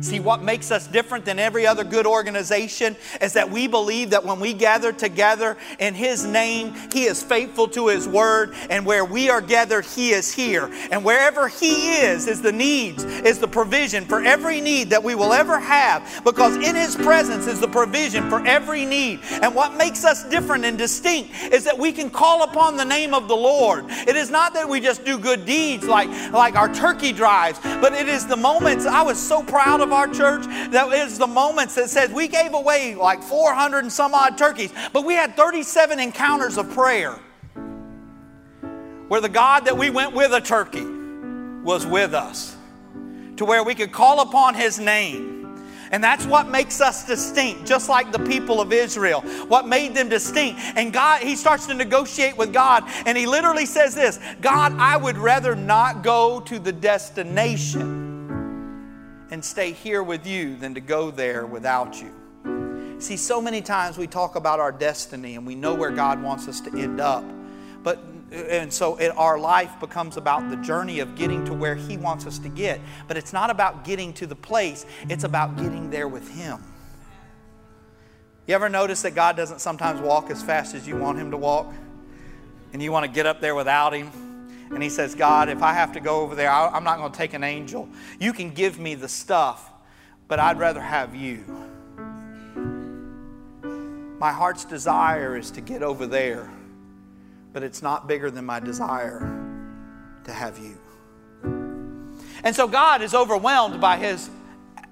See, 0.00 0.20
what 0.20 0.42
makes 0.42 0.70
us 0.70 0.86
different 0.86 1.24
than 1.24 1.38
every 1.38 1.66
other 1.66 1.82
good 1.82 2.06
organization 2.06 2.94
is 3.22 3.32
that 3.32 3.50
we 3.50 3.66
believe 3.66 4.10
that 4.10 4.24
when 4.24 4.38
we 4.38 4.52
gather 4.52 4.92
together 4.92 5.56
in 5.78 5.94
His 5.94 6.24
name, 6.24 6.74
He 6.92 7.04
is 7.04 7.22
faithful 7.22 7.68
to 7.68 7.88
His 7.88 8.06
word, 8.06 8.54
and 8.68 8.84
where 8.84 9.04
we 9.04 9.30
are 9.30 9.40
gathered, 9.40 9.86
He 9.86 10.10
is 10.10 10.32
here. 10.32 10.70
And 10.90 11.04
wherever 11.04 11.48
He 11.48 11.94
is, 11.96 12.26
is 12.26 12.42
the 12.42 12.52
needs, 12.52 13.02
is 13.04 13.38
the 13.38 13.48
provision 13.48 14.04
for 14.04 14.22
every 14.22 14.60
need 14.60 14.90
that 14.90 15.02
we 15.02 15.14
will 15.14 15.32
ever 15.32 15.58
have 15.64 16.22
because 16.24 16.56
in 16.56 16.76
His 16.76 16.94
presence 16.94 17.46
is 17.46 17.60
the 17.60 17.68
provision 17.68 18.28
for 18.30 18.46
every 18.46 18.84
need. 18.84 19.20
And 19.30 19.54
what 19.54 19.76
makes 19.76 20.04
us 20.04 20.24
different 20.24 20.64
and 20.64 20.78
distinct 20.78 21.34
is 21.52 21.64
that 21.64 21.78
we 21.78 21.92
can 21.92 22.10
call 22.10 22.44
upon 22.44 22.76
the 22.76 22.84
name 22.84 23.14
of 23.14 23.28
the 23.28 23.36
Lord. 23.36 23.86
It 23.88 24.16
is 24.16 24.30
not 24.30 24.54
that 24.54 24.68
we 24.68 24.80
just 24.80 25.04
do 25.04 25.18
good 25.18 25.44
deeds 25.44 25.86
like, 25.86 26.08
like 26.32 26.54
our 26.54 26.72
turkey 26.72 27.12
drives, 27.12 27.58
but 27.62 27.92
it 27.92 28.08
is 28.08 28.26
the 28.26 28.36
moments. 28.36 28.86
I 28.86 29.02
was 29.02 29.18
so 29.18 29.42
proud 29.42 29.80
of 29.80 29.92
our 29.92 30.06
church 30.06 30.44
that 30.70 30.92
is 30.92 31.18
the 31.18 31.26
moments 31.26 31.74
that 31.74 31.90
says 31.90 32.10
we 32.10 32.28
gave 32.28 32.54
away 32.54 32.94
like 32.94 33.22
400 33.22 33.80
and 33.80 33.92
some 33.92 34.14
odd 34.14 34.38
turkeys, 34.38 34.72
but 34.92 35.04
we 35.04 35.14
had 35.14 35.36
37 35.36 35.98
encounters 35.98 36.58
of 36.58 36.70
prayer 36.70 37.18
where 39.08 39.20
the 39.20 39.28
God 39.28 39.66
that 39.66 39.76
we 39.76 39.90
went 39.90 40.14
with 40.14 40.32
a 40.32 40.40
turkey 40.40 40.84
was 41.62 41.86
with 41.86 42.14
us, 42.14 42.56
to 43.36 43.44
where 43.44 43.62
we 43.64 43.74
could 43.74 43.92
call 43.92 44.20
upon 44.20 44.54
His 44.54 44.78
name. 44.78 45.43
And 45.90 46.02
that's 46.02 46.26
what 46.26 46.48
makes 46.48 46.80
us 46.80 47.06
distinct, 47.06 47.66
just 47.66 47.88
like 47.88 48.12
the 48.12 48.18
people 48.20 48.60
of 48.60 48.72
Israel. 48.72 49.20
What 49.48 49.66
made 49.68 49.94
them 49.94 50.08
distinct. 50.08 50.60
And 50.76 50.92
God, 50.92 51.22
he 51.22 51.36
starts 51.36 51.66
to 51.66 51.74
negotiate 51.74 52.36
with 52.36 52.52
God, 52.52 52.84
and 53.06 53.16
he 53.16 53.26
literally 53.26 53.66
says 53.66 53.94
this 53.94 54.18
God, 54.40 54.72
I 54.78 54.96
would 54.96 55.16
rather 55.16 55.54
not 55.54 56.02
go 56.02 56.40
to 56.40 56.58
the 56.58 56.72
destination 56.72 58.04
and 59.30 59.44
stay 59.44 59.72
here 59.72 60.02
with 60.02 60.26
you 60.26 60.56
than 60.56 60.74
to 60.74 60.80
go 60.80 61.10
there 61.10 61.46
without 61.46 62.00
you. 62.00 62.12
See, 63.00 63.16
so 63.16 63.40
many 63.40 63.60
times 63.60 63.98
we 63.98 64.06
talk 64.06 64.36
about 64.36 64.60
our 64.60 64.72
destiny 64.72 65.34
and 65.34 65.46
we 65.46 65.54
know 65.54 65.74
where 65.74 65.90
God 65.90 66.22
wants 66.22 66.46
us 66.48 66.60
to 66.62 66.70
end 66.78 67.00
up. 67.00 67.24
But 67.82 68.13
and 68.34 68.72
so 68.72 68.96
it, 68.96 69.08
our 69.16 69.38
life 69.38 69.78
becomes 69.80 70.16
about 70.16 70.50
the 70.50 70.56
journey 70.56 71.00
of 71.00 71.14
getting 71.14 71.44
to 71.44 71.54
where 71.54 71.74
He 71.74 71.96
wants 71.96 72.26
us 72.26 72.38
to 72.40 72.48
get. 72.48 72.80
But 73.06 73.16
it's 73.16 73.32
not 73.32 73.50
about 73.50 73.84
getting 73.84 74.12
to 74.14 74.26
the 74.26 74.36
place, 74.36 74.84
it's 75.08 75.24
about 75.24 75.56
getting 75.56 75.90
there 75.90 76.08
with 76.08 76.28
Him. 76.30 76.62
You 78.46 78.54
ever 78.54 78.68
notice 78.68 79.02
that 79.02 79.14
God 79.14 79.36
doesn't 79.36 79.60
sometimes 79.60 80.00
walk 80.00 80.30
as 80.30 80.42
fast 80.42 80.74
as 80.74 80.86
you 80.86 80.96
want 80.96 81.18
Him 81.18 81.30
to 81.30 81.36
walk? 81.36 81.72
And 82.72 82.82
you 82.82 82.90
want 82.90 83.06
to 83.06 83.10
get 83.10 83.24
up 83.24 83.40
there 83.40 83.54
without 83.54 83.94
Him? 83.94 84.10
And 84.70 84.82
He 84.82 84.88
says, 84.88 85.14
God, 85.14 85.48
if 85.48 85.62
I 85.62 85.72
have 85.72 85.92
to 85.92 86.00
go 86.00 86.20
over 86.20 86.34
there, 86.34 86.50
I'm 86.50 86.84
not 86.84 86.98
going 86.98 87.12
to 87.12 87.16
take 87.16 87.34
an 87.34 87.44
angel. 87.44 87.88
You 88.18 88.32
can 88.32 88.50
give 88.50 88.78
me 88.78 88.96
the 88.96 89.08
stuff, 89.08 89.70
but 90.26 90.40
I'd 90.40 90.58
rather 90.58 90.80
have 90.80 91.14
you. 91.14 91.44
My 94.18 94.32
heart's 94.32 94.64
desire 94.64 95.36
is 95.36 95.50
to 95.52 95.60
get 95.60 95.82
over 95.82 96.06
there 96.06 96.50
but 97.54 97.62
it's 97.62 97.80
not 97.80 98.06
bigger 98.06 98.30
than 98.30 98.44
my 98.44 98.60
desire 98.60 99.20
to 100.24 100.32
have 100.32 100.58
you. 100.58 100.76
And 102.42 102.54
so 102.54 102.68
God 102.68 103.00
is 103.00 103.14
overwhelmed 103.14 103.80
by 103.80 103.96
his 103.96 104.28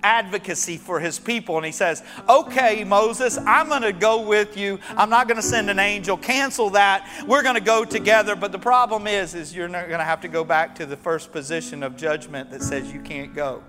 advocacy 0.05 0.79
for 0.79 0.99
his 0.99 1.21
people 1.21 1.57
and 1.57 1.65
he 1.65 1.71
says 1.71 2.03
okay 2.29 2.83
moses 2.83 3.39
i'm 3.47 3.69
going 3.69 3.83
to 3.83 3.93
go 3.93 4.21
with 4.21 4.57
you. 4.57 4.77
I'm 4.97 5.09
not 5.09 5.29
going 5.29 5.37
to 5.37 5.47
send 5.47 5.71
an 5.71 5.79
angel. 5.79 6.17
Cancel 6.17 6.71
that. 6.71 7.09
We're 7.25 7.45
going 7.45 7.55
to 7.55 7.61
go 7.61 7.85
together. 7.85 8.35
But 8.35 8.51
the 8.51 8.59
problem 8.59 9.07
is 9.07 9.37
is 9.37 9.55
you're 9.55 9.69
going 9.69 9.91
to 9.91 10.05
have 10.05 10.21
to 10.23 10.29
go 10.29 10.43
back 10.43 10.75
to 10.77 10.87
the 10.87 10.97
first 10.97 11.31
position 11.31 11.85
of 11.85 11.97
judgment 11.97 12.51
that 12.51 12.63
says 12.65 12.93
you 12.93 13.01
can't 13.01 13.33
go. 13.33 13.63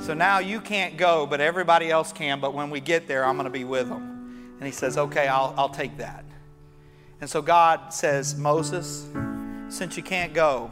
So 0.00 0.14
now 0.14 0.38
you 0.38 0.58
can't 0.58 0.96
go 0.96 1.26
but 1.26 1.42
everybody 1.42 1.90
else 1.90 2.10
can 2.10 2.40
but 2.40 2.54
when 2.54 2.70
we 2.70 2.80
get 2.80 3.06
there 3.06 3.26
i'm 3.26 3.36
going 3.36 3.44
to 3.44 3.50
be 3.50 3.64
with 3.64 3.90
them 3.90 4.21
and 4.62 4.66
he 4.68 4.72
says, 4.72 4.96
Okay, 4.96 5.26
I'll, 5.26 5.52
I'll 5.58 5.68
take 5.68 5.96
that. 5.96 6.24
And 7.20 7.28
so 7.28 7.42
God 7.42 7.92
says, 7.92 8.36
Moses, 8.36 9.08
since 9.68 9.96
you 9.96 10.04
can't 10.04 10.32
go, 10.32 10.70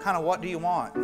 kind 0.00 0.16
of 0.16 0.24
what 0.24 0.40
do 0.40 0.48
you 0.48 0.56
want? 0.56 0.96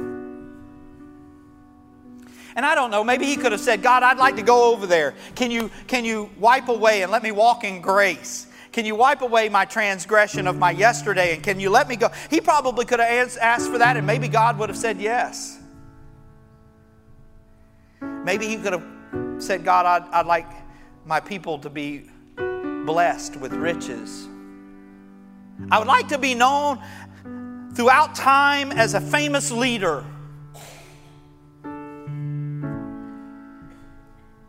And 2.56 2.64
I 2.64 2.74
don't 2.74 2.90
know, 2.90 3.04
maybe 3.04 3.26
he 3.26 3.36
could 3.36 3.52
have 3.52 3.60
said, 3.60 3.82
God, 3.82 4.02
I'd 4.02 4.16
like 4.16 4.36
to 4.36 4.42
go 4.42 4.72
over 4.72 4.86
there. 4.86 5.12
Can 5.34 5.50
you, 5.50 5.70
can 5.86 6.06
you 6.06 6.30
wipe 6.38 6.68
away 6.68 7.02
and 7.02 7.12
let 7.12 7.22
me 7.22 7.30
walk 7.30 7.62
in 7.62 7.82
grace? 7.82 8.46
Can 8.72 8.86
you 8.86 8.94
wipe 8.94 9.20
away 9.20 9.50
my 9.50 9.66
transgression 9.66 10.46
of 10.46 10.56
my 10.56 10.70
yesterday? 10.70 11.34
And 11.34 11.42
can 11.42 11.60
you 11.60 11.68
let 11.68 11.88
me 11.88 11.96
go? 11.96 12.08
He 12.30 12.40
probably 12.40 12.86
could 12.86 13.00
have 13.00 13.36
asked 13.38 13.70
for 13.70 13.76
that, 13.76 13.98
and 13.98 14.06
maybe 14.06 14.28
God 14.28 14.58
would 14.58 14.70
have 14.70 14.78
said 14.78 14.98
yes. 14.98 15.58
Maybe 18.00 18.48
he 18.48 18.56
could 18.56 18.72
have 18.72 18.84
said, 19.38 19.62
God, 19.62 19.84
I'd, 19.84 20.10
I'd 20.10 20.26
like 20.26 20.61
my 21.04 21.20
people 21.20 21.58
to 21.60 21.70
be 21.70 22.04
blessed 22.84 23.36
with 23.36 23.52
riches. 23.52 24.28
I 25.70 25.78
would 25.78 25.88
like 25.88 26.08
to 26.08 26.18
be 26.18 26.34
known 26.34 26.82
throughout 27.74 28.14
time 28.14 28.72
as 28.72 28.94
a 28.94 29.00
famous 29.00 29.50
leader. 29.50 30.04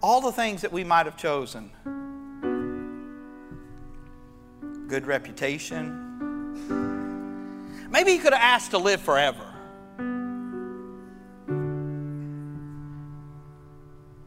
All 0.01 0.21
the 0.21 0.31
things 0.31 0.61
that 0.61 0.71
we 0.71 0.83
might 0.83 1.05
have 1.05 1.17
chosen 1.17 1.71
good 4.93 5.07
reputation. 5.07 6.59
Maybe 7.89 8.11
you 8.11 8.19
could 8.19 8.33
have 8.33 8.41
asked 8.41 8.71
to 8.71 8.77
live 8.77 9.01
forever. 9.01 9.52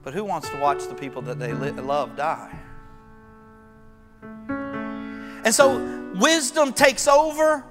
But 0.06 0.14
who 0.14 0.22
wants 0.22 0.48
to 0.50 0.56
watch 0.58 0.86
the 0.86 0.94
people 0.94 1.20
that 1.22 1.40
they 1.40 1.52
love 1.52 2.14
die? 2.16 2.56
And 5.44 5.52
so 5.52 6.12
wisdom 6.14 6.72
takes 6.72 7.08
over, 7.08 7.64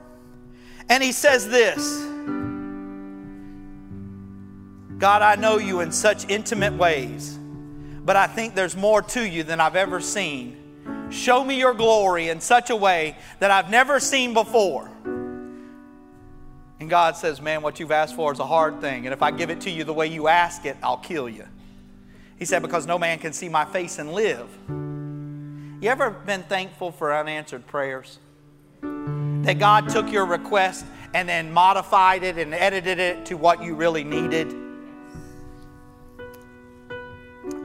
and 0.90 1.02
he 1.02 1.14
says 1.14 1.48
this 1.48 2.04
God, 5.00 5.22
I 5.22 5.36
know 5.38 5.60
you 5.60 5.80
in 5.80 5.94
such 5.94 6.30
intimate 6.30 6.74
ways, 6.74 7.40
but 8.04 8.18
I 8.18 8.28
think 8.28 8.54
there's 8.54 8.76
more 8.76 9.02
to 9.02 9.26
you 9.26 9.44
than 9.44 9.62
I've 9.62 9.78
ever 9.78 10.02
seen. 10.02 11.08
Show 11.12 11.42
me 11.42 11.58
your 11.58 11.74
glory 11.74 12.28
in 12.28 12.42
such 12.42 12.70
a 12.70 12.76
way 12.76 13.16
that 13.40 13.50
I've 13.50 13.70
never 13.70 14.02
seen 14.02 14.34
before. 14.34 14.92
And 16.82 16.90
God 16.90 17.16
says, 17.16 17.40
Man, 17.40 17.62
what 17.62 17.80
you've 17.80 17.94
asked 17.94 18.18
for 18.18 18.34
is 18.34 18.40
a 18.40 18.46
hard 18.46 18.82
thing. 18.82 19.06
And 19.06 19.14
if 19.14 19.22
I 19.22 19.32
give 19.32 19.50
it 19.50 19.62
to 19.62 19.70
you 19.70 19.86
the 19.86 19.94
way 19.94 20.08
you 20.08 20.28
ask 20.28 20.66
it, 20.66 20.76
I'll 20.84 20.98
kill 20.98 21.30
you. 21.30 21.46
He 22.38 22.46
said, 22.46 22.62
Because 22.62 22.86
no 22.86 22.98
man 22.98 23.20
can 23.20 23.34
see 23.34 23.50
my 23.50 23.66
face 23.66 24.00
and 24.00 24.14
live. 24.14 24.48
You 25.82 25.90
ever 25.90 26.10
been 26.10 26.44
thankful 26.44 26.92
for 26.92 27.16
unanswered 27.16 27.68
prayers? 27.68 28.20
That 28.82 29.60
God 29.60 29.90
took 29.90 30.12
your 30.12 30.26
request 30.26 30.86
and 31.14 31.30
then 31.30 31.52
modified 31.52 32.24
it 32.24 32.38
and 32.38 32.54
edited 32.54 33.00
it 33.00 33.26
to 33.28 33.36
what 33.36 33.62
you 33.62 33.76
really 33.76 34.04
needed? 34.04 34.65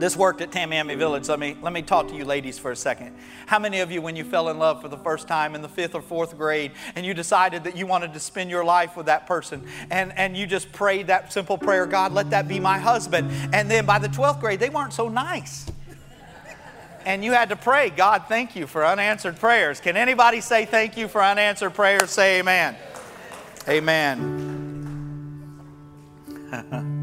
This 0.01 0.17
worked 0.17 0.41
at 0.41 0.51
Tamiami 0.51 0.97
Village. 0.97 1.27
Let 1.29 1.39
me, 1.39 1.55
let 1.61 1.73
me 1.73 1.81
talk 1.81 2.07
to 2.07 2.15
you 2.15 2.25
ladies 2.25 2.57
for 2.57 2.71
a 2.71 2.75
second. 2.75 3.15
How 3.45 3.59
many 3.59 3.81
of 3.81 3.91
you, 3.91 4.01
when 4.01 4.15
you 4.15 4.23
fell 4.23 4.49
in 4.49 4.57
love 4.57 4.81
for 4.81 4.87
the 4.87 4.97
first 4.97 5.27
time 5.27 5.53
in 5.55 5.61
the 5.61 5.69
fifth 5.69 5.93
or 5.95 6.01
fourth 6.01 6.37
grade 6.37 6.71
and 6.95 7.05
you 7.05 7.13
decided 7.13 7.63
that 7.65 7.75
you 7.75 7.85
wanted 7.85 8.13
to 8.13 8.19
spend 8.19 8.49
your 8.49 8.63
life 8.63 8.97
with 8.97 9.05
that 9.07 9.27
person 9.27 9.63
and, 9.89 10.11
and 10.17 10.35
you 10.35 10.47
just 10.47 10.71
prayed 10.71 11.07
that 11.07 11.31
simple 11.33 11.57
prayer, 11.57 11.85
God, 11.85 12.13
let 12.13 12.29
that 12.31 12.47
be 12.47 12.59
my 12.59 12.77
husband. 12.77 13.31
And 13.53 13.69
then 13.69 13.85
by 13.85 13.99
the 13.99 14.07
12th 14.07 14.39
grade, 14.39 14.59
they 14.59 14.69
weren't 14.69 14.93
so 14.93 15.09
nice. 15.09 15.67
And 17.05 17.23
you 17.23 17.31
had 17.31 17.49
to 17.49 17.55
pray, 17.55 17.89
God, 17.89 18.25
thank 18.27 18.55
you 18.55 18.67
for 18.67 18.85
unanswered 18.85 19.37
prayers. 19.37 19.79
Can 19.79 19.97
anybody 19.97 20.41
say 20.41 20.65
thank 20.65 20.97
you 20.97 21.07
for 21.07 21.23
unanswered 21.23 21.73
prayers? 21.73 22.11
Say 22.11 22.39
amen. 22.39 22.75
Amen. 23.67 24.47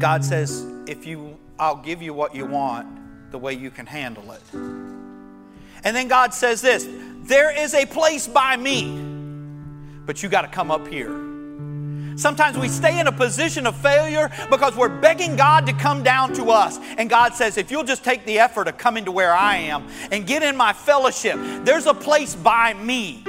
God 0.00 0.24
says, 0.24 0.66
if 0.86 1.06
you, 1.06 1.38
I'll 1.58 1.76
give 1.76 2.00
you 2.00 2.14
what 2.14 2.34
you 2.34 2.46
want 2.46 3.30
the 3.30 3.38
way 3.38 3.52
you 3.52 3.70
can 3.70 3.84
handle 3.84 4.32
it. 4.32 4.42
And 4.54 5.94
then 5.94 6.08
God 6.08 6.32
says 6.34 6.62
this 6.62 6.88
there 7.22 7.56
is 7.56 7.74
a 7.74 7.84
place 7.84 8.26
by 8.26 8.56
me, 8.56 8.98
but 10.06 10.22
you 10.22 10.30
got 10.30 10.42
to 10.42 10.48
come 10.48 10.70
up 10.70 10.88
here. 10.88 11.10
Sometimes 12.16 12.58
we 12.58 12.68
stay 12.68 12.98
in 12.98 13.06
a 13.06 13.12
position 13.12 13.66
of 13.66 13.76
failure 13.76 14.30
because 14.50 14.74
we're 14.74 14.88
begging 14.88 15.36
God 15.36 15.66
to 15.66 15.72
come 15.74 16.02
down 16.02 16.32
to 16.34 16.50
us. 16.50 16.78
And 16.98 17.08
God 17.08 17.34
says, 17.34 17.56
if 17.56 17.70
you'll 17.70 17.84
just 17.84 18.02
take 18.02 18.26
the 18.26 18.38
effort 18.38 18.68
of 18.68 18.76
coming 18.76 19.04
to 19.04 19.12
where 19.12 19.32
I 19.32 19.56
am 19.56 19.86
and 20.10 20.26
get 20.26 20.42
in 20.42 20.56
my 20.56 20.72
fellowship, 20.72 21.38
there's 21.64 21.86
a 21.86 21.94
place 21.94 22.34
by 22.34 22.74
me. 22.74 23.22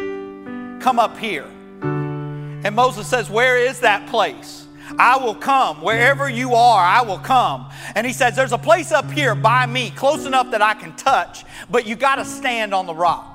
Come 0.82 1.00
up 1.00 1.18
here. 1.18 1.46
And 1.84 2.76
Moses 2.76 3.08
says, 3.08 3.30
Where 3.30 3.58
is 3.58 3.80
that 3.82 4.08
place? 4.10 4.61
I 4.98 5.18
will 5.18 5.36
come. 5.36 5.82
Wherever 5.82 6.30
you 6.30 6.54
are, 6.54 6.84
I 6.84 7.02
will 7.02 7.20
come. 7.20 7.70
And 7.96 8.06
he 8.06 8.14
says, 8.14 8.36
There's 8.36 8.52
a 8.52 8.58
place 8.58 8.92
up 8.92 9.10
here 9.12 9.36
by 9.36 9.66
me, 9.66 9.92
close 9.92 10.26
enough 10.26 10.52
that 10.52 10.62
I 10.62 10.74
can 10.74 10.96
touch, 10.96 11.44
but 11.70 11.86
you 11.86 11.96
got 11.96 12.16
to 12.16 12.26
stand 12.26 12.74
on 12.74 12.86
the 12.86 12.96
rock. 12.96 13.32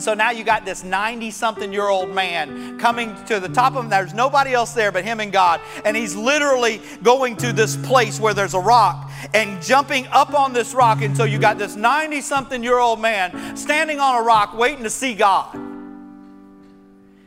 And 0.00 0.04
so 0.04 0.14
now 0.14 0.30
you 0.30 0.44
got 0.44 0.64
this 0.64 0.82
90 0.82 1.30
something 1.30 1.72
year 1.72 1.88
old 1.88 2.08
man 2.08 2.78
coming 2.78 3.14
to 3.26 3.38
the 3.38 3.48
top 3.48 3.74
of 3.74 3.84
him. 3.84 3.90
There's 3.90 4.14
nobody 4.14 4.54
else 4.54 4.72
there 4.72 4.90
but 4.90 5.04
him 5.04 5.20
and 5.20 5.30
God. 5.30 5.60
And 5.84 5.94
he's 5.94 6.16
literally 6.16 6.80
going 7.02 7.36
to 7.36 7.52
this 7.52 7.76
place 7.76 8.18
where 8.18 8.32
there's 8.32 8.54
a 8.54 8.60
rock 8.60 9.10
and 9.34 9.60
jumping 9.60 10.06
up 10.06 10.32
on 10.32 10.54
this 10.54 10.72
rock. 10.72 11.02
And 11.02 11.14
so 11.14 11.24
you 11.24 11.38
got 11.38 11.58
this 11.58 11.76
90 11.76 12.22
something 12.22 12.62
year 12.62 12.78
old 12.78 12.98
man 12.98 13.56
standing 13.58 14.00
on 14.00 14.22
a 14.22 14.22
rock 14.22 14.56
waiting 14.56 14.84
to 14.84 14.90
see 14.90 15.12
God. 15.12 15.54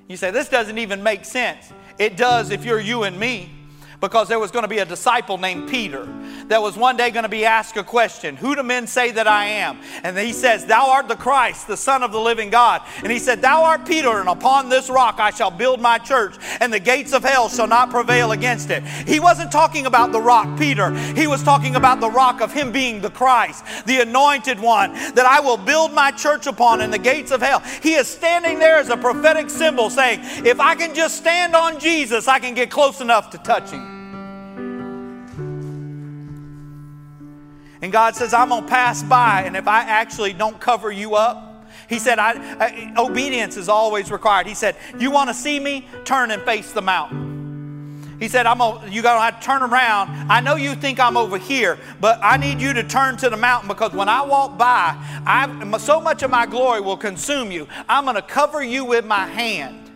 You 0.08 0.18
say, 0.18 0.32
this 0.32 0.50
doesn't 0.50 0.80
even 0.80 1.04
make 1.04 1.26
sense. 1.26 1.72
It 1.98 2.18
does 2.18 2.52
if 2.52 2.66
you're 2.66 2.80
you 2.80 3.04
and 3.04 3.20
me 3.20 3.52
because 4.00 4.28
there 4.28 4.40
was 4.40 4.52
going 4.52 4.64
to 4.64 4.70
be 4.70 4.80
a 4.80 4.86
disciple 4.86 5.38
named 5.38 5.70
Peter 5.70 6.08
that 6.48 6.62
was 6.62 6.78
one 6.78 6.98
day 6.98 7.12
going 7.12 7.24
to 7.24 7.30
be 7.30 7.46
asked 7.46 7.78
a 7.78 7.84
question 7.84 8.36
Who 8.36 8.56
do 8.56 8.64
men 8.64 8.88
say 8.88 9.12
that 9.12 9.28
I 9.28 9.46
am? 9.46 9.80
And 10.04 10.18
he 10.18 10.34
says, 10.34 10.66
Thou 10.66 10.90
art 10.92 11.08
the 11.08 11.16
Christ, 11.16 11.68
the 11.68 11.78
Son 11.78 12.04
of 12.04 12.12
the 12.12 12.20
living 12.20 12.50
God. 12.50 12.82
And 12.98 13.12
he 13.12 13.20
said, 13.20 13.42
Thou 13.42 13.64
art 13.64 13.86
Peter, 13.86 14.20
and 14.20 14.30
upon 14.30 14.70
this 14.70 14.90
rock 14.90 15.20
I 15.20 15.32
shall 15.32 15.52
build 15.52 15.80
my 15.80 15.98
church, 15.98 16.36
and 16.60 16.72
the 16.72 16.80
gates 16.80 17.14
of 17.14 17.24
hell 17.24 17.50
shall 17.50 17.68
not 17.68 17.90
prevail 17.90 18.32
against 18.32 18.70
it. 18.70 18.84
He 18.84 19.20
wasn't 19.20 19.52
talking 19.52 19.86
about 19.86 20.12
the 20.12 20.22
rock, 20.22 20.58
Peter. 20.58 20.92
He 21.14 21.28
was 21.28 21.44
talking 21.44 21.76
about 21.76 22.00
the 22.00 22.10
rock 22.10 22.42
of 22.42 22.54
him 22.54 22.72
being 22.72 23.02
the 23.02 23.10
Christ, 23.10 23.66
the 23.86 24.02
anointed 24.02 24.60
one, 24.60 24.94
that 24.94 25.26
I 25.26 25.40
will 25.40 25.58
build 25.58 25.94
my 25.94 26.12
church 26.12 26.48
upon, 26.48 26.82
and 26.82 26.92
the 26.92 27.00
gates 27.00 27.32
of 27.32 27.42
hell. 27.42 27.60
He 27.82 27.94
is 27.94 28.08
standing 28.08 28.60
there 28.60 28.78
as 28.78 28.90
a 28.90 28.98
prophetic 28.98 29.50
symbol 29.50 29.90
saying, 29.90 30.20
If 30.46 30.60
I 30.60 30.76
can 30.76 30.94
just 30.94 31.18
stand 31.18 31.56
on 31.56 31.80
Jesus, 31.80 32.28
I 32.28 32.40
can 32.40 32.54
get 32.54 32.70
close 32.70 33.02
enough 33.02 33.30
to 33.32 33.38
touch 33.38 33.72
him. 33.72 33.93
And 37.84 37.92
God 37.92 38.16
says, 38.16 38.34
I'm 38.34 38.48
going 38.48 38.64
to 38.64 38.70
pass 38.70 39.04
by, 39.04 39.44
and 39.44 39.58
if 39.58 39.68
I 39.68 39.82
actually 39.82 40.32
don't 40.32 40.58
cover 40.58 40.90
you 40.90 41.16
up, 41.16 41.68
He 41.90 42.00
said, 42.00 42.18
I, 42.18 42.32
I, 42.58 42.94
obedience 42.98 43.58
is 43.58 43.68
always 43.68 44.10
required. 44.10 44.48
He 44.48 44.54
said, 44.54 44.78
You 44.98 45.12
want 45.12 45.30
to 45.30 45.34
see 45.34 45.60
me? 45.60 45.86
Turn 46.06 46.32
and 46.32 46.42
face 46.44 46.72
the 46.72 46.82
mountain. 46.82 48.18
He 48.22 48.30
said, 48.30 48.46
I'm 48.46 48.60
gonna, 48.60 48.90
You're 48.90 49.04
going 49.04 49.18
to 49.18 49.22
have 49.22 49.42
to 49.42 49.46
turn 49.46 49.64
around. 49.64 50.32
I 50.32 50.40
know 50.40 50.56
you 50.56 50.76
think 50.76 50.98
I'm 50.98 51.18
over 51.18 51.38
here, 51.38 51.78
but 52.00 52.20
I 52.24 52.38
need 52.38 52.62
you 52.62 52.72
to 52.72 52.84
turn 52.84 53.18
to 53.18 53.30
the 53.30 53.36
mountain 53.36 53.68
because 53.68 53.92
when 53.92 54.08
I 54.08 54.22
walk 54.22 54.58
by, 54.58 54.96
I, 55.26 55.78
so 55.78 56.00
much 56.00 56.24
of 56.24 56.32
my 56.32 56.46
glory 56.46 56.80
will 56.80 56.96
consume 56.96 57.52
you. 57.52 57.68
I'm 57.90 58.06
to 58.16 58.22
cover 58.22 58.64
you 58.64 58.86
with 58.86 59.04
my 59.04 59.28
hand 59.28 59.92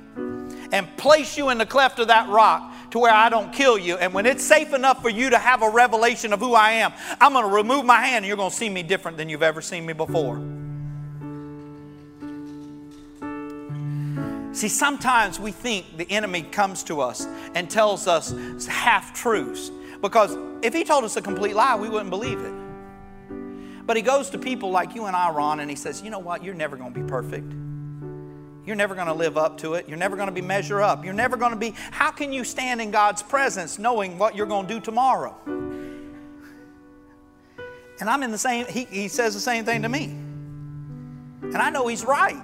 and 0.74 0.86
place 0.98 1.38
you 1.38 1.52
in 1.52 1.58
the 1.58 1.66
cleft 1.66 2.00
of 2.00 2.10
that 2.10 2.28
rock 2.28 2.74
to 2.98 3.02
where 3.02 3.14
I 3.14 3.30
don't 3.30 3.54
kill 3.54 3.78
you. 3.78 3.96
And 3.98 4.14
when 4.14 4.26
it's 4.26 4.44
safe 4.44 4.74
enough 4.74 5.02
for 5.02 5.10
you 5.10 5.30
to 5.30 5.38
have 5.38 5.62
a 5.62 5.70
revelation 5.70 6.34
of 6.34 6.40
who 6.40 6.54
I 6.56 6.72
am, 6.72 6.92
I'm 7.22 7.34
going 7.34 7.46
to 7.46 7.52
remove 7.52 7.86
my 7.86 8.02
hand 8.02 8.18
and 8.18 8.26
you're 8.26 8.38
going 8.38 8.50
to 8.50 8.56
see 8.56 8.70
me 8.70 8.84
different 8.84 9.18
than 9.18 9.30
you've 9.30 9.44
ever 9.44 9.62
seen 9.62 9.86
me 9.86 9.94
before. 9.94 10.42
See, 14.54 14.70
sometimes 14.70 15.40
we 15.40 15.52
think 15.52 15.98
the 15.98 16.10
enemy 16.10 16.42
comes 16.42 16.84
to 16.86 17.02
us 17.02 17.28
and 17.54 17.70
tells 17.70 18.08
us 18.08 18.34
half 18.66 19.14
truths 19.14 19.70
because 20.02 20.36
if 20.64 20.74
he 20.74 20.84
told 20.84 21.04
us 21.04 21.16
a 21.16 21.22
complete 21.22 21.56
lie, 21.56 21.76
we 21.76 21.90
wouldn't 21.90 22.10
believe 22.10 22.40
it. 22.40 22.54
But 23.86 23.96
he 23.96 24.02
goes 24.02 24.32
to 24.32 24.40
people 24.40 24.72
like 24.72 24.96
you 24.96 25.06
and 25.06 25.16
I, 25.16 25.30
Ron, 25.30 25.60
and 25.60 25.70
he 25.70 25.76
says, 25.76 26.02
You 26.02 26.10
know 26.10 26.20
what? 26.20 26.44
You're 26.44 26.56
never 26.56 26.76
going 26.76 26.94
to 26.94 27.00
be 27.00 27.08
perfect. 27.08 27.54
You're 28.68 28.76
never 28.76 28.96
going 28.96 29.08
to 29.08 29.14
live 29.14 29.38
up 29.38 29.58
to 29.60 29.76
it. 29.76 29.88
You're 29.88 29.98
never 29.98 30.18
going 30.18 30.28
to 30.28 30.34
be 30.34 30.42
measure 30.42 30.82
up. 30.82 31.06
You're 31.06 31.14
never 31.14 31.38
going 31.38 31.54
to 31.54 31.58
be. 31.58 31.74
How 31.92 32.12
can 32.12 32.34
you 32.34 32.44
stand 32.44 32.82
in 32.82 32.92
God's 32.92 33.24
presence 33.24 33.80
knowing 33.80 34.18
what 34.18 34.36
you're 34.36 34.46
going 34.46 34.68
to 34.68 34.74
do 34.74 34.82
tomorrow? 34.82 35.38
And 38.00 38.10
I'm 38.10 38.24
in 38.24 38.32
the 38.32 38.38
same, 38.38 38.66
he, 38.68 38.84
he 38.84 39.08
says 39.08 39.34
the 39.34 39.40
same 39.40 39.64
thing 39.64 39.84
to 39.84 39.90
me. 39.90 40.04
And 40.04 41.56
I 41.56 41.70
know 41.70 41.88
he's 41.88 42.04
right. 42.04 42.36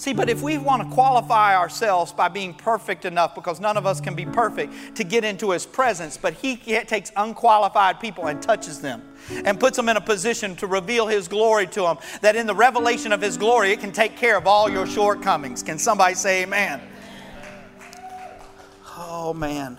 See, 0.00 0.14
but 0.14 0.30
if 0.30 0.40
we 0.40 0.56
want 0.56 0.82
to 0.82 0.88
qualify 0.94 1.54
ourselves 1.54 2.10
by 2.10 2.28
being 2.28 2.54
perfect 2.54 3.04
enough, 3.04 3.34
because 3.34 3.60
none 3.60 3.76
of 3.76 3.84
us 3.84 4.00
can 4.00 4.14
be 4.14 4.24
perfect, 4.24 4.96
to 4.96 5.04
get 5.04 5.24
into 5.24 5.50
His 5.50 5.66
presence, 5.66 6.16
but 6.16 6.32
He 6.32 6.56
takes 6.56 7.12
unqualified 7.16 8.00
people 8.00 8.28
and 8.28 8.40
touches 8.40 8.80
them 8.80 9.02
and 9.44 9.60
puts 9.60 9.76
them 9.76 9.90
in 9.90 9.98
a 9.98 10.00
position 10.00 10.56
to 10.56 10.66
reveal 10.66 11.06
His 11.06 11.28
glory 11.28 11.66
to 11.66 11.82
them, 11.82 11.98
that 12.22 12.34
in 12.34 12.46
the 12.46 12.54
revelation 12.54 13.12
of 13.12 13.20
His 13.20 13.36
glory, 13.36 13.72
it 13.72 13.80
can 13.80 13.92
take 13.92 14.16
care 14.16 14.38
of 14.38 14.46
all 14.46 14.70
your 14.70 14.86
shortcomings. 14.86 15.62
Can 15.62 15.78
somebody 15.78 16.14
say 16.14 16.44
amen? 16.44 16.80
Oh, 18.96 19.34
man. 19.34 19.78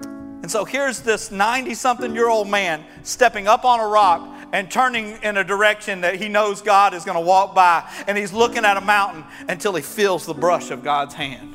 And 0.00 0.50
so 0.50 0.66
here's 0.66 1.00
this 1.00 1.30
90 1.30 1.72
something 1.72 2.14
year 2.14 2.28
old 2.28 2.46
man 2.46 2.84
stepping 3.04 3.48
up 3.48 3.64
on 3.64 3.80
a 3.80 3.86
rock 3.86 4.35
and 4.52 4.70
turning 4.70 5.18
in 5.22 5.36
a 5.36 5.44
direction 5.44 6.02
that 6.02 6.16
he 6.16 6.28
knows 6.28 6.62
God 6.62 6.94
is 6.94 7.04
going 7.04 7.16
to 7.16 7.24
walk 7.24 7.54
by. 7.54 7.88
And 8.06 8.16
he's 8.16 8.32
looking 8.32 8.64
at 8.64 8.76
a 8.76 8.80
mountain 8.80 9.24
until 9.48 9.74
he 9.74 9.82
feels 9.82 10.26
the 10.26 10.34
brush 10.34 10.70
of 10.70 10.82
God's 10.82 11.14
hand. 11.14 11.54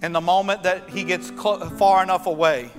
And 0.00 0.14
the 0.14 0.20
moment 0.20 0.62
that 0.62 0.88
he 0.90 1.04
gets 1.04 1.30
far 1.30 2.02
enough 2.02 2.26
away, 2.26 2.70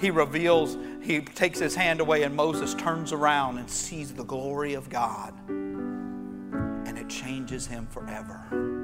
he 0.00 0.10
reveals, 0.10 0.76
he 1.02 1.20
takes 1.20 1.58
his 1.58 1.74
hand 1.74 2.00
away, 2.00 2.24
and 2.24 2.34
Moses 2.34 2.74
turns 2.74 3.12
around 3.12 3.58
and 3.58 3.70
sees 3.70 4.12
the 4.12 4.24
glory 4.24 4.74
of 4.74 4.90
God. 4.90 5.32
And 5.48 6.98
it 6.98 7.08
changes 7.08 7.66
him 7.66 7.86
forever. 7.86 8.83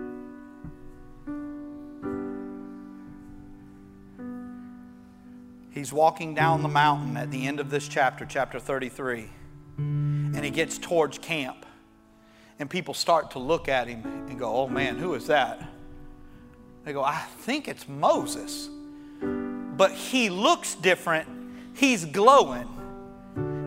He's 5.72 5.92
walking 5.92 6.34
down 6.34 6.62
the 6.62 6.68
mountain 6.68 7.16
at 7.16 7.30
the 7.30 7.46
end 7.46 7.60
of 7.60 7.70
this 7.70 7.86
chapter, 7.86 8.26
chapter 8.26 8.58
33, 8.58 9.28
and 9.78 10.44
he 10.44 10.50
gets 10.50 10.78
towards 10.78 11.18
camp. 11.18 11.64
And 12.58 12.68
people 12.68 12.92
start 12.92 13.30
to 13.32 13.38
look 13.38 13.68
at 13.68 13.86
him 13.86 14.04
and 14.28 14.38
go, 14.38 14.54
Oh 14.54 14.68
man, 14.68 14.98
who 14.98 15.14
is 15.14 15.28
that? 15.28 15.62
They 16.84 16.92
go, 16.92 17.02
I 17.02 17.24
think 17.38 17.68
it's 17.68 17.88
Moses. 17.88 18.68
But 19.20 19.92
he 19.92 20.28
looks 20.28 20.74
different, 20.74 21.28
he's 21.74 22.04
glowing. 22.04 22.68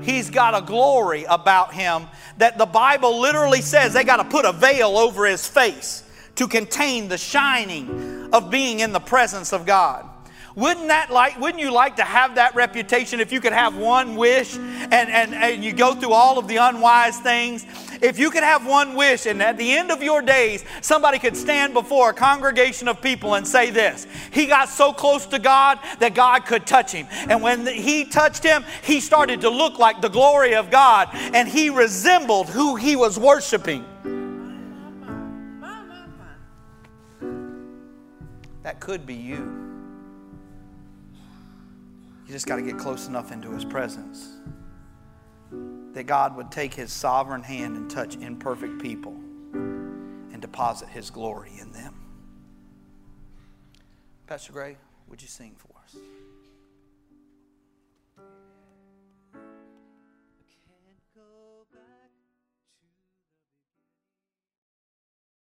He's 0.04 0.30
got 0.30 0.54
a 0.54 0.66
glory 0.66 1.24
about 1.30 1.74
him 1.74 2.08
that 2.38 2.58
the 2.58 2.66
Bible 2.66 3.22
literally 3.22 3.62
says 3.62 3.94
they 3.94 4.04
got 4.04 4.18
to 4.18 4.26
put 4.26 4.44
a 4.44 4.52
veil 4.52 4.98
over 4.98 5.26
his 5.26 5.48
face 5.48 6.04
to 6.36 6.48
contain 6.48 7.08
the 7.08 7.18
shining 7.18 8.30
of 8.34 8.50
being 8.50 8.82
in 8.82 8.92
the 8.92 9.00
presence 9.00 9.54
of 9.54 9.66
God. 9.66 10.10
Wouldn't 10.56 10.90
that 10.90 11.12
like 11.12 11.40
wouldn't 11.40 11.60
you 11.60 11.72
like 11.72 11.96
to 11.96 12.04
have 12.04 12.36
that 12.36 12.54
reputation 12.54 13.20
if 13.20 13.32
you 13.32 13.42
could 13.42 13.54
have 13.54 13.76
one 13.76 14.16
wish 14.16 14.56
and, 14.56 14.94
and, 14.94 15.34
and 15.34 15.64
you 15.64 15.74
go 15.74 15.96
through 15.96 16.14
all 16.14 16.38
of 16.38 16.48
the 16.48 16.58
unwise 16.58 17.18
things? 17.20 17.66
If 18.04 18.20
you 18.20 18.30
could 18.30 18.44
have 18.44 18.68
one 18.68 18.94
wish 18.96 19.26
and 19.26 19.42
at 19.42 19.58
the 19.58 19.72
end 19.72 19.90
of 19.90 20.04
your 20.04 20.22
days, 20.22 20.64
somebody 20.82 21.18
could 21.18 21.36
stand 21.36 21.74
before 21.74 22.12
a 22.12 22.14
congregation 22.14 22.88
of 22.88 23.02
people 23.02 23.34
and 23.34 23.48
say 23.48 23.72
this 23.72 24.06
He 24.32 24.46
got 24.46 24.70
so 24.70 24.94
close 24.94 25.26
to 25.28 25.40
God 25.40 25.80
that 25.98 26.14
God 26.14 26.46
could 26.46 26.68
touch 26.68 26.92
him. 26.92 27.08
And 27.12 27.42
when 27.42 27.66
he 27.66 28.06
touched 28.06 28.44
him, 28.44 28.64
he 28.84 29.00
started 29.00 29.42
to 29.42 29.50
look 29.50 29.80
like 29.80 30.02
the 30.02 30.10
glory 30.10 30.54
of 30.54 30.70
God 30.70 31.10
and 31.14 31.48
he 31.48 31.72
resembled 31.72 32.48
who 32.50 32.76
he 32.76 32.96
was 32.96 33.18
worshiping. 33.18 33.86
That 38.62 38.80
could 38.80 39.06
be 39.08 39.16
you. 39.16 39.63
Just 42.34 42.48
got 42.48 42.56
to 42.56 42.64
get 42.64 42.80
close 42.80 43.08
enough 43.08 43.32
into 43.32 43.52
His 43.52 43.64
presence 43.64 44.28
that 45.94 46.06
God 46.08 46.36
would 46.36 46.52
take 46.52 46.74
His 46.74 46.92
sovereign 46.92 47.44
hand 47.44 47.78
and 47.78 47.88
touch 47.88 48.16
imperfect 48.16 48.82
people 48.82 49.14
and 49.54 50.42
deposit 50.42 50.90
His 50.90 51.12
glory 51.12 51.52
in 51.62 51.72
them. 51.72 51.94
Pastor 54.26 54.52
Gray, 54.52 54.78
would 55.08 55.22
you 55.22 55.28
sing 55.28 55.54
for 55.56 55.68
us? 55.68 55.73